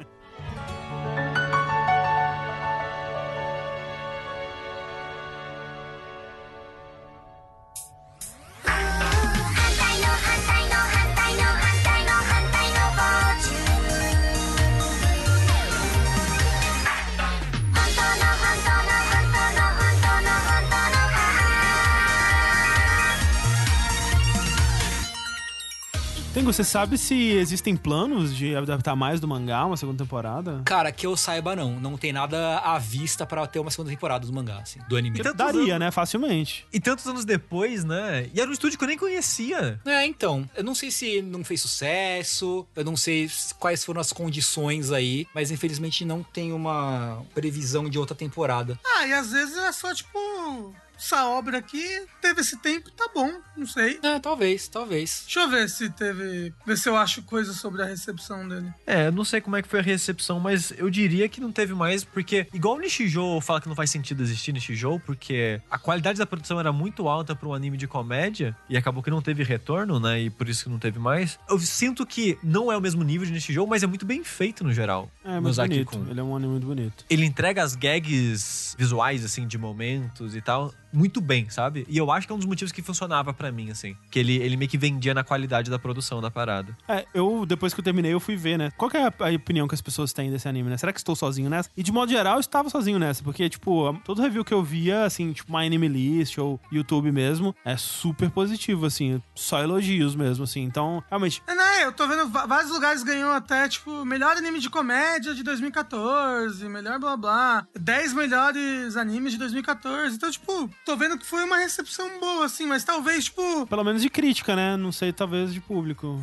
[26.34, 30.62] Tengo, você sabe se existem planos de adaptar mais do mangá, uma segunda temporada?
[30.64, 31.78] Cara, que eu saiba, não.
[31.78, 35.20] Não tem nada à vista pra ter uma segunda temporada do mangá, assim, do anime.
[35.20, 35.90] Então- Daria, né?
[35.90, 36.66] Facilmente.
[36.72, 38.30] E tantos anos depois, né?
[38.32, 39.78] E era um estúdio que eu nem conhecia.
[39.84, 40.48] É, então.
[40.56, 45.26] Eu não sei se não fez sucesso, eu não sei quais foram as condições aí,
[45.34, 48.78] mas infelizmente não tem uma previsão de outra temporada.
[48.86, 50.74] Ah, e às vezes é só tipo.
[51.02, 53.98] Essa obra aqui teve esse tempo, tá bom, não sei.
[54.04, 55.22] É, talvez, talvez.
[55.24, 56.54] Deixa eu ver se teve.
[56.64, 58.72] Ver se eu acho coisa sobre a recepção dele.
[58.86, 61.50] É, eu não sei como é que foi a recepção, mas eu diria que não
[61.50, 65.76] teve mais, porque igual o Nishijou fala que não faz sentido existir Nishijou, porque a
[65.76, 69.20] qualidade da produção era muito alta para um anime de comédia e acabou que não
[69.20, 70.20] teve retorno, né?
[70.20, 71.36] E por isso que não teve mais.
[71.50, 74.62] Eu sinto que não é o mesmo nível de Nishijou, mas é muito bem feito
[74.62, 75.10] no geral.
[75.24, 76.06] É, muito bonito.
[76.08, 77.04] Ele é um anime muito bonito.
[77.10, 81.86] Ele entrega as gags visuais, assim, de momentos e tal, muito bem, sabe?
[81.88, 83.96] E eu acho que é um dos motivos que funcionava pra mim, assim.
[84.10, 86.76] Que ele, ele meio que vendia na qualidade da produção da parada.
[86.88, 88.70] É, eu, depois que eu terminei, eu fui ver, né?
[88.76, 90.76] Qual que é a, a opinião que as pessoas têm desse anime, né?
[90.76, 91.70] Será que estou sozinho nessa?
[91.76, 95.04] E de modo geral, eu estava sozinho nessa, porque, tipo, todo review que eu via,
[95.04, 100.44] assim, tipo, My Anime List ou YouTube mesmo, é super positivo, assim, só elogios mesmo,
[100.44, 100.62] assim.
[100.62, 101.84] Então, realmente, É, né?
[101.84, 106.98] Eu tô vendo vários lugares ganhou até, tipo, melhor anime de comédia de 2014, melhor
[106.98, 110.14] blá blá, 10 melhores animes de 2014.
[110.16, 114.02] Então, tipo, tô vendo que foi uma recepção boa, assim, mas talvez, tipo, pelo menos
[114.02, 114.76] de crítica, né?
[114.76, 116.22] Não sei, talvez de público.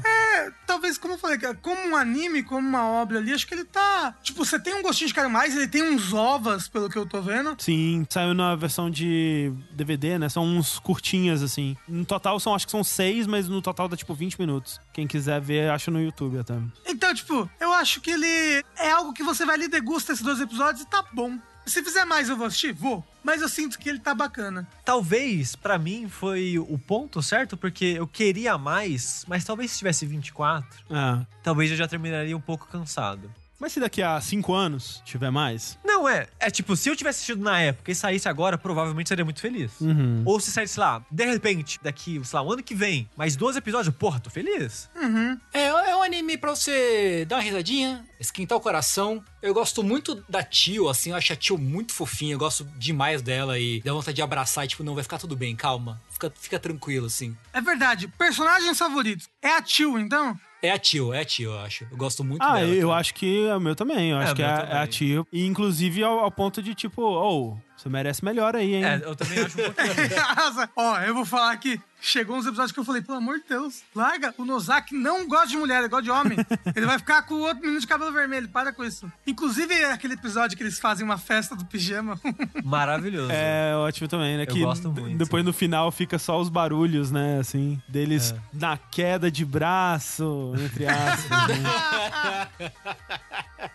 [0.66, 3.66] talvez, como eu falei, cara, como um anime, como uma obra ali, acho que ele
[3.66, 4.16] tá.
[4.22, 7.06] Tipo, você tem um gostinho de quero mais, ele tem uns ovas, pelo que eu
[7.06, 7.56] tô vendo.
[7.60, 10.30] Sim, saiu na versão de DVD, né?
[10.30, 11.76] São uns curtinhas, assim.
[11.88, 14.80] No total são, acho que são seis, mas no total dá tipo 20 minutos.
[14.94, 16.56] Quem quiser ver, acha no YouTube até.
[16.86, 20.40] Então, tipo, eu acho que ele é algo que você vai ali degusta esses dois
[20.40, 21.38] episódios e tá bom.
[21.70, 22.74] Se fizer mais, eu vou assistir?
[22.74, 23.06] Vou.
[23.24, 24.68] Mas eu sinto que ele tá bacana.
[24.84, 30.06] Talvez, pra mim, foi o ponto certo, porque eu queria mais, mas talvez se tivesse
[30.06, 31.26] 24, É.
[31.44, 33.32] talvez eu já terminaria um pouco cansado.
[33.60, 35.78] Mas se daqui a cinco anos tiver mais.
[35.84, 36.28] Não, é.
[36.40, 39.80] É tipo, se eu tivesse assistido na época e saísse agora, provavelmente seria muito feliz.
[39.82, 40.24] Uhum.
[40.26, 43.36] Ou se saísse, sei lá, de repente, daqui, sei lá, um ano que vem, mais
[43.36, 44.90] 12 episódios, porra, tô feliz.
[45.54, 49.24] É, é um anime pra você dar uma risadinha, esquentar o coração.
[49.42, 53.22] Eu gosto muito da Tio, assim, eu acho a Tio muito fofinha, eu gosto demais
[53.22, 56.02] dela e dá vontade de abraçar e, tipo, não, vai ficar tudo bem, calma.
[56.10, 57.36] Fica, fica tranquilo, assim.
[57.54, 58.08] É verdade.
[58.18, 59.30] Personagens favoritos.
[59.42, 60.38] É a Tio, então?
[60.62, 61.88] É a Tio, é a Tio, eu acho.
[61.90, 62.68] Eu gosto muito Ah, dela.
[62.74, 63.00] eu cara.
[63.00, 64.12] acho que é o meu também.
[64.12, 64.76] Eu É, acho que meu é, também.
[64.76, 65.24] é a tia.
[65.32, 68.84] E inclusive ao, ao ponto de tipo, oh, você merece melhor aí, hein?
[68.84, 70.70] É, eu também acho um pouquinho.
[70.76, 71.80] Ó, eu vou falar aqui.
[72.02, 74.34] Chegou uns episódios que eu falei, pelo amor de Deus, larga.
[74.38, 76.38] O Nozaki não gosta de mulher, ele gosta de homem.
[76.76, 79.12] ele vai ficar com o outro menino de cabelo vermelho, para com isso.
[79.28, 82.20] Inclusive, é aquele episódio que eles fazem uma festa do pijama.
[82.64, 83.32] Maravilhoso.
[83.32, 84.44] É ótimo também, né?
[84.44, 85.18] Eu que gosto muito.
[85.18, 87.40] Depois no final fica só os barulhos, né?
[87.40, 88.40] Assim, deles É.
[88.54, 91.48] na queda de braço, entre aspas.
[91.50, 92.70] né?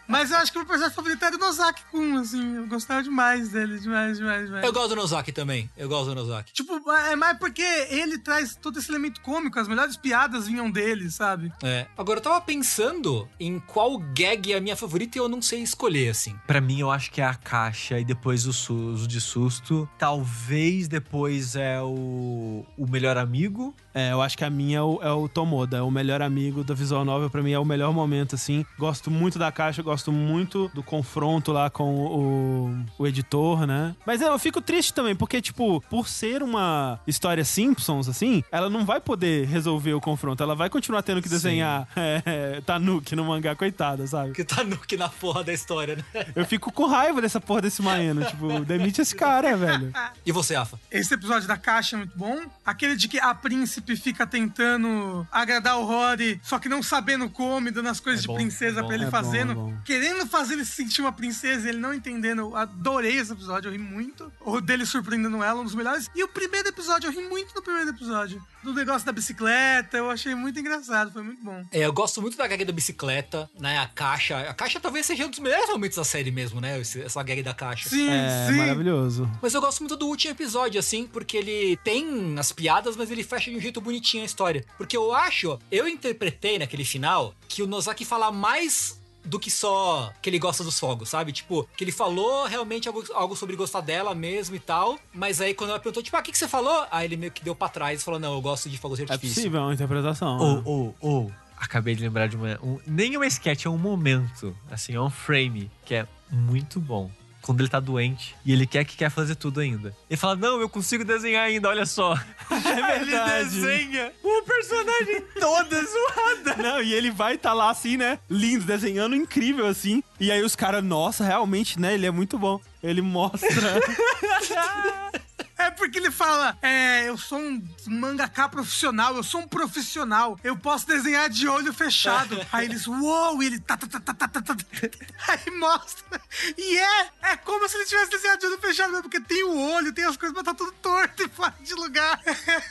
[0.06, 2.56] Mas eu acho que o meu personagem favorito era o Nozaki Kun, assim.
[2.56, 4.64] Eu gostava demais dele, demais, demais, demais.
[4.64, 5.70] Eu gosto do Nozaki também.
[5.76, 6.52] Eu gosto do Nozaki.
[6.52, 11.10] Tipo, é mais porque ele traz todo esse elemento cômico, as melhores piadas vinham dele,
[11.10, 11.52] sabe?
[11.62, 11.86] É.
[11.96, 15.62] Agora, eu tava pensando em qual gag é a minha favorita e eu não sei
[15.62, 16.36] escolher, assim.
[16.46, 19.88] Pra mim, eu acho que é a caixa e depois o, su- os de susto.
[19.98, 23.74] Talvez depois é o, o melhor amigo.
[23.94, 26.64] É, eu acho que a minha é o, é o Tomoda, é o melhor amigo
[26.64, 27.30] da Visual Novel.
[27.30, 28.66] Pra mim é o melhor momento, assim.
[28.78, 33.94] Gosto muito da caixa, gosto muito do confronto lá com o, o editor, né?
[34.04, 38.68] Mas é, eu fico triste também, porque, tipo, por ser uma história Simpsons, assim, ela
[38.68, 40.42] não vai poder resolver o confronto.
[40.42, 44.32] Ela vai continuar tendo que desenhar é, Tanuki no mangá, coitada, sabe?
[44.32, 46.26] Que tá Nuke na porra da história, né?
[46.34, 48.24] Eu fico com raiva dessa porra desse Maeno.
[48.24, 49.92] Tipo, demite esse cara, velho.
[50.24, 50.78] E você, Afa?
[50.90, 52.40] Esse episódio da caixa é muito bom.
[52.64, 57.68] Aquele de que a príncipe fica tentando agradar o Rory, só que não sabendo como,
[57.68, 58.86] e dando as coisas É de bom, princesa é bom.
[58.88, 59.52] pra ele É bom, fazendo.
[59.52, 59.74] é bom.
[59.84, 62.40] Querendo fazer ele se sentir uma princesa e ele não entendendo.
[62.40, 64.32] Eu adorei esse episódio, eu ri muito.
[64.40, 66.10] O dele surpreendendo ela, um dos melhores.
[66.14, 68.42] E o primeiro episódio, eu ri muito no primeiro episódio.
[68.62, 71.62] Do negócio da bicicleta, eu achei muito engraçado, foi muito bom.
[71.70, 73.78] É, eu gosto muito da gag da bicicleta, né?
[73.78, 74.38] A caixa.
[74.48, 76.80] A caixa talvez seja um dos melhores momentos da série mesmo, né?
[76.80, 77.88] Essa gag da caixa.
[77.90, 78.56] Sim, É sim.
[78.56, 79.30] maravilhoso.
[79.42, 83.22] Mas eu gosto muito do último episódio, assim, porque ele tem as piadas, mas ele
[83.22, 84.64] fecha de um jeito bonitinho a história.
[84.76, 90.12] Porque eu acho, eu interpretei naquele final que o Nozaki fala mais do que só
[90.20, 91.32] que ele gosta dos fogos, sabe?
[91.32, 94.98] Tipo, que ele falou realmente algo, algo sobre gostar dela mesmo e tal.
[95.14, 96.86] Mas aí quando ela perguntou, tipo, ah, o que, que você falou?
[96.90, 99.04] Aí ele meio que deu pra trás e falou, não, eu gosto de fogos de
[99.04, 99.36] É artifício.
[99.36, 100.38] possível, é uma interpretação.
[100.38, 100.62] Ou, né?
[100.66, 101.32] ou, ou.
[101.56, 102.58] Acabei de lembrar de uma.
[102.62, 104.54] um- nem é uma sketch, é um momento.
[104.70, 107.10] Assim, é um frame que é muito bom.
[107.44, 109.94] Quando ele tá doente e ele quer que quer fazer tudo ainda.
[110.08, 112.14] Ele fala: Não, eu consigo desenhar ainda, olha só.
[112.64, 116.62] É ele desenha o personagem toda zoada.
[116.62, 118.18] Não, e ele vai estar lá assim, né?
[118.28, 120.02] Lindo, desenhando incrível assim.
[120.18, 121.94] E aí os caras, nossa, realmente, né?
[121.94, 122.60] Ele é muito bom.
[122.82, 123.48] Ele mostra.
[125.56, 130.56] É porque ele fala, é, eu sou um mangaká profissional, eu sou um profissional, eu
[130.56, 132.40] posso desenhar de olho fechado.
[132.52, 134.64] Aí eles, uou, e ele tá, tá, tá, tá, tá, tá, tá, tá.
[135.28, 136.20] Aí mostra.
[136.58, 139.56] E é, é como se ele tivesse desenhado de olho fechado, mesmo, porque tem o
[139.74, 142.20] olho, tem as coisas, mas tá tudo torto e fora de lugar.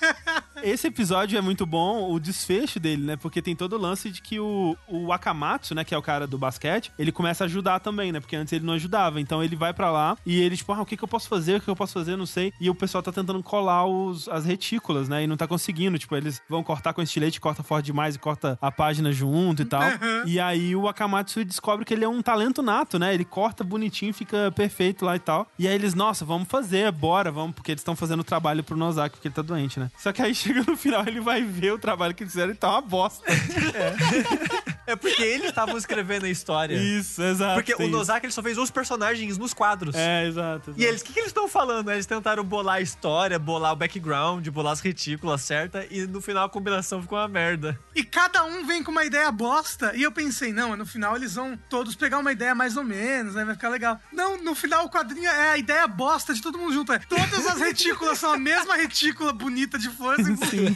[0.61, 3.15] Esse episódio é muito bom, o desfecho dele, né?
[3.15, 6.27] Porque tem todo o lance de que o, o Akamatsu, né, que é o cara
[6.27, 8.19] do basquete, ele começa a ajudar também, né?
[8.19, 9.21] Porque antes ele não ajudava.
[9.21, 11.57] Então ele vai pra lá e ele, tipo, ah, o que, que eu posso fazer?
[11.57, 12.17] O que eu posso fazer?
[12.17, 12.53] Não sei.
[12.59, 15.23] E o pessoal tá tentando colar os, as retículas, né?
[15.23, 15.97] E não tá conseguindo.
[15.97, 19.65] Tipo, eles vão cortar com estilete, corta forte demais e corta a página junto e
[19.65, 19.81] tal.
[20.25, 23.13] E aí o Akamatsu descobre que ele é um talento nato, né?
[23.13, 25.47] Ele corta bonitinho, fica perfeito lá e tal.
[25.57, 28.77] E aí eles, nossa, vamos fazer, bora, vamos, porque eles estão fazendo o trabalho pro
[28.77, 29.89] Nozaki, porque ele tá doente, né?
[29.97, 32.55] Só que aí chega no final, ele vai ver o trabalho que eles fizeram e
[32.55, 33.23] tá uma bosta.
[33.75, 34.62] É
[34.95, 36.75] porque eles estavam escrevendo a história.
[36.75, 37.55] Isso, exato.
[37.55, 37.87] Porque o.
[37.87, 39.95] Nozaki ele só fez os personagens nos quadros.
[39.95, 40.71] É, exato.
[40.71, 40.73] exato.
[40.77, 41.91] E eles, o que, que eles estão falando?
[41.91, 46.45] Eles tentaram bolar a história, bolar o background, bolar as retículas certas, e no final
[46.45, 47.79] a combinação ficou uma merda.
[47.95, 49.95] E cada um vem com uma ideia bosta.
[49.95, 53.35] E eu pensei, não, no final eles vão todos pegar uma ideia mais ou menos,
[53.35, 53.45] né?
[53.45, 53.99] Vai ficar legal.
[54.11, 56.93] Não, no final o quadrinho é a ideia bosta de todo mundo junto.
[56.93, 60.25] É, todas as retículas são a mesma retícula bonita de flores.
[60.49, 60.75] Sim.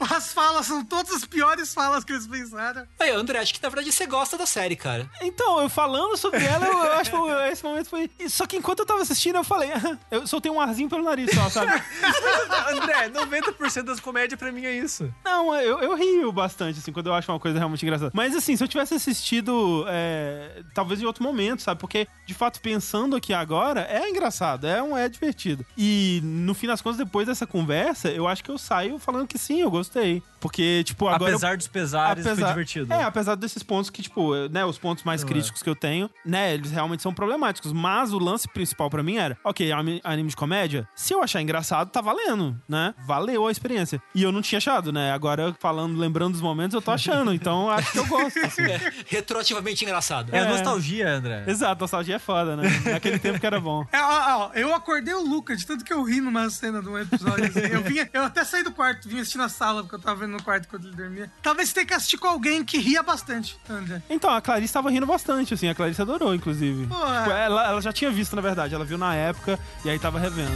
[0.10, 2.86] As falas são todas as piores falas que eles pensaram.
[2.98, 5.08] Aí, André, acho que na verdade você gosta da série, cara.
[5.22, 7.16] Então, eu falando sobre ela, eu, eu acho que
[7.52, 8.10] esse momento foi.
[8.28, 9.70] Só que enquanto eu tava assistindo, eu falei,
[10.10, 11.72] eu soltei um arzinho pelo nariz só, sabe?
[12.70, 15.12] André, 90% das comédias pra mim é isso.
[15.24, 18.10] Não, eu, eu rio bastante, assim, quando eu acho uma coisa realmente engraçada.
[18.14, 21.80] Mas, assim, se eu tivesse assistido, é, talvez em outro momento, sabe?
[21.80, 25.64] Porque, de fato, pensando aqui agora, é engraçado, é, um, é divertido.
[25.76, 29.38] E, no fim das contas, depois dessa conversa, eu acho que eu saio falando que
[29.38, 30.22] sim, eu gostei.
[30.40, 31.30] Porque, tipo, agora...
[31.32, 32.92] Apesar dos pesares, foi divertido.
[32.92, 36.10] É, apesar desses pontos que, tipo, né, os pontos mais Não críticos que eu tenho,
[36.24, 37.72] né, eles realmente são problemáticos.
[37.72, 41.40] Mas o lance principal pra mim era, ok, ami- anime de comédia, se eu achar
[41.42, 42.94] engraçado, tá valendo, né?
[43.06, 44.00] Valeu a experiência.
[44.14, 45.12] E eu não tinha achado, né?
[45.12, 47.32] Agora, falando, lembrando dos momentos, eu tô achando.
[47.34, 48.62] Então, acho que eu gosto, assim.
[48.62, 50.34] É, retroativamente engraçado.
[50.34, 50.48] É, a É.
[50.48, 51.44] nostalgia, André.
[51.46, 52.62] Exato, nostalgia é foda, né?
[52.90, 53.84] Naquele tempo que era bom.
[53.92, 56.88] É, ó, ó, eu acordei o Lucas de tanto que eu ri numa cena de
[56.88, 57.44] um episódio.
[57.44, 57.60] assim.
[57.60, 60.29] Eu, vinha, eu até saí do quarto, vim assistir na sala, porque eu tava vendo
[60.30, 61.30] no quarto quando ele dormia.
[61.42, 64.02] Talvez você tenha que assistir com alguém que ria bastante, André.
[64.08, 65.68] Então, a Clarice estava rindo bastante, assim.
[65.68, 66.82] A Clarice adorou, inclusive.
[66.82, 66.94] Tipo,
[67.30, 68.74] ela, ela já tinha visto, na verdade.
[68.74, 70.50] Ela viu na época e aí tava revendo.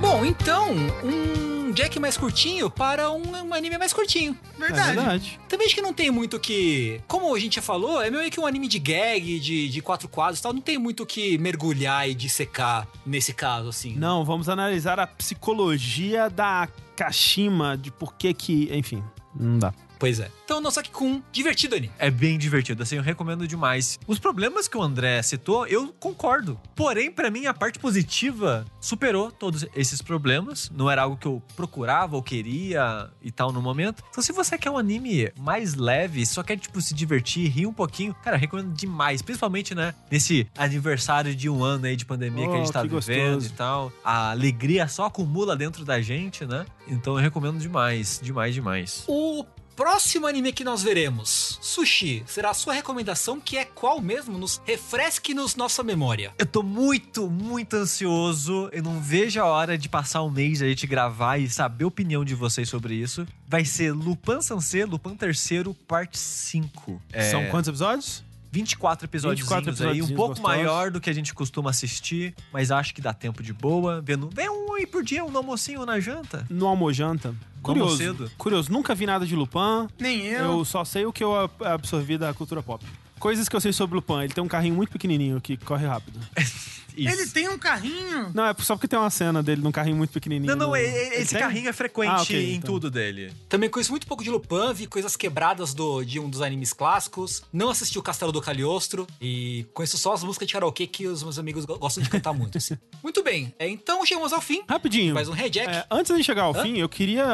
[0.00, 0.74] Bom, então,
[1.04, 1.39] um
[1.72, 4.36] Jack mais curtinho para um, um anime mais curtinho.
[4.56, 4.94] É verdade.
[4.94, 5.40] verdade.
[5.48, 7.00] Também acho que não tem muito que.
[7.06, 10.08] Como a gente já falou, é meio que um anime de gag, de, de quatro
[10.08, 10.52] quadros e tal.
[10.52, 13.94] Não tem muito que mergulhar e dissecar nesse caso, assim.
[13.96, 18.68] Não, vamos analisar a psicologia da Kashima, de por que que...
[18.72, 19.02] Enfim,
[19.34, 19.74] não dá.
[20.00, 20.30] Pois é.
[20.44, 21.92] Então, Nosaki Kun, divertido anime.
[21.98, 24.00] É bem divertido, assim, eu recomendo demais.
[24.06, 26.58] Os problemas que o André citou, eu concordo.
[26.74, 30.70] Porém, pra mim, a parte positiva superou todos esses problemas.
[30.74, 34.02] Não era algo que eu procurava ou queria e tal no momento.
[34.10, 37.72] Então, se você quer um anime mais leve, só quer, tipo, se divertir, rir um
[37.72, 39.20] pouquinho, cara, eu recomendo demais.
[39.22, 42.80] Principalmente, né, nesse aniversário de um ano aí de pandemia que a Oh, gente tá
[42.82, 43.46] que vivendo gostoso.
[43.46, 43.92] e tal.
[44.02, 46.64] A alegria só acumula dentro da gente, né?
[46.88, 49.04] Então, eu recomendo demais, demais, demais.
[49.06, 49.44] O
[49.80, 54.36] próximo anime que nós veremos, Sushi, será a sua recomendação, que é qual mesmo?
[54.36, 56.34] Nos refresque-nos nossa memória.
[56.36, 58.68] Eu tô muito, muito ansioso.
[58.72, 61.86] Eu não vejo a hora de passar um mês a gente gravar e saber a
[61.86, 63.26] opinião de vocês sobre isso.
[63.48, 67.00] Vai ser Lupin Sansê, Lupin Terceiro, parte 5.
[67.10, 68.22] É, São quantos episódios?
[68.52, 70.40] 24 episódios 24 aí, um pouco gostosos.
[70.42, 74.00] maior do que a gente costuma assistir, mas acho que dá tempo de boa.
[74.00, 76.44] Vendo, vem um aí por dia, um no almocinho ou na janta.
[76.50, 77.34] No almojanta.
[77.62, 77.96] Curioso.
[77.98, 78.30] cedo.
[78.38, 78.72] Curioso.
[78.72, 79.86] Nunca vi nada de Lupin.
[79.98, 80.58] Nem eu.
[80.58, 82.84] Eu só sei o que eu ab- absorvi da cultura pop.
[83.20, 84.22] Coisas que eu sei sobre Lupin.
[84.24, 86.18] Ele tem um carrinho muito pequenininho que corre rápido.
[86.96, 87.08] Isso.
[87.20, 88.32] Ele tem um carrinho.
[88.34, 90.50] Não, é só porque tem uma cena dele num carrinho muito pequenininho.
[90.50, 91.38] Não, não, no- e- Ele esse tem?
[91.40, 92.74] carrinho é frequente Ah, ok, em então.
[92.74, 93.32] tudo dele.
[93.48, 97.44] Também conheço muito pouco de Lupin, vi coisas quebradas do, de um dos animes clássicos.
[97.52, 101.22] Não assisti o Castelo do Caliostro e conheço só as músicas de karaokê que os
[101.22, 102.58] meus amigos go- gostam de cantar muito.
[102.58, 102.76] assim.
[103.02, 104.62] Muito bem, é, então chegamos ao fim.
[104.68, 105.14] Rapidinho.
[105.14, 105.70] Mais um reject.
[105.74, 106.62] É, antes de chegar ao Hã?
[106.62, 107.24] fim, eu queria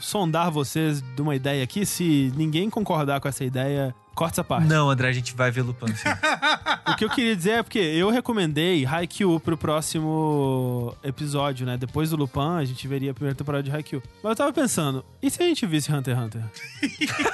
[0.00, 1.86] sondar vocês de uma ideia aqui.
[1.86, 4.66] Se ninguém concordar com essa ideia, Corta essa parte.
[4.68, 6.08] Não, André, a gente vai ver Lupin sim.
[6.86, 11.76] O que eu queria dizer é porque eu recomendei Haikyuu pro próximo episódio, né?
[11.76, 14.02] Depois do Lupin, a gente veria a primeira temporada de Haikyuu.
[14.22, 16.42] Mas eu tava pensando, e se a gente visse Hunter x Hunter?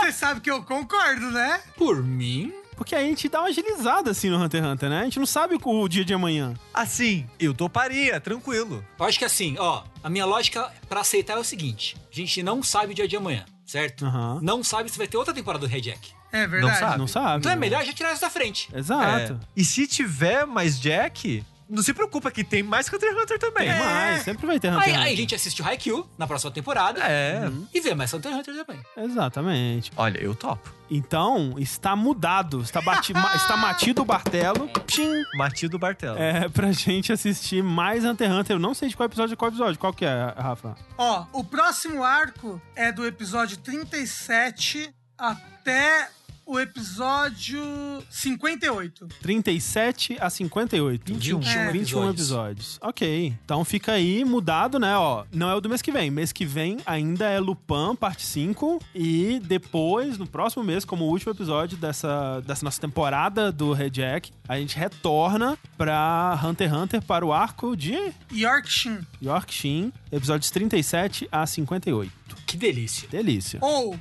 [0.00, 1.60] Você sabe que eu concordo, né?
[1.76, 5.00] Por mim, Porque a gente dá uma agilizada assim no Hunter x Hunter, né?
[5.00, 6.54] A gente não sabe o dia de amanhã.
[6.72, 8.84] Assim, eu toparia, tranquilo.
[8.98, 12.42] eu acho que assim, ó, a minha lógica pra aceitar é o seguinte: a gente
[12.42, 14.06] não sabe o dia de amanhã, certo?
[14.06, 14.40] Aham.
[14.42, 16.12] Não sabe se vai ter outra temporada do Red Jack.
[16.32, 16.78] É verdade.
[16.78, 16.98] sabe.
[16.98, 17.38] Não sabe.
[17.38, 18.68] Então é melhor já tirar isso da frente.
[18.74, 19.34] Exato.
[19.34, 19.36] É.
[19.56, 23.68] E se tiver mais Jack, não se preocupa que tem mais Hunter x Hunter também.
[23.70, 25.16] Tem mais, sempre vai ter Hunter Aí, x aí a Hunter.
[25.16, 27.50] gente assiste o Haikyuu na próxima temporada É.
[27.74, 28.82] e vê mais Hunter x Hunter também.
[28.96, 29.92] Exatamente.
[29.96, 30.72] Olha, eu topo.
[30.90, 36.16] Então, está mudado, está, bati está matido o martelo, pshim, Matildo Bartelo.
[36.18, 38.56] é pra gente assistir mais Hunter x Hunter.
[38.56, 39.78] Eu não sei de qual episódio é qual episódio.
[39.78, 40.74] Qual que é, Rafa?
[40.96, 46.08] Ó, o próximo arco é do episódio 37 até
[46.48, 47.62] o episódio
[48.08, 49.06] 58.
[49.20, 51.12] 37 a 58.
[51.12, 51.42] 21.
[51.42, 51.70] É.
[51.70, 52.78] 21 episódios.
[52.80, 53.34] Ok.
[53.44, 54.96] Então fica aí mudado, né?
[54.96, 56.10] Ó, não é o do mês que vem.
[56.10, 58.80] Mês que vem ainda é Lupin, parte 5.
[58.94, 64.32] E depois, no próximo mês, como último episódio dessa, dessa nossa temporada do Red Jack,
[64.48, 69.00] a gente retorna pra Hunter x Hunter para o arco de Yorkshin.
[69.22, 72.10] York Shin, episódios 37 a 58.
[72.46, 73.06] Que delícia.
[73.10, 73.58] Delícia.
[73.60, 73.98] Ou.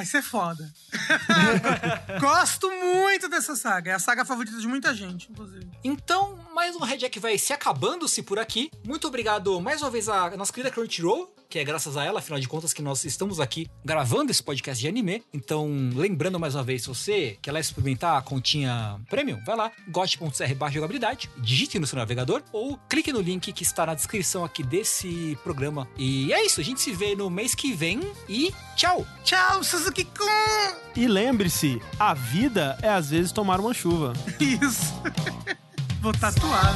[0.00, 0.72] Vai ser foda.
[2.18, 3.90] Gosto muito dessa saga.
[3.90, 5.68] É a saga favorita de muita gente, inclusive.
[5.84, 8.70] Então, mais um Red Jack vai se acabando-se por aqui.
[8.82, 12.38] Muito obrigado mais uma vez à nossa querida Crunchyroll, que é graças a ela, afinal
[12.38, 15.22] de contas, que nós estamos aqui gravando esse podcast de anime.
[15.34, 19.72] Então, lembrando mais uma vez, se você quer lá experimentar a continha premium, vai lá,
[19.88, 24.44] gote.cr barra jogabilidade, digite no seu navegador ou clique no link que está na descrição
[24.44, 25.88] aqui desse programa.
[25.98, 29.04] E é isso, a gente se vê no mês que vem e tchau!
[29.24, 30.24] Tchau, Suzuki-kun!
[30.94, 34.12] E lembre-se, a vida é às vezes tomar uma chuva.
[34.38, 34.94] Isso.
[36.00, 36.74] Vou tatuar.